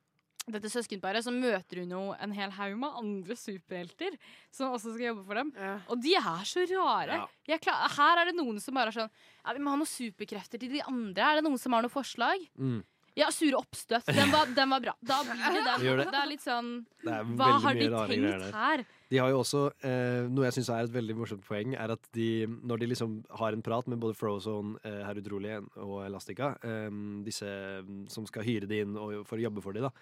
[0.54, 4.14] dette søskenparet, så møter hun jo en hel haug med andre superhelter
[4.54, 5.50] som også skal jobbe for dem.
[5.90, 7.22] Og de er så rare.
[7.50, 7.58] Ja.
[7.58, 10.62] Klar, her er det noen som bare er sånn ja, Vi må ha noen superkrefter
[10.62, 11.24] til de andre.
[11.32, 12.46] Er det noen som har noen forslag?
[12.54, 12.84] Mm.
[13.16, 14.06] Ja, Sure oppstøt.
[14.12, 14.94] Den var, den var bra.
[15.00, 15.86] Da blir det den.
[15.86, 16.06] Det?
[16.12, 16.70] Det er litt sånn
[17.02, 18.84] Det er Hva har de tenkt her?
[19.12, 22.08] De har jo også, eh, Noe jeg syns er et veldig morsomt poeng, er at
[22.16, 26.56] de, når de liksom har en prat med både Frozone, eh, Herr Utrolig og Elastica,
[26.66, 26.90] eh,
[27.26, 27.46] disse
[27.86, 29.92] mm, som skal hyre de inn og, for å jobbe for de da,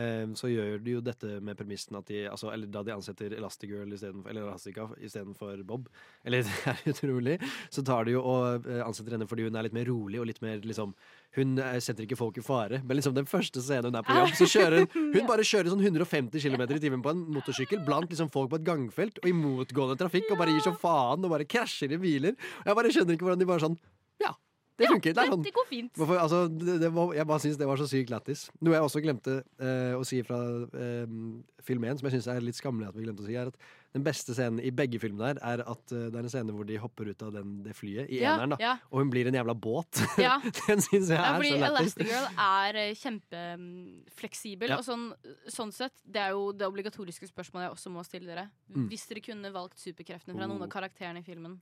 [0.00, 3.36] eh, så gjør de jo dette med premissen at de altså, Eller da de ansetter
[3.36, 5.90] Elastigirl istedenfor Eller Elastica istedenfor Bob,
[6.24, 7.36] eller Herr Utrolig,
[7.68, 10.30] så tar de jo og eh, ansetter henne fordi hun er litt mer rolig og
[10.30, 10.96] litt mer liksom
[11.34, 12.80] Hun eh, setter ikke folk i fare.
[12.86, 15.72] Men liksom den første scenen hun er på jobb, så kjører hun Hun bare kjører
[15.72, 19.28] sånn 150 km i timen på en motorsykkel blant liksom folk på et gangfelt og
[19.30, 22.38] i motgående trafikk og bare gir så faen og bare krasjer i biler.
[22.62, 23.78] Og jeg bare skjønner ikke hvordan de bare sånn
[24.22, 24.34] Ja,
[24.80, 25.14] det funker.
[25.14, 25.44] Det er sånn.
[25.46, 25.92] Det går fint.
[25.98, 28.46] Hvorfor, altså, det, det var, jeg bare syns det var så sykt lættis.
[28.60, 30.40] Noe jeg også glemte eh, å si fra
[30.74, 31.18] eh,
[31.66, 33.58] film 1, som jeg syns er litt skammelig at vi glemte å si, er at
[33.94, 36.66] den beste scenen i begge filmene her er at eh, det er en scene hvor
[36.66, 38.58] de hopper ut av den, det flyet i Ja, eneren, da.
[38.58, 38.72] ja.
[38.90, 40.00] Og hun blir en jævla båt.
[40.24, 40.40] Ja.
[40.42, 41.94] den syns jeg Ja, er fordi så lættis.
[41.94, 44.72] Elastigirl er eh, kjempefleksibel.
[44.74, 44.78] Ja.
[44.80, 45.06] Og sånn,
[45.52, 48.48] sånn sett, det er jo det obligatoriske spørsmålet jeg også må stille dere.
[48.74, 48.88] Mm.
[48.90, 50.52] Hvis dere kunne valgt superkreftene fra Oh.
[50.54, 51.58] noen av karakterene i filmen,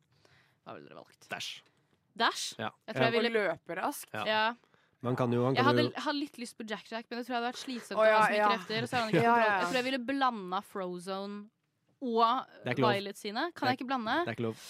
[0.64, 1.28] hva ville dere valgt?
[1.30, 1.60] Dash.
[2.18, 2.52] Dash?
[2.58, 2.70] Ja.
[2.88, 4.12] Jeg tror jeg ville løpe raskt.
[4.12, 4.24] Ja.
[4.28, 4.42] Ja.
[5.02, 7.26] Man kan jo, han Jeg hadde, jo hadde litt lyst på Jack Jack, men det
[7.26, 7.98] tror jeg hadde vært slitsomt.
[7.98, 8.48] Å ja, ja.
[8.52, 9.56] krefter, så hadde Ja, ja, ja.
[9.58, 11.48] Jeg tror jeg ville blanda Frozone
[12.02, 12.42] og.
[12.76, 13.48] Violet sine.
[13.54, 14.18] Kan er- jeg ikke blande?
[14.26, 14.66] Det er ikke lov.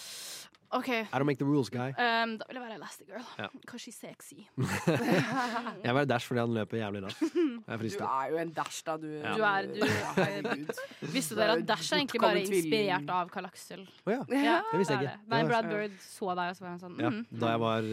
[0.73, 0.89] OK.
[0.89, 1.93] I don't make the rules, guy.
[2.01, 3.25] Um, da vil jeg være Elastigirl.
[3.39, 3.47] Ja.
[3.69, 4.47] Kanskje she's sexy.
[5.85, 7.21] Jeg vil være Dash fordi han løper jævlig raskt.
[7.23, 9.07] Jeg er Du er jo en dash, da, du.
[9.11, 9.35] Ja.
[9.37, 9.85] Du er, du,
[10.17, 10.81] Herregud.
[11.13, 13.85] Visste dere at Dash er egentlig bare inspirert av Karl Aksel?
[14.07, 14.23] Å ja.
[14.33, 15.29] Ja, Det visste jeg ikke.
[15.35, 17.43] Nei, Brad Bird så deg, og så var han sånn Ja, mhm.
[17.45, 17.91] da jeg var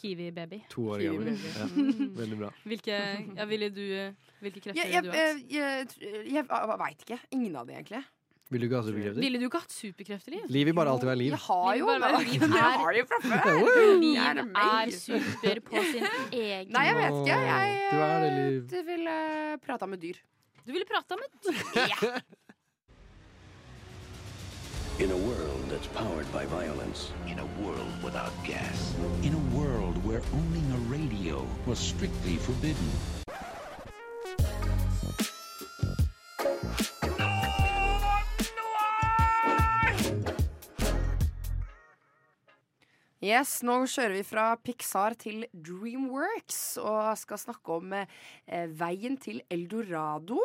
[0.00, 0.62] Kiwi-baby.
[0.72, 1.46] to år Kiwi gammel.
[1.60, 1.68] Ja.
[2.22, 2.50] Veldig bra.
[2.64, 3.02] Hvilke,
[3.36, 3.84] ja, ville du,
[4.40, 5.20] hvilke krefter Jeg, du hatt?
[5.20, 7.20] jeg, jeg, jeg, jeg veit ikke.
[7.36, 8.04] Ingen av de, egentlig.
[8.52, 9.20] Vil du ikke ha superkrefter?
[9.24, 10.42] Ville du ikke hatt superkrefter, Liv?
[10.52, 11.30] Liv vil bare alltid være liv.
[11.32, 12.76] Jeg har jo bare vært liv Jeg her.
[12.82, 13.54] har jo fra før.
[14.02, 17.38] Liv er er super på sin egen Nei, jeg vet ikke.
[17.48, 18.60] Jeg Du er det, Liv.
[18.68, 19.16] Du ville
[19.66, 20.20] prata med dyr.
[20.66, 21.28] Du ville prata med
[25.00, 27.10] In a world that's powered by violence.
[27.26, 28.94] In a world without gas.
[29.22, 33.21] In a world where owning a radio was strictly forbidden.
[43.22, 49.38] Yes, Nå kjører vi fra Pixar til Dreamworks og skal snakke om eh, veien til
[49.46, 50.40] Eldorado.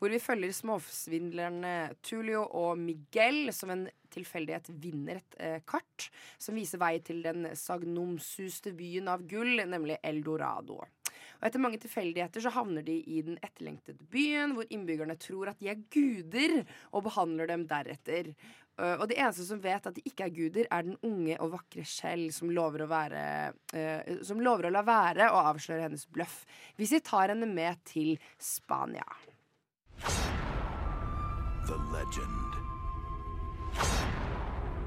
[0.00, 3.84] Hvor vi følger småsvindlerne Tulio og Miguel som en
[4.16, 6.08] tilfeldighet vinner et eh, kart
[6.40, 10.86] som viser vei til den sagnomsuste byen av gull, nemlig Eldorado.
[11.40, 15.60] Og Etter mange tilfeldigheter så havner de i den etterlengtede byen, hvor innbyggerne tror at
[15.60, 16.62] de er guder,
[16.92, 18.32] og behandler dem deretter.
[18.76, 21.54] Uh, og de eneste som vet at de ikke er guder, er den unge og
[21.54, 23.22] vakre Shell, som lover å være
[23.72, 26.42] uh, Som lover å la være å avsløre hennes bløff
[26.76, 29.06] hvis de tar henne med til Spania.
[31.66, 32.52] The legend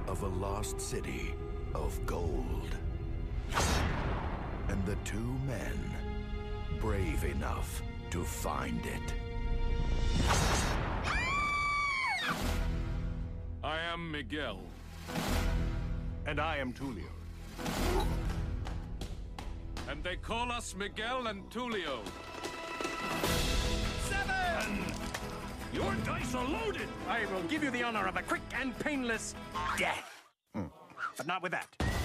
[0.08, 1.34] of a lost city
[1.74, 2.78] of gold.
[4.70, 6.09] And the two men
[6.80, 9.14] brave enough to find it.
[13.64, 14.60] I am Miguel.
[16.26, 17.04] And I am Tulio.
[19.90, 22.00] And they call us Miguel and Tulio.
[24.08, 24.84] Seven!
[25.74, 26.88] Your dice are loaded!
[27.08, 29.36] I will give you the honor of a quick and painless
[29.78, 30.24] death.
[30.54, 30.66] Hmm.
[31.18, 31.99] But not with that.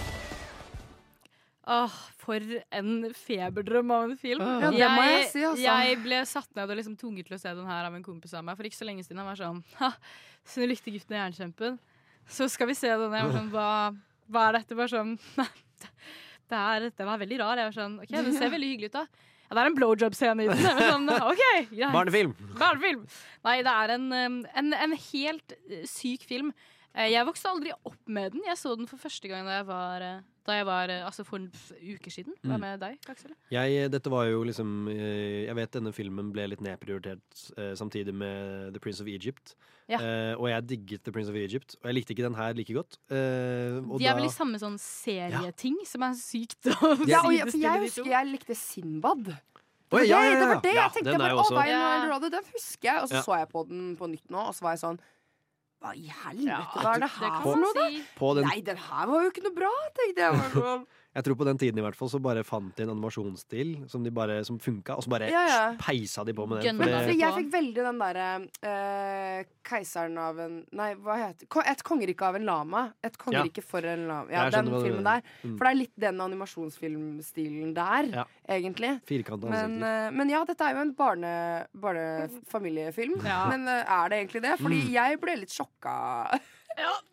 [1.65, 2.45] Åh, for
[2.77, 4.43] en feberdrøm av en film.
[4.45, 5.62] Ja, det må jeg si, altså.
[5.65, 8.35] jeg ble satt ned og liksom tvunget til å se den her av en kompis
[8.37, 9.23] av meg for ikke så lenge siden.
[9.23, 9.93] Han var sånn Ha,
[10.45, 11.79] så du likte gutten og jernkjempen?
[12.29, 13.17] Så skal vi se den.
[13.17, 13.69] Jeg var sånn Hva,
[14.33, 14.77] hva er dette?
[14.77, 15.15] Bare sånn
[16.53, 17.61] det er, den er veldig rar.
[17.61, 19.07] Jeg var sånn OK, den ser veldig hyggelig ut, da.
[19.45, 20.61] Ja, det er en blowjob-scene i den.
[20.61, 21.43] Jeg var sånn, OK,
[21.73, 21.93] greit.
[21.97, 22.37] Barnefilm!
[22.61, 23.03] Barnefilm!
[23.49, 26.53] Nei, det er en, um, en, en helt eh, syk film.
[26.95, 28.45] Eh, Jeg vokste aldri opp med den.
[28.49, 31.24] Jeg så den for første gang da jeg var eh, da jeg var eh, altså
[31.24, 32.34] for en uke siden.
[32.45, 32.61] Hva Mm.
[32.61, 33.32] med deg, Aksel?
[33.51, 38.12] Jeg, dette var jo liksom eh, Jeg vet denne filmen ble litt nedprioritert eh, samtidig
[38.14, 39.55] med The Prince of Egypt.
[39.88, 39.99] Ja.
[40.01, 42.73] Eh, og jeg digget The Prince of Egypt, og jeg likte ikke den her like
[42.73, 42.97] godt.
[43.10, 47.32] Eh, og De er vel i samme sånn serieting, som er sykt å Ja, og
[47.35, 49.35] jeg, for jeg husker jeg likte Sinbad.
[49.94, 51.05] Oi, det, ja, var det- ja, det var det Ja, jeg tenkte.
[51.05, 51.82] den jeg bare, Å, også- Ja.
[52.01, 53.02] Eldorado, den husker jeg.
[53.02, 53.23] Og så Ja.
[53.23, 54.98] så jeg på den på nytt nå, og så var jeg sånn
[55.85, 57.86] Hva i helvete, hva er det her for noe, da?
[58.16, 60.78] På den, Nei, den her var jo ikke noe bra, tenkte jeg.
[61.15, 64.03] Jeg tror på den tiden i hvert fall så bare fant de en animasjonsstil som,
[64.03, 65.61] de bare, som funka, og så bare Ja, ja.
[65.78, 66.77] peisa de på med den.
[66.81, 68.27] For det, jeg fikk veldig den derre
[68.66, 71.62] uh, Keiseren av en Nei, hva heter det?
[71.70, 72.82] Et kongerike av en lama.
[73.07, 74.27] Et kongerike for en lama.
[74.35, 75.23] Ja, den filmen der.
[75.45, 75.55] Mm.
[75.57, 78.24] For det er litt den animasjonsfilmstilen der, Ja.
[78.49, 79.01] egentlig.
[79.07, 83.20] Firkanta Men, eh, men ja, dette er jo en barne, barnefamiliefilm.
[83.24, 83.47] Ja.
[83.51, 84.59] Men uh, er det egentlig det?
[84.61, 84.93] Fordi Mm.
[84.93, 85.95] jeg ble litt sjokka.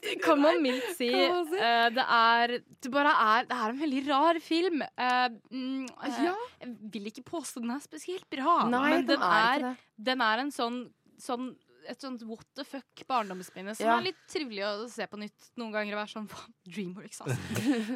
[0.02, 1.10] Det kan man mildt si.
[1.14, 1.58] Man si.
[1.60, 4.86] Uh, det er Det er Det er en veldig rar film.
[4.98, 6.36] Uh, mm, eh, Ja.
[6.62, 10.42] Jeg vil ikke påstå den er spesielt bra, Nei, men den den er den er
[10.42, 10.90] en sånn,
[11.22, 11.52] sånn
[11.90, 13.98] et sånt what the fuck barndomsminne som Ja.
[13.98, 15.96] er litt trivelig å se på nytt noen ganger.
[15.96, 16.30] Og være sånn
[16.72, 17.38] Dreamworks, altså.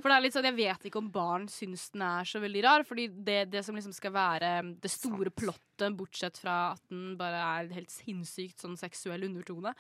[0.01, 2.63] For det er litt sånn, Jeg vet ikke om barn syns den er så veldig
[2.65, 2.85] rar.
[2.87, 4.51] Fordi det, det som liksom skal være
[4.81, 9.73] det store plottet, bortsett fra at den bare er helt sinnssykt sånn seksuell undertone,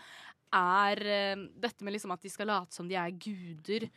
[0.53, 3.87] er eh, dette med liksom at de skal late som de er guder.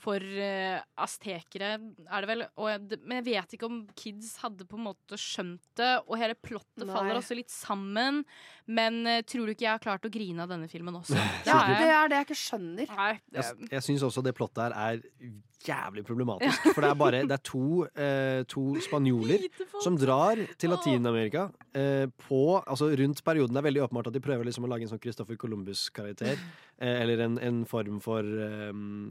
[0.00, 2.44] For uh, aztekere, er det vel.
[2.60, 5.92] Og jeg, men jeg vet ikke om kids hadde på en måte skjønt det.
[6.06, 6.94] Og hele plottet Nei.
[6.94, 8.22] faller også litt sammen.
[8.70, 11.18] Men uh, tror du ikke jeg har klart å grine av denne filmen også?
[11.50, 12.90] Det er, det er det jeg ikke skjønner.
[12.96, 16.70] Nei, Jeg, jeg syns også det plottet her er jævlig problematisk.
[16.74, 19.44] For det er bare det er to, eh, to spanjoler
[19.82, 23.54] som drar til Latin-Amerika eh, på Altså rundt perioden.
[23.54, 26.40] Det er veldig åpenbart at de prøver liksom å lage en sånn Christopher Columbus-karakter.
[26.80, 28.70] Eh, eller en, en form for eh,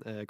[0.09, 0.23] eh,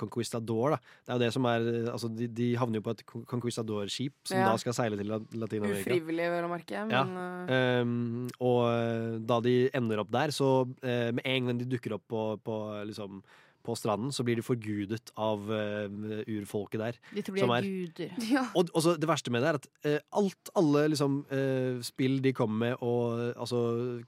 [0.50, 0.80] conquistador, da.
[1.06, 4.14] Det er jo det som er eh, Altså, de, de havner jo på et conquistador-skip
[4.30, 4.50] som Ja.
[4.52, 5.90] da skal seile til La- Latin-Amerika.
[5.92, 6.86] Ufrivillig, vel å merke.
[6.88, 7.04] Men Ja.
[7.48, 11.66] eh, Um, og eh, da de ender opp der, så uh, med en gang de
[11.66, 13.22] dukker opp på, på, liksom,
[13.66, 15.88] på stranden, så blir de forgudet av uh,
[16.28, 17.00] urfolket der.
[17.14, 18.14] De tror de som er guder.
[18.32, 18.46] ja.
[18.56, 22.20] Og, og så det verste med det er at uh, alt, alle liksom, uh, spill
[22.22, 23.64] de kommer med, og altså,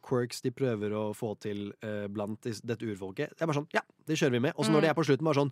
[0.06, 1.72] quirks de prøver å få til
[2.12, 4.54] blant dette urfolket, det er bare sånn Ja, det kjører vi med.
[4.58, 4.86] Og så når Mm.
[4.88, 5.52] de er på slutten, bare sånn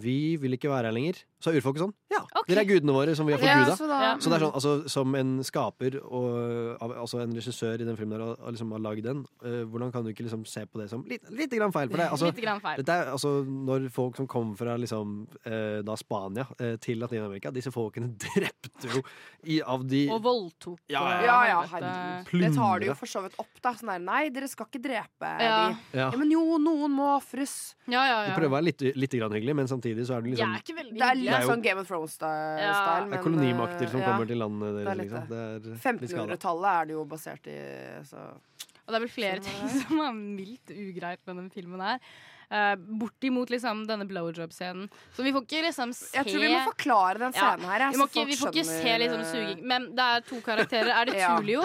[0.00, 1.18] Vi vil ikke være her lenger.
[1.42, 1.92] Så er urfolket sånn.
[2.12, 2.46] Ja, okay.
[2.54, 3.74] dere er gudene våre som vi har Ja, forguda.
[3.76, 4.12] så Ja.
[4.22, 8.14] Så det er sånn, altså, som en skaper og altså en regissør i den filmen
[8.16, 10.78] der, og, og liksom har lagd den, uh, hvordan kan du ikke liksom se på
[10.80, 11.90] det som litt, litt grann feil?
[11.90, 12.78] For det, altså, grann feil.
[12.78, 17.50] dette er, altså, når folk som kom fra liksom, uh, da Spania uh, til Latin-Amerika,
[17.52, 19.02] disse folkene drepte jo
[19.44, 20.78] i, av de Og voldtok.
[20.88, 22.32] Ja, Ja, ja, herregud.
[22.46, 23.74] Det tar de jo for så vidt opp, da.
[23.76, 25.68] Sånn der, nei, dere skal ikke drepe Ja.
[25.68, 25.76] de.
[25.98, 26.08] Ja.
[26.08, 27.74] Ja, men jo, noen må ofres.
[27.90, 28.34] Ja, ja, ja.
[28.38, 30.62] prøver å være litt, litt grann hyggelig, men samtidig så er det Jeg liksom er
[30.62, 31.24] ikke veldig Det er hyggelig.
[31.24, 32.58] litt er jo- sånn Game of Thrones-style.
[32.62, 33.04] Ja.
[33.08, 34.98] Det er kolonimakter som eh, kommer til landet er deres.
[35.02, 35.28] Liksom.
[35.28, 36.36] Det er litt skada.
[36.36, 37.58] 1500-tallet er det jo basert i,
[38.04, 41.80] så Og det er vel flere Sånn ting som er mildt ugreit med den filmen
[41.80, 41.98] her.
[42.52, 44.90] Uh, Bortimot liksom denne blowjob-scenen.
[45.16, 47.78] Så vi får ikke liksom se Jeg tror vi må forklare den Ja, scenen her.
[47.78, 49.62] jeg, Vi, må så ikke, folk vi får ikke skjønner, se liksom eh, suging.
[49.66, 50.90] Men det er to karakterer.
[51.00, 51.36] Er det Ja.
[51.38, 51.62] Tulio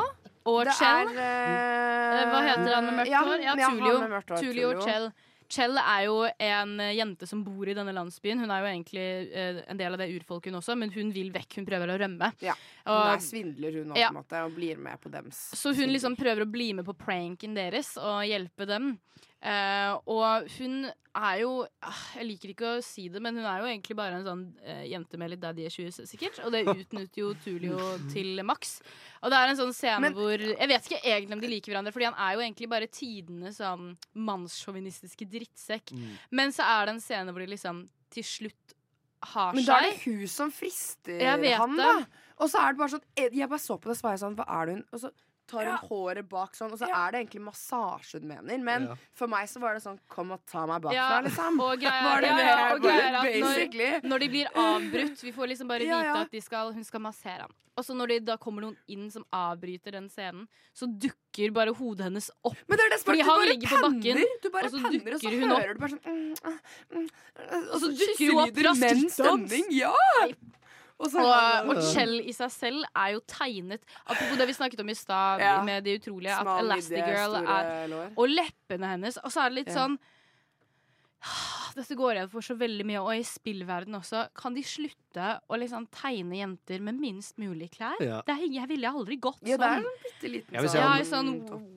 [0.48, 1.10] og Det Chell?
[1.12, 3.42] er eh, Eh, Hva heter han med mørkt ja, hår?
[3.44, 4.00] Ja, ja, han Tulio.
[4.00, 4.88] med mørkt hår, Tulio og Tulio.
[4.88, 5.12] Chell.
[5.50, 8.40] Chell er jo en eh, jente som bor i denne landsbyen.
[8.44, 11.32] Hun er jo egentlig eh, en del av det urfolket hun også, men hun vil
[11.32, 11.56] vekk.
[11.62, 12.32] Hun prøver å rømme.
[12.44, 12.54] Ja.
[12.86, 14.10] Hun Og- er svindler, hun òg, Ja.
[14.10, 15.40] på en måte, og blir med på dems.
[15.56, 18.98] Så hun liksom prøver å bli med på pranken deres og hjelpe dem.
[19.38, 20.88] Eh, og hun
[21.18, 21.52] er jo
[21.86, 24.42] ah, Jeg liker ikke å si det, men hun er jo egentlig bare en sånn
[24.66, 26.40] uh, jente med litt daddy issues, sikkert.
[26.46, 27.78] Og det utnytter jo Tulio
[28.14, 28.80] til maks.
[29.22, 31.74] Og det er en sånn scene Men- hvor Jeg vet ikke egentlig om de liker
[31.74, 35.94] hverandre, Fordi han er jo egentlig bare tidenes sånn mannssjåvinistiske drittsekk.
[36.32, 38.76] Men så er det en scene hvor de liksom til slutt
[39.34, 39.58] har seg.
[39.58, 41.22] Men da er det hun som frister
[41.58, 41.94] han, da.
[42.38, 44.36] Og så er det bare sånn Jeg bare så på det, så var jeg sånn
[44.38, 45.10] Hva er det hun Og så
[45.48, 48.58] tar hun håret bak sånn, og så er det egentlig massasje hun mener.
[48.60, 48.96] Men Ja.
[49.16, 51.60] for meg så var det sånn Kom og ta meg bakfra, Ja, liksom.
[51.64, 51.90] Og ja,
[52.72, 56.22] at når, når de blir avbrutt Vi får liksom bare Ja, vite ja.
[56.26, 57.56] at de skal, hun skal massere ham.
[57.78, 61.70] Og så når det da kommer noen inn som avbryter den scenen, så dukker bare
[61.78, 62.58] hodet hennes opp.
[62.68, 65.14] Men det er det Fordi du han ligger på bakken, Du bare og så dukker
[65.14, 65.62] og så hun opp.
[65.62, 66.58] du bare sånn mm, mm,
[66.98, 69.12] mm, Og så dukker hun opp raskt.
[69.14, 69.94] stemning, Ja!
[70.26, 70.34] Så
[70.98, 74.96] Og, og Kjell i seg selv er jo tegnet Apropos det vi snakket om i
[74.98, 75.62] stad Ja.
[75.64, 78.10] med Det utrolige, Smal at Elastigirl er.
[78.18, 79.18] Og leppene hennes.
[79.22, 79.86] Og så er det litt Ja.
[81.28, 84.24] Sånn dette går igjen for så veldig mye, og i spillverden også.
[84.38, 88.00] Kan de slutte å liksom tegne jenter med minst mulig klær?
[88.02, 88.22] Ja.
[88.26, 89.86] Det er, jeg ville aldri gått Ja, det er sånn.
[89.86, 91.30] en bitte liten Jeg vil si Ja, sånn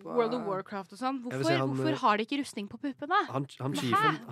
[0.06, 1.20] World of Warcraft og sånn.
[1.24, 3.20] Hvorfor, si han, hvorfor eh, har de ikke rustning på puppene?
[3.28, 3.76] Han, han,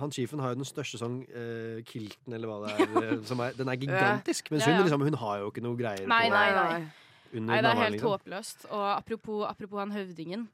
[0.01, 2.95] han chiefen har jo den største sånn uh, kilten, eller hva det er.
[3.03, 4.49] eh, Som er den er gigantisk.
[4.53, 4.87] Mens hun, ja.
[4.87, 6.81] liksom, hun har jo ikke noe greier Nei, på nei, nei.
[7.29, 8.09] Nei, det er helt liksom.
[8.15, 8.65] håpløst.
[8.73, 10.47] Og apropos, apropos han høvdingen.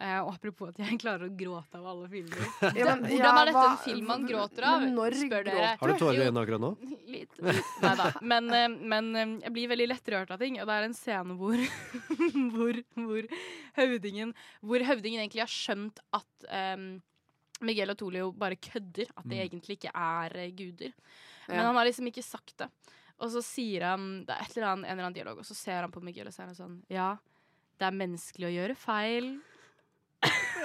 [0.00, 2.40] Eh, og apropos at jeg klarer å gråte av alle filmer.
[2.80, 4.86] Ja, men- Hvordan er dette en film man gråter av?
[4.96, 5.74] Når spør dere.
[5.80, 6.72] Har du tårer i øynene akkurat nå?
[7.14, 7.36] Litt.
[7.44, 8.08] Nei da.
[8.22, 11.36] Men, eh, men eh, jeg blir veldig lettrørt av ting, og det er en scene
[11.40, 11.60] hvor,
[12.56, 13.30] hvor, hvor,
[13.78, 16.88] høvdingen, hvor høvdingen egentlig har skjønt at um,
[17.66, 19.42] Miguel og Tolio bare kødder, at de Mm.
[19.44, 20.92] egentlig ikke er guder.
[21.48, 21.66] Men Ja.
[21.66, 22.68] han har liksom ikke sagt det.
[23.20, 25.54] Og så sier han Det er et eller annet, en eller annen dialog, og så
[25.54, 27.16] ser han på Miguel og så er sånn Ja,
[27.78, 29.28] det er menneskelig å gjøre feil.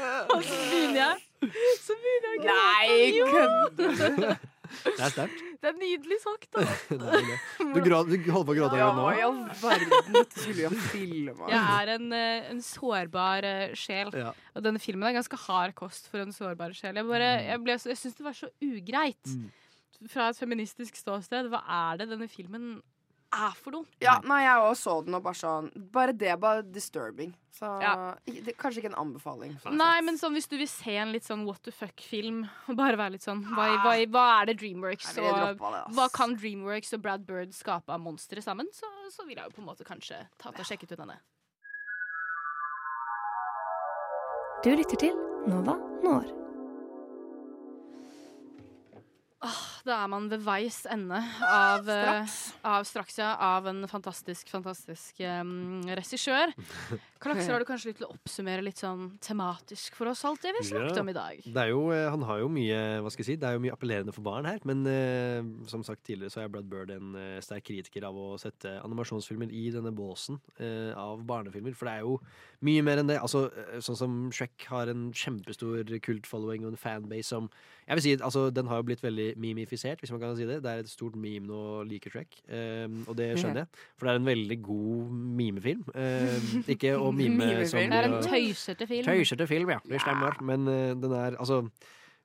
[0.33, 1.53] og så begynner jeg
[1.83, 2.59] Så begynner jeg å gråte.
[2.59, 4.35] Nei, Jo!
[4.85, 5.41] Det er sterkt.
[5.61, 6.63] Det er nydelig sagt, da.
[7.01, 7.19] Det.
[7.59, 9.27] Du, gråd, du holder på å gråte Ja, akkurat i nå?
[9.27, 10.25] all verden.
[10.33, 11.49] Skulle vi filma.
[11.51, 14.11] Jeg er en, eh, en sårbar eh, sjel.
[14.17, 14.33] Ja.
[14.57, 16.97] Og denne filmen er ganske hard kost for en sårbar sjel.
[16.99, 19.31] Jeg, bare, jeg, ble jeg syns det var så ugreit.
[19.31, 19.47] Mm.
[20.11, 21.49] Fra et feministisk ståsted.
[21.53, 22.75] Hva er det denne filmen
[23.35, 23.85] er for noe?
[24.03, 27.33] Ja, nei, jeg også så den og bare sånn Bare det var disturbing.
[27.55, 28.15] Så Ja.
[28.27, 29.53] det, kanskje ikke en anbefaling.
[29.71, 32.97] Nei, men sånn, hvis du vil se en litt sånn what the fuck-film, og bare
[32.99, 35.83] være litt sånn Hva, hva, hva er det Dreamworks Nei, og det.
[35.95, 38.67] Hva kan Dreamworks og Brad Bird skape av monstre sammen?
[38.75, 41.19] Så, så vil jeg jo på en måte kanskje tatt og sjekke ut denne.
[44.63, 45.13] Du lytter til
[45.47, 46.44] Nova Når.
[49.85, 52.37] Da er man ved veis ende av eh, Straks.
[52.65, 53.33] Av straks, ja.
[53.37, 56.53] Av en fantastisk, fantastisk um, regissør.
[57.23, 60.51] Kalakser, har du kanskje lyst til å oppsummere litt sånn tematisk for oss alt det
[60.57, 61.01] vi snakket Ja.
[61.01, 61.39] om i dag?
[61.45, 63.63] Det er jo, eh, han har jo mye hva skal jeg si, det er jo
[63.63, 64.59] mye appellerende for barn her.
[64.63, 68.37] Men eh, som sagt tidligere så er Brad Bird en eh, sterk kritiker av å
[68.37, 71.73] sette animasjonsfilmer i denne båsen eh, av barnefilmer.
[71.73, 72.19] For det er jo
[72.65, 73.19] mye mer enn det.
[73.21, 77.49] Altså, eh, sånn som Shrek har en kjempestor kult-following og en fanbase som
[77.87, 80.63] Jeg vil si, altså, Den har jo blitt veldig memifisert, hvis man kan si det.
[80.63, 83.67] Det er et stort meme nå å like Shrek, eh, og det skjønner jeg.
[83.95, 85.83] For det er en veldig god mimefilm.
[85.93, 86.39] Eh,
[86.73, 87.67] ikke å mime Mimefilm.
[87.71, 89.05] som Det er en tøysete film.
[89.07, 89.79] Tøysete film, ja.
[89.85, 90.41] Det stemmer.
[90.41, 91.63] Men eh, den er Altså,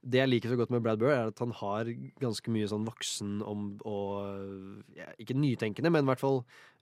[0.00, 1.88] det jeg liker så godt med Brad Bird, er at han har
[2.22, 6.38] ganske mye sånn voksen om og ja, Ikke nytenkende, men i hvert fall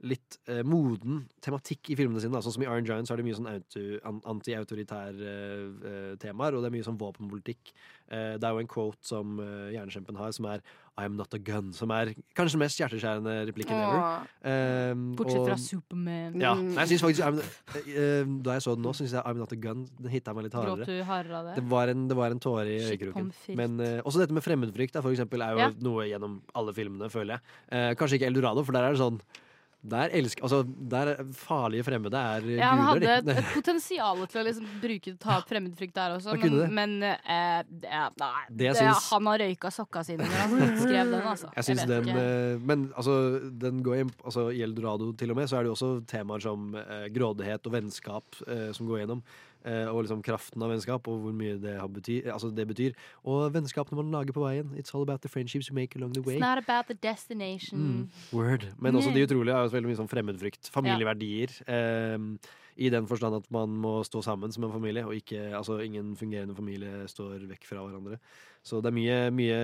[0.06, 2.36] litt eh, moden tematikk i filmene sine.
[2.36, 2.42] Da.
[2.44, 5.32] Sånn som i Iron Giant så er det mye sånn auto- anti-autoritære
[5.90, 7.72] eh, temaer, og det er mye sånn våpenpolitikk.
[8.06, 10.62] Eh, det er jo en quote som uh, Hjernekjempen har, som er
[10.98, 11.68] I am not a gun.
[11.72, 13.98] Som er kanskje den mest hjerteskjærende replikken ever.
[14.02, 14.26] Åh.
[14.42, 16.38] Bortsett Bortsett fra Superman.
[16.42, 19.38] ja, nei, jeg synes faktisk I'm, uh, Da jeg så den nå, syns jeg I'm
[19.38, 20.84] Not A Gun Den hitta meg litt hardere.
[20.88, 21.56] det?
[21.60, 23.32] Det var en, det var en tåre i øyekroken.
[23.54, 25.70] Men uh, også dette med fremmedfrykt da, for eksempel, er jo Ja.
[25.86, 27.40] noe gjennom alle filmene, føler jeg.
[27.72, 29.20] Uh, kanskje ikke Eldorado, for der er det sånn
[29.80, 34.24] Der elsker Altså, der er farlige fremmede er eh, Ja, han hadde guder, et, potensial
[34.26, 38.58] til å liksom bruke ta opp fremmedfrykt der også, men, men eh, det, nei, Det
[38.58, 41.52] det, syns- han har røyka sokka sine når han skrev den, altså.
[41.54, 42.24] Jeg syns den, ikke.
[42.26, 43.14] eh, men altså,
[43.62, 46.42] den går inn, altså, i Eldorado til og med, så er det jo også temaer
[46.48, 49.22] som eh, grådighet og vennskap eh, som går gjennom.
[49.66, 52.92] Eh, og liksom kraften av vennskap, og hvor mye det, har betyr, altså det betyr.
[53.24, 54.70] Og vennskapene man lager på veien.
[54.78, 56.36] It's all about the friendships you make along the way.
[56.36, 57.78] It's not about the destination.
[57.78, 58.66] Mm, word.
[58.78, 59.18] Men også Yeah.
[59.18, 60.70] de utrolige er jo veldig mye sånn fremmedfrykt.
[60.70, 61.48] Familieverdier.
[61.68, 62.38] ehm,
[62.78, 66.14] I den forstand at man må stå sammen som en familie, og ikke, altså ingen
[66.18, 68.20] fungerende familie står vekk fra hverandre.
[68.66, 69.58] Så det er mye, mye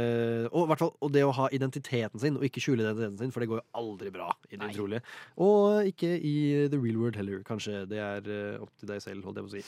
[0.51, 3.51] og, fall, og det å ha identiteten sin, og ikke skjule identiteten sin, for det
[3.53, 5.05] går jo aldri bra i det utrolige.
[5.45, 6.35] Og ikke i
[6.73, 7.85] the real world heller, kanskje.
[7.91, 9.65] Det er eh, opp til deg selv, holdt jeg på å si.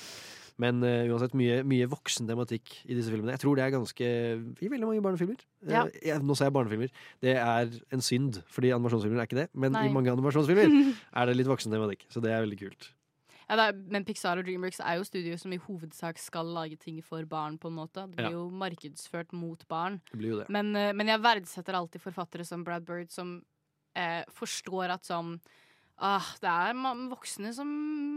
[0.62, 3.34] Men uh, uansett, mye, mye voksen tematikk i disse filmene.
[3.34, 5.42] Jeg tror det er ganske i veldig mange barnefilmer.
[5.68, 5.84] Ja.
[5.84, 6.92] Eh, jeg, nå sa jeg barnefilmer.
[7.24, 9.50] Det er en synd, fordi animasjonsfilmer er ikke det.
[9.52, 9.86] Men Nei.
[9.90, 10.72] i mange animasjonsfilmer
[11.20, 12.06] er det litt voksen tematikk.
[12.12, 12.88] Så det er veldig kult.
[13.48, 17.02] Ja, er, men Pixar og Dreamworks er jo studioer som i hovedsak skal lage ting
[17.04, 17.58] for barn.
[17.58, 18.30] på en måte Det blir Ja.
[18.32, 20.00] jo markedsført mot barn.
[20.10, 20.48] Det blir jo det.
[20.50, 23.44] Men, eh, men jeg verdsetter alltid forfattere som Brad Bird, som
[23.94, 25.40] eh, forstår at sånn
[25.98, 26.74] Ah, det er
[27.08, 27.68] voksne som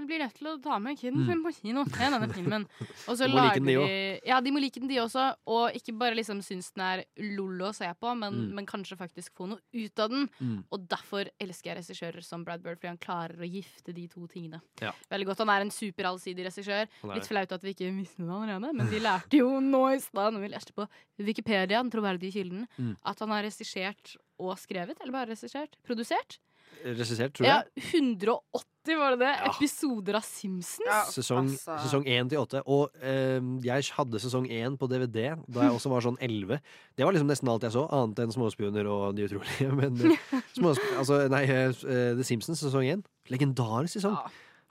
[0.06, 1.44] blir nødt til å ta med kiden Mm.
[1.46, 2.66] på kino til denne filmen.
[3.08, 4.20] Og så De må like den, de òg.
[4.28, 5.36] Ja, de må like den, de også.
[5.48, 7.06] Og ikke bare liksom synes den er
[7.38, 8.54] lol å se på, men, Mm.
[8.56, 10.28] men kanskje faktisk få noe ut av den.
[10.42, 10.64] Mm.
[10.72, 14.28] Og derfor elsker jeg regissører som Brad Bird, fordi han klarer å gifte de to
[14.28, 14.60] tingene.
[14.82, 14.92] Ja.
[15.10, 15.38] Veldig godt.
[15.38, 16.88] Han er en superallsidig regissør.
[17.16, 20.34] Litt flaut at vi ikke visste det allerede, men vi lærte jo nå i stad,
[20.34, 20.86] når vi leste på
[21.18, 22.98] Wikipedia, den troverdige kilden, Mm.
[23.06, 26.38] at han har regissert og skrevet, eller bare regissert, produsert,
[26.86, 29.32] Regissert, tror ja, 180 var det det?
[29.50, 31.12] Episoder av Simpsons?
[31.14, 32.64] Sesong, sesong 1 til 8.
[32.72, 36.62] Og eh, jeg hadde sesong 1 på DVD da jeg også var sånn 11.
[36.98, 39.70] Det var liksom nesten alt jeg så, annet enn Småspioner og De utrolige.
[39.80, 40.28] Men eh,
[40.96, 41.74] altså, nei, eh,
[42.18, 43.06] The Simpsons sesong 1.
[43.34, 44.18] Legendarisk sesong.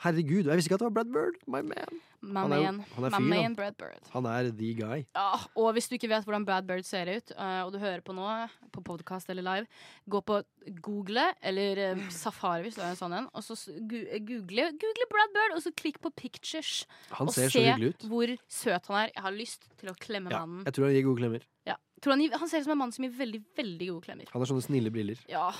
[0.04, 0.46] Herregud.
[0.46, 1.42] og Jeg visste ikke at det var Brad Bird.
[1.50, 2.02] My man.
[2.20, 3.54] My and han er.
[3.54, 4.08] Brad Bird.
[4.10, 5.04] Han er the guy.
[5.14, 8.00] Ja, og hvis du ikke vet hvordan Brad Bird ser ut, eh, og du hører
[8.02, 8.26] på nå,
[8.74, 9.66] på podkast eller live,
[10.10, 10.40] gå på
[10.82, 15.06] Google eller eh, Safari hvis du er en sånn en, og så eh, google, google
[15.14, 16.84] Brad Bird, og så klikk på pictures.
[17.14, 18.08] Han og ser så se hyggelig ut.
[18.10, 19.12] hvor søt han er.
[19.14, 20.66] Jeg har lyst til å klemme Ja, mannen.
[20.66, 21.46] jeg tror han gir gode klemmer.
[21.70, 21.78] Ja.
[22.02, 24.28] Tror han, gir- han ser ut som en mann som gir veldig, veldig gode klemmer.
[24.34, 25.22] Han har sånne snille briller.
[25.30, 25.52] Ja,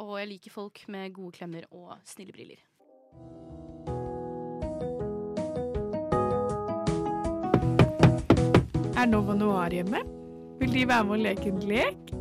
[0.00, 2.60] og jeg liker folk med gode klemmer og snille briller.
[8.96, 9.98] Er Nova Noir hjemme?
[10.58, 12.12] Vil de være med og leke en lek?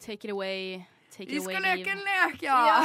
[0.00, 0.84] Take it away.
[1.14, 2.80] Take Vi skal leke en lek, ja!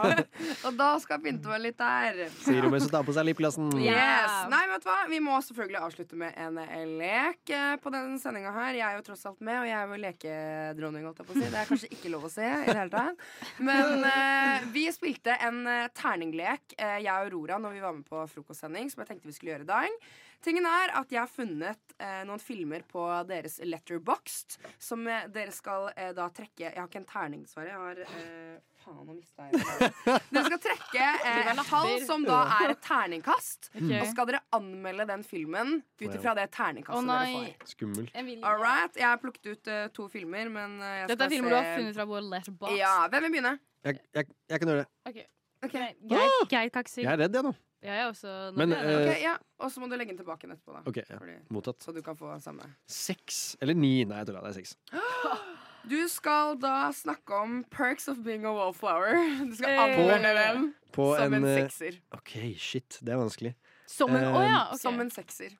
[0.66, 2.22] og da skal pynte være litt der.
[2.40, 3.68] Sier hun mens hun tar på seg lipglassen.
[3.76, 4.38] Yes.
[4.48, 4.96] Nei, vet du hva?
[5.10, 8.78] Vi må selvfølgelig avslutte med en eh, lek eh, på denne sendinga her.
[8.78, 11.40] Jeg er jo tross alt med, og jeg er jo lekedronning, holdt jeg på å
[11.42, 11.44] si.
[11.44, 13.28] Det er kanskje ikke lov å si i det hele tatt.
[13.68, 18.88] Men uh, vi spilte en terninglek, jeg og Aurora, når vi var med på frokostsending,
[18.92, 20.06] som jeg tenkte vi skulle gjøre i dag.
[20.44, 25.54] Tingen er at jeg har funnet eh, noen filmer på deres letterboxed som eh, dere
[25.54, 27.70] skal eh, da trekke Jeg har ikke en terning, dessverre.
[27.72, 29.88] Jeg har eh, Faen, nå mista jeg det.
[30.34, 33.70] Dere skal trekke eh, et tall som da er et terningkast.
[33.72, 34.02] okay.
[34.02, 37.70] Og skal dere anmelde den filmen ut ifra det terningkastet Å, dere får.
[37.72, 38.18] Skummelt.
[38.44, 38.98] All right.
[39.00, 41.70] Jeg har plukket ut eh, to filmer, men eh, jeg Dette er filmer du har
[41.78, 42.76] funnet fra vår letterbox.
[42.76, 43.54] Ja, Hvem vil begynne?
[43.84, 44.90] Jeg, jeg, jeg kan gjøre det.
[45.08, 45.30] Okay.
[45.64, 45.94] Okay.
[46.04, 47.00] Greit, greit, Kaksi.
[47.00, 47.54] Jeg er redd, jeg nå.
[47.84, 49.34] Jeg er også Men, eh, Ok, ja.
[49.60, 50.82] Og så må du legge den tilbake igjen etterpå, da.
[50.88, 51.18] Okay, ja.
[51.20, 51.82] Fordi- Mottatt.
[51.84, 52.64] Så du kan få samme.
[52.88, 54.04] Seks eller ni.
[54.04, 54.76] Nei, jeg tror det er seks.
[55.84, 59.12] Du skal da snakke om Perks of being a wallflower.
[59.50, 59.82] Du skal Eh.
[59.98, 61.98] anmelde dem På som en, en sekser.
[62.16, 62.98] OK, shit.
[63.04, 63.54] Det er vanskelig.
[63.86, 64.78] Som en Å ja, okay.
[64.80, 65.52] Som en sekser.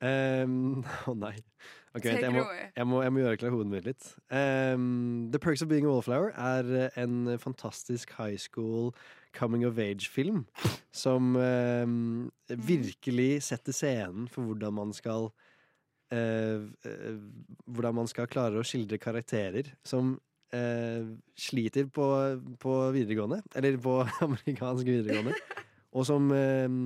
[0.00, 1.34] Ehm, Å nei.
[1.92, 2.44] Ok, Take vent, jeg, må,
[2.76, 4.06] jeg, må, jeg må gjøre klar hodet mitt litt.
[4.30, 8.94] Um, The Perks of Being a Wallflower er eh, en fantastisk high school
[9.36, 10.44] coming of age-film
[10.94, 11.86] som eh,
[12.58, 15.28] virkelig setter scenen for hvordan man skal
[16.12, 17.20] eh, eh,
[17.70, 20.16] Hvordan man skal klare å skildre karakterer som
[20.52, 21.06] eh,
[21.38, 22.06] sliter på,
[22.62, 25.36] på videregående, eller på amerikansk videregående,
[25.96, 26.82] og som ehm,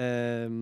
[0.00, 0.58] ehm,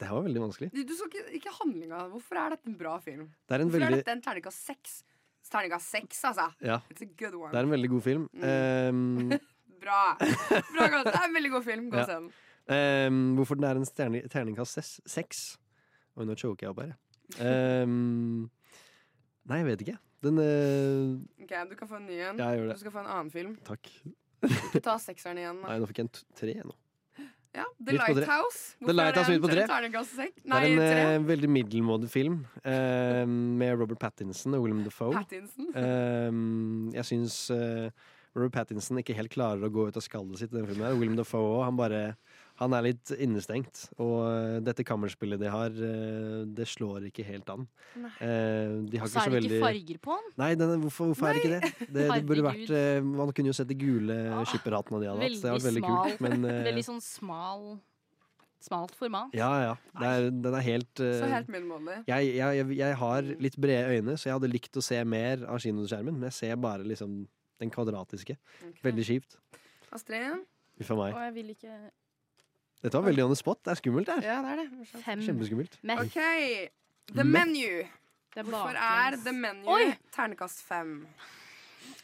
[0.00, 0.70] det her var veldig vanskelig.
[0.72, 2.06] Du, så ikke, ikke handlinga.
[2.14, 3.26] Hvorfor er dette en bra film?
[3.44, 4.94] Det er en Hvorfor veldig- er dette en terningkast seks?
[5.50, 6.46] Terningkast seks, altså.
[6.64, 6.76] Ja.
[6.94, 8.24] Det er en veldig god film.
[8.40, 9.34] Ehm,
[9.80, 10.00] Bra.
[10.18, 11.08] Bra godt.
[11.10, 11.90] Det er en veldig god film.
[11.90, 12.06] Gå og Ja.
[12.06, 12.30] se den.
[12.76, 15.58] ehm, hvorfor den er en terningkast seks?
[16.16, 16.94] Oi, nå choker jeg opp her.
[17.40, 18.50] Ehm,
[19.48, 19.98] nei, jeg vet ikke.
[20.20, 22.36] Den uh, Ok, Du kan få en ny en.
[22.38, 22.74] Ja, jeg gjør det.
[22.76, 23.56] Du skal få en annen film.
[23.64, 23.88] Takk.
[24.44, 25.62] Ikke ta sekseren igjen.
[25.64, 26.76] Nei, nå fikk jeg en tre nå.
[27.50, 27.96] Ja, The.
[27.96, 28.76] Lighthouse.
[28.78, 29.62] The Lighthouse er på det tre.
[29.64, 30.42] en terningkast seks?
[30.44, 35.10] Det er en eh, veldig middelmådig film uh, med Robert Pattinson og William Defoe.
[35.16, 35.72] Pattinson.
[35.74, 37.90] Eh, jeg syns eh,
[38.36, 40.86] Robert Pattinson ikke helt klarer å gå ut av skallet sitt i den filmen.
[40.86, 40.98] her.
[40.98, 42.02] William Defoe også, han bare
[42.60, 43.86] han er litt innestengt.
[44.02, 47.64] Og eh, dette kammerspillet de har, eh, det slår ikke helt an.
[47.96, 48.10] Nei.
[48.20, 50.32] Eh, de har Og så ikke så er det veldig ikke farger på den.
[50.42, 51.30] Nei, den, hvorfor, hvorfor, Nei.
[51.30, 51.88] er det ikke det?
[51.96, 54.18] Det, det burde vært Man kunne jo sett de gule
[54.50, 55.38] skipperhattene de hadde hatt.
[55.40, 56.10] Det hadde vært veldig smal.
[56.10, 56.26] kult.
[56.26, 57.64] Men Veldig sånn smal
[58.60, 59.32] Smalt format.
[59.32, 59.76] ja, ja.
[59.96, 61.94] Det er, den er helt uh, Så helt middelmådig.
[62.10, 65.46] jeg, jeg, jeg, jeg har litt brede øyne, så jeg hadde likt å se mer
[65.48, 66.18] av kinoskjermen.
[66.18, 67.22] Men jeg ser bare liksom
[67.60, 68.36] den kvadratiske.
[68.60, 68.82] Okay.
[68.88, 69.38] Veldig kjipt.
[69.92, 70.44] Astrid?
[70.80, 71.14] Uff a meg.
[71.14, 71.78] Og jeg vil ikke
[72.80, 73.58] Dette var veldig on the spot.
[73.64, 74.28] Det er skummelt, det her.
[74.30, 75.02] Ja, det er det.
[75.04, 75.20] Fem.
[75.26, 75.74] Kjempeskummelt.
[75.84, 76.06] Meth.
[76.06, 76.20] OK.
[77.12, 77.82] The Menu.
[78.32, 79.16] Hvorfor er.
[79.20, 79.90] The Menu Oi!
[80.14, 80.94] ternekast fem?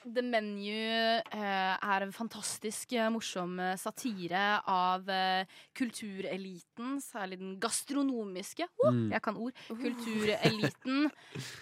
[0.07, 5.47] The Menu eh, er en fantastisk eh, morsom eh, satire av eh,
[5.77, 8.69] kultureliten, særlig den gastronomiske.
[8.83, 9.11] Oh, Mm.
[9.13, 9.53] Jeg kan ord.
[9.69, 11.11] Kultureliten.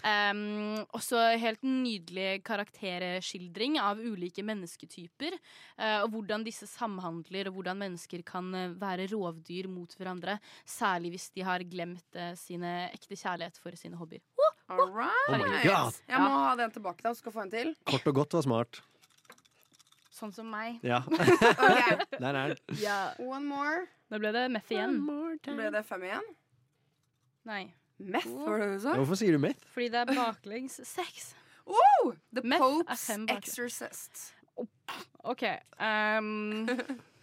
[0.04, 5.34] Um, også helt nydelig karakterskildring av ulike mennesketyper.
[5.78, 10.38] eh, og hvordan disse samhandler, og hvordan mennesker kan være rovdyr mot hverandre.
[10.68, 14.20] Særlig hvis de har glemt eh, sine ekte kjærlighet for sine hobbyer.
[14.68, 15.28] All right.
[15.28, 15.96] Oh my God.
[16.08, 17.12] Jeg må ha den tilbake, da.
[17.14, 17.72] Skal få en til.
[17.88, 18.80] Kort og godt var smart.
[20.14, 20.78] Sånn som meg.
[20.86, 21.02] Ja.
[21.10, 21.98] okay.
[22.16, 22.76] Der er den.
[22.80, 22.98] Ja.
[23.20, 23.84] One more.
[24.12, 25.00] Nå ble det meth igjen.
[25.44, 26.28] Ble det fem igjen?
[27.48, 27.64] Nei.
[27.98, 28.94] Meth, var det du sa?
[28.98, 29.66] Hvorfor sier du meth?
[29.74, 31.32] Fordi det er baklengs sex.
[31.66, 33.08] Oh, the Meth Pope's.
[33.30, 34.32] Exorcist.
[35.24, 35.44] OK.
[35.78, 36.68] Um,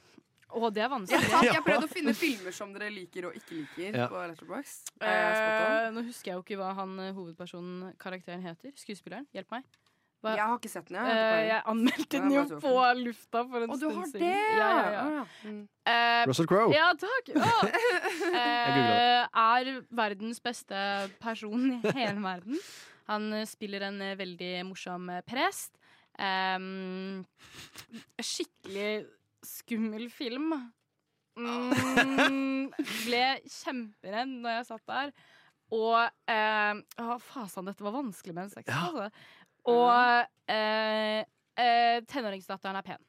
[0.54, 1.30] å, det er Jeg, vanskelig.
[1.34, 4.08] har- jeg prøvde å finne filmer som dere liker og ikke liker Ja.
[4.12, 4.92] på Letterboxd.
[5.02, 5.78] Er jeg on?
[5.78, 8.72] Eh, nå husker jeg jo ikke hva han eh, hovedpersonen, karakteren, heter.
[8.76, 9.28] Skuespilleren.
[9.36, 9.64] Hjelp meg.
[10.22, 11.18] Hva- Jeg har ikke sett den, jeg.
[11.18, 14.22] Eh, jeg anmeldte den jo på lufta for en Å, du stund har siden.
[14.22, 14.58] det?
[14.60, 15.24] Ja, ja, ja.
[15.50, 15.62] Mm.
[15.90, 16.76] Eh, Russell Crowe.
[16.76, 17.32] Ja, takk.
[17.42, 17.66] Oh.
[18.38, 20.78] Eh, er verdens beste
[21.24, 22.60] person i hele verden.
[23.10, 25.74] Han eh, spiller en eh, veldig morsom eh, prest.
[26.22, 27.24] Um,
[28.22, 29.08] skikkelig
[29.46, 30.54] skummel film.
[31.40, 32.72] Mm,
[33.06, 35.14] ble kjemperedd når jeg satt der.
[35.72, 35.96] Og
[36.32, 38.68] eh, Å, fasan, dette var vanskelig med en sex.
[38.68, 39.08] Altså.
[39.72, 41.22] Og eh,
[41.56, 43.02] eh, tenåringsdatteren er pen.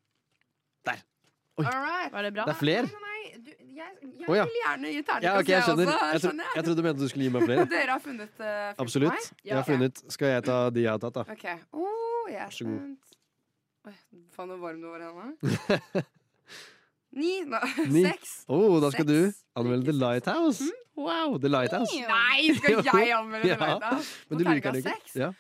[1.61, 1.67] Oi.
[1.69, 2.09] All right.
[2.15, 2.45] Var det bra?
[2.49, 2.87] Det er flere?
[2.89, 3.91] Nei, nei, du, jeg,
[4.23, 4.45] jeg Å, ja.
[4.49, 5.91] vil gjerne gi Ja, terningkast, ok, jeg skjønner.
[5.91, 6.07] også.
[6.07, 7.67] Jeg, tro, skjønner jeg trodde du mente du skulle gi meg flere.
[7.75, 9.13] Dere har funnet uh, film på Absolutt.
[9.19, 9.27] meg?
[9.51, 11.37] Jeg har funnet Skal jeg ta de jeg har tatt, da?
[11.37, 11.45] OK.
[11.77, 12.81] Oh, jeg er Vær så god.
[12.81, 13.19] spent.
[13.83, 13.95] Oi,
[14.33, 16.05] Faen, hvor varm du var, Hanna.
[17.13, 17.33] Ni?
[17.45, 17.59] Nå,
[17.93, 18.03] Ni.
[18.07, 18.35] Seks?
[18.49, 19.17] Oh, da skal du
[19.59, 20.69] anmelde The Lighthouse.
[20.97, 21.93] Wow, The Lighthouse.
[22.09, 23.59] Nei, skal jeg anmelde The Ja.
[23.61, 24.13] Lighthouse?
[24.31, 24.95] Men du liker den ikke?
[24.97, 25.17] seks?
[25.21, 25.31] Ja.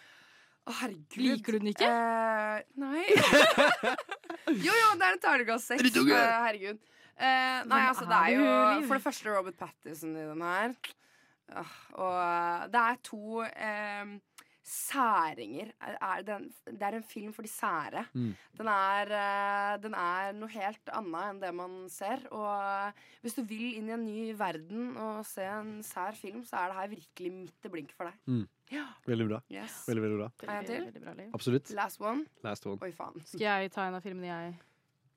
[0.62, 1.18] Å, herregud.
[1.24, 1.88] Liker du den ikke?
[1.90, 3.06] Uh, nei.
[4.66, 5.88] jo, jo, det er en terningkast seks.
[5.98, 6.12] Eh,
[6.46, 6.78] herregud.
[7.12, 10.76] Uh, nei, altså, det er jo for det første Robert Pattinson i den her.
[11.52, 13.42] Ah, og det er to
[14.62, 15.72] særinger.
[15.82, 18.05] Er, den, det er en film for de sære.
[18.14, 18.32] Mm.
[18.59, 22.22] Den er, eh, den er noe helt annet enn det man ser.
[22.30, 26.62] Og hvis du vil inn i en ny verden og se en sær film, så
[26.62, 28.20] er det her virkelig midt i blinken for deg.
[28.30, 28.44] Mm.
[28.72, 28.84] Ja.
[29.06, 29.40] Veldig bra.
[29.52, 29.82] Yes.
[29.89, 30.28] Veldig, veldig bra.
[30.47, 30.76] Veldig.
[30.86, 31.32] Veldig bra, Liv.
[31.36, 31.72] Absolutt.
[31.76, 32.26] Last one.
[32.47, 32.78] Last one.
[32.86, 33.18] Oi, faen.
[33.26, 34.60] Skal jeg ta en av filmene jeg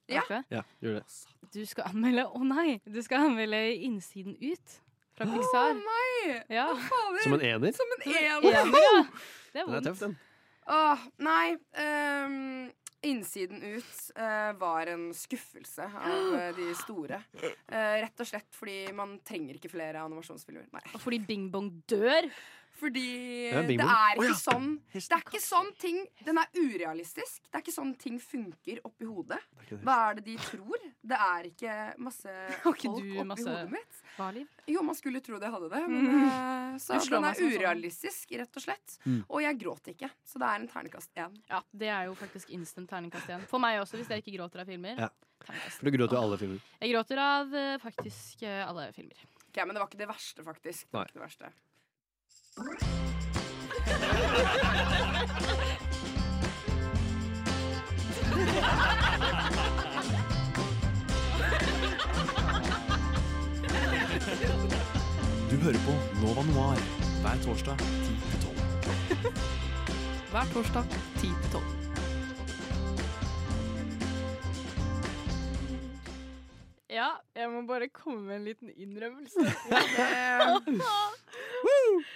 [0.10, 0.22] Ja.
[0.54, 1.06] Ja, gjør det.
[1.54, 2.80] Du skal anmelde Å nei!
[2.86, 4.76] Du skal anmelde Innsiden ut
[5.18, 5.74] fra Pixar.
[5.74, 6.38] Å nei!
[6.54, 6.68] Ja.
[6.72, 7.22] Å, fader.
[7.26, 7.76] Som en ener?
[7.78, 8.50] Som en ener.
[8.52, 9.04] Ener, ja.
[9.56, 9.86] Det er Den er vondt.
[9.88, 10.18] tøff, den.
[10.76, 11.46] Åh, nei.
[11.80, 12.72] ehm,
[13.06, 17.20] innsiden ut eh, var en skuffelse av eh, de store.
[17.38, 20.66] Eh, rett og slett fordi man trenger ikke flere animasjonsfilmer.
[20.74, 20.82] Nei.
[20.96, 22.28] Og fordi Bing Bong dør.
[22.76, 24.40] Fordi det er, det er ikke ikke ja.
[24.40, 27.46] sånn Det er ikke sånn ting Den er urealistisk.
[27.48, 29.40] Det er ikke sånn ting funker oppi hodet.
[29.86, 30.84] Hva er det de tror?
[31.06, 32.34] Det er ikke masse
[32.66, 34.02] folk du oppi masse hodet mitt.
[34.18, 34.50] Barliv?
[34.68, 35.84] Jo, man skulle tro det hadde det.
[35.88, 36.80] Men, Mm.
[36.82, 37.54] så den er sånn.
[37.56, 38.98] urealistisk, rett og slett.
[39.06, 39.22] Mm.
[39.30, 40.10] Og jeg gråt ikke.
[40.28, 41.38] Så det er en ternekast én.
[41.50, 43.46] Ja, det er jo faktisk instant ternekast igjen.
[43.48, 45.00] For meg også, hvis jeg ikke gråter av filmer.
[45.00, 45.10] Ja.
[45.46, 46.60] For du gråter jo alle filmer.
[46.82, 49.24] Jeg gråter av eh, faktisk eh, alle filmer.
[49.48, 50.88] Ok, men det var ikke det verste, faktisk.
[50.90, 51.12] Det var Nei.
[51.12, 51.52] ikke det verste.
[52.56, 52.78] Du hører
[65.84, 65.92] på
[66.22, 66.80] Nova Noir
[67.22, 67.82] hver torsdag 10-12.
[70.32, 70.84] Hver torsdag
[71.18, 71.85] 10 til 12.
[77.36, 79.44] jeg må bare komme med en liten innrømmelse.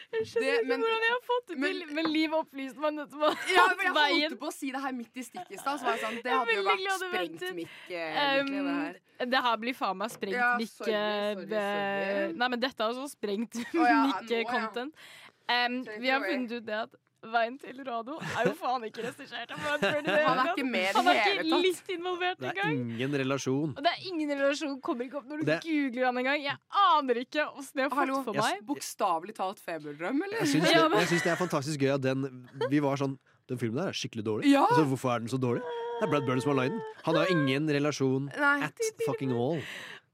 [0.09, 2.93] Jeg skjønner Det- ikke hvordan jeg har fått det men- til, men Liv opplyste meg
[2.93, 5.57] nettopp Ja, men jeg veien holdt på å si det her midt i stikk i
[5.57, 5.79] stad.
[5.79, 8.99] Så var jeg sånn, det hadde jo vært sprengt Mikke mikk, eh, egentlig, det her.
[9.19, 12.33] Um, det her blir faen meg sprengt Ja, sorry, sorry.
[12.39, 13.99] Nei, men dette er også sprengt oh, ja.
[14.13, 14.93] mikke-content.
[15.49, 19.49] Um, vi har funnet ut det at Veien til radio er jo faen ikke regissert
[19.51, 19.89] av Brad i
[20.23, 21.65] Han er ikke med i det Han er hele ikke tatt.
[21.65, 23.73] litt involvert Det er ingen relasjon.
[23.75, 26.41] Og det er ingen relasjon, kommer ikke opp når du Det- googler han engang.
[26.43, 28.63] Jeg aner ikke åssen jeg har fått for meg.
[28.65, 30.37] bokstavelig talt feberdrøm, eller?
[30.39, 33.17] Jeg syns, det, jeg syns det er fantastisk gøy at den Vi var sånn
[33.49, 34.45] Den filmen der er skikkelig dårlig.
[34.51, 34.63] Ja.
[34.69, 35.63] Altså, hvorfor er den så dårlig?
[35.99, 36.81] Det er Brad Bird som har lagd den.
[37.03, 38.61] Han har ingen relasjon Nei.
[38.63, 38.77] at
[39.07, 39.59] fucking all.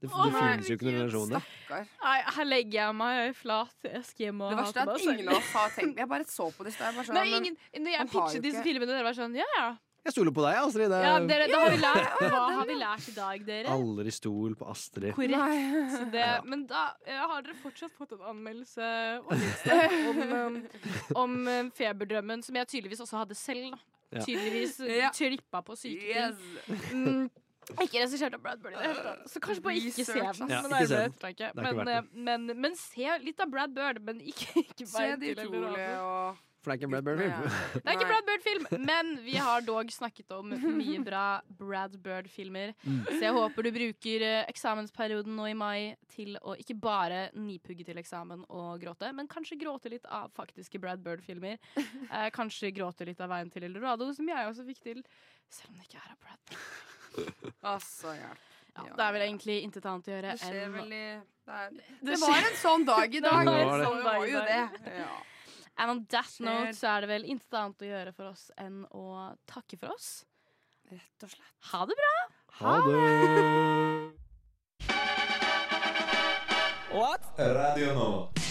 [0.06, 1.88] Det, det finnes jo ikke noen relasjon der.
[2.02, 3.74] Nei, her legger jeg meg flat.
[3.82, 6.28] Jeg skal hjem og Det verste er at ingen av oss har tenkt Jeg bare
[6.30, 9.04] så på det i bare sånn, Nei, men- ingen, når jeg pitchet disse filmene, dere
[9.04, 9.66] var sånn Ja, ja.
[10.06, 10.86] Jeg stoler på deg, Astrid.
[10.92, 12.20] Det ja er dere, da har vi lært.
[12.30, 13.72] Hva har vi lært i dag, dere?
[13.74, 15.14] aldri stol på Astrid.
[15.16, 15.96] Korrekt.
[15.96, 18.90] Så det, men da har dere fortsatt fått en anmeldelse
[19.26, 19.42] om,
[20.12, 20.60] om, um,
[21.24, 23.74] om um, feberdrømmen, som jeg tydeligvis også hadde selv.
[24.14, 24.22] Da.
[24.22, 25.10] Tydeligvis Ja.
[25.10, 26.38] trippa på syke Yes
[26.70, 27.30] Yes.
[27.74, 29.28] Ikke regissert av Brad Bird i det hele tatt.
[29.32, 30.50] Så kanskje bare ikke se den.
[30.54, 31.46] Ja, men, ikke se det den.
[31.50, 35.32] er Men, eh, men, men se litt av Brad Bird, men ikke, ikke Se de
[35.32, 36.04] til utrolige Eldorado.
[36.06, 37.58] og For det er ikke en Brad Bird-film.
[37.74, 41.26] Det er ikke Brad Bird-film, men vi har dog snakket om mye bra
[41.58, 42.72] Brad Bird-filmer.
[42.86, 43.02] Mm.
[43.10, 45.80] Så jeg håper du bruker eh, eksamensperioden nå i mai
[46.14, 50.78] til å ikke bare nipugge til eksamen og gråte, men kanskje gråte litt av faktiske
[50.82, 51.58] Brad Bird-filmer.
[51.82, 55.06] Eh, kanskje gråte litt av Veien til Eldorado, som jeg også fikk til,
[55.50, 56.94] selv om det ikke er av Brad Bird.
[57.72, 58.32] Altså, ja.
[58.76, 61.54] Ja, det er vel egentlig intet annet å gjøre Det skjer enn vel i det,
[61.54, 63.46] er, det, Det var en sånn dag i dag.
[63.46, 63.86] Det var det.
[63.86, 64.60] det var jo det.
[64.98, 65.14] Ja.
[65.76, 66.44] And on that Skjer.
[66.48, 69.04] note så er det vel intet annet å gjøre for oss enn å
[69.48, 70.10] takke for oss.
[70.92, 71.54] Rett og slett.
[71.72, 72.14] Ha det bra!
[72.60, 72.96] Ha det!
[77.36, 78.45] Radio Nova.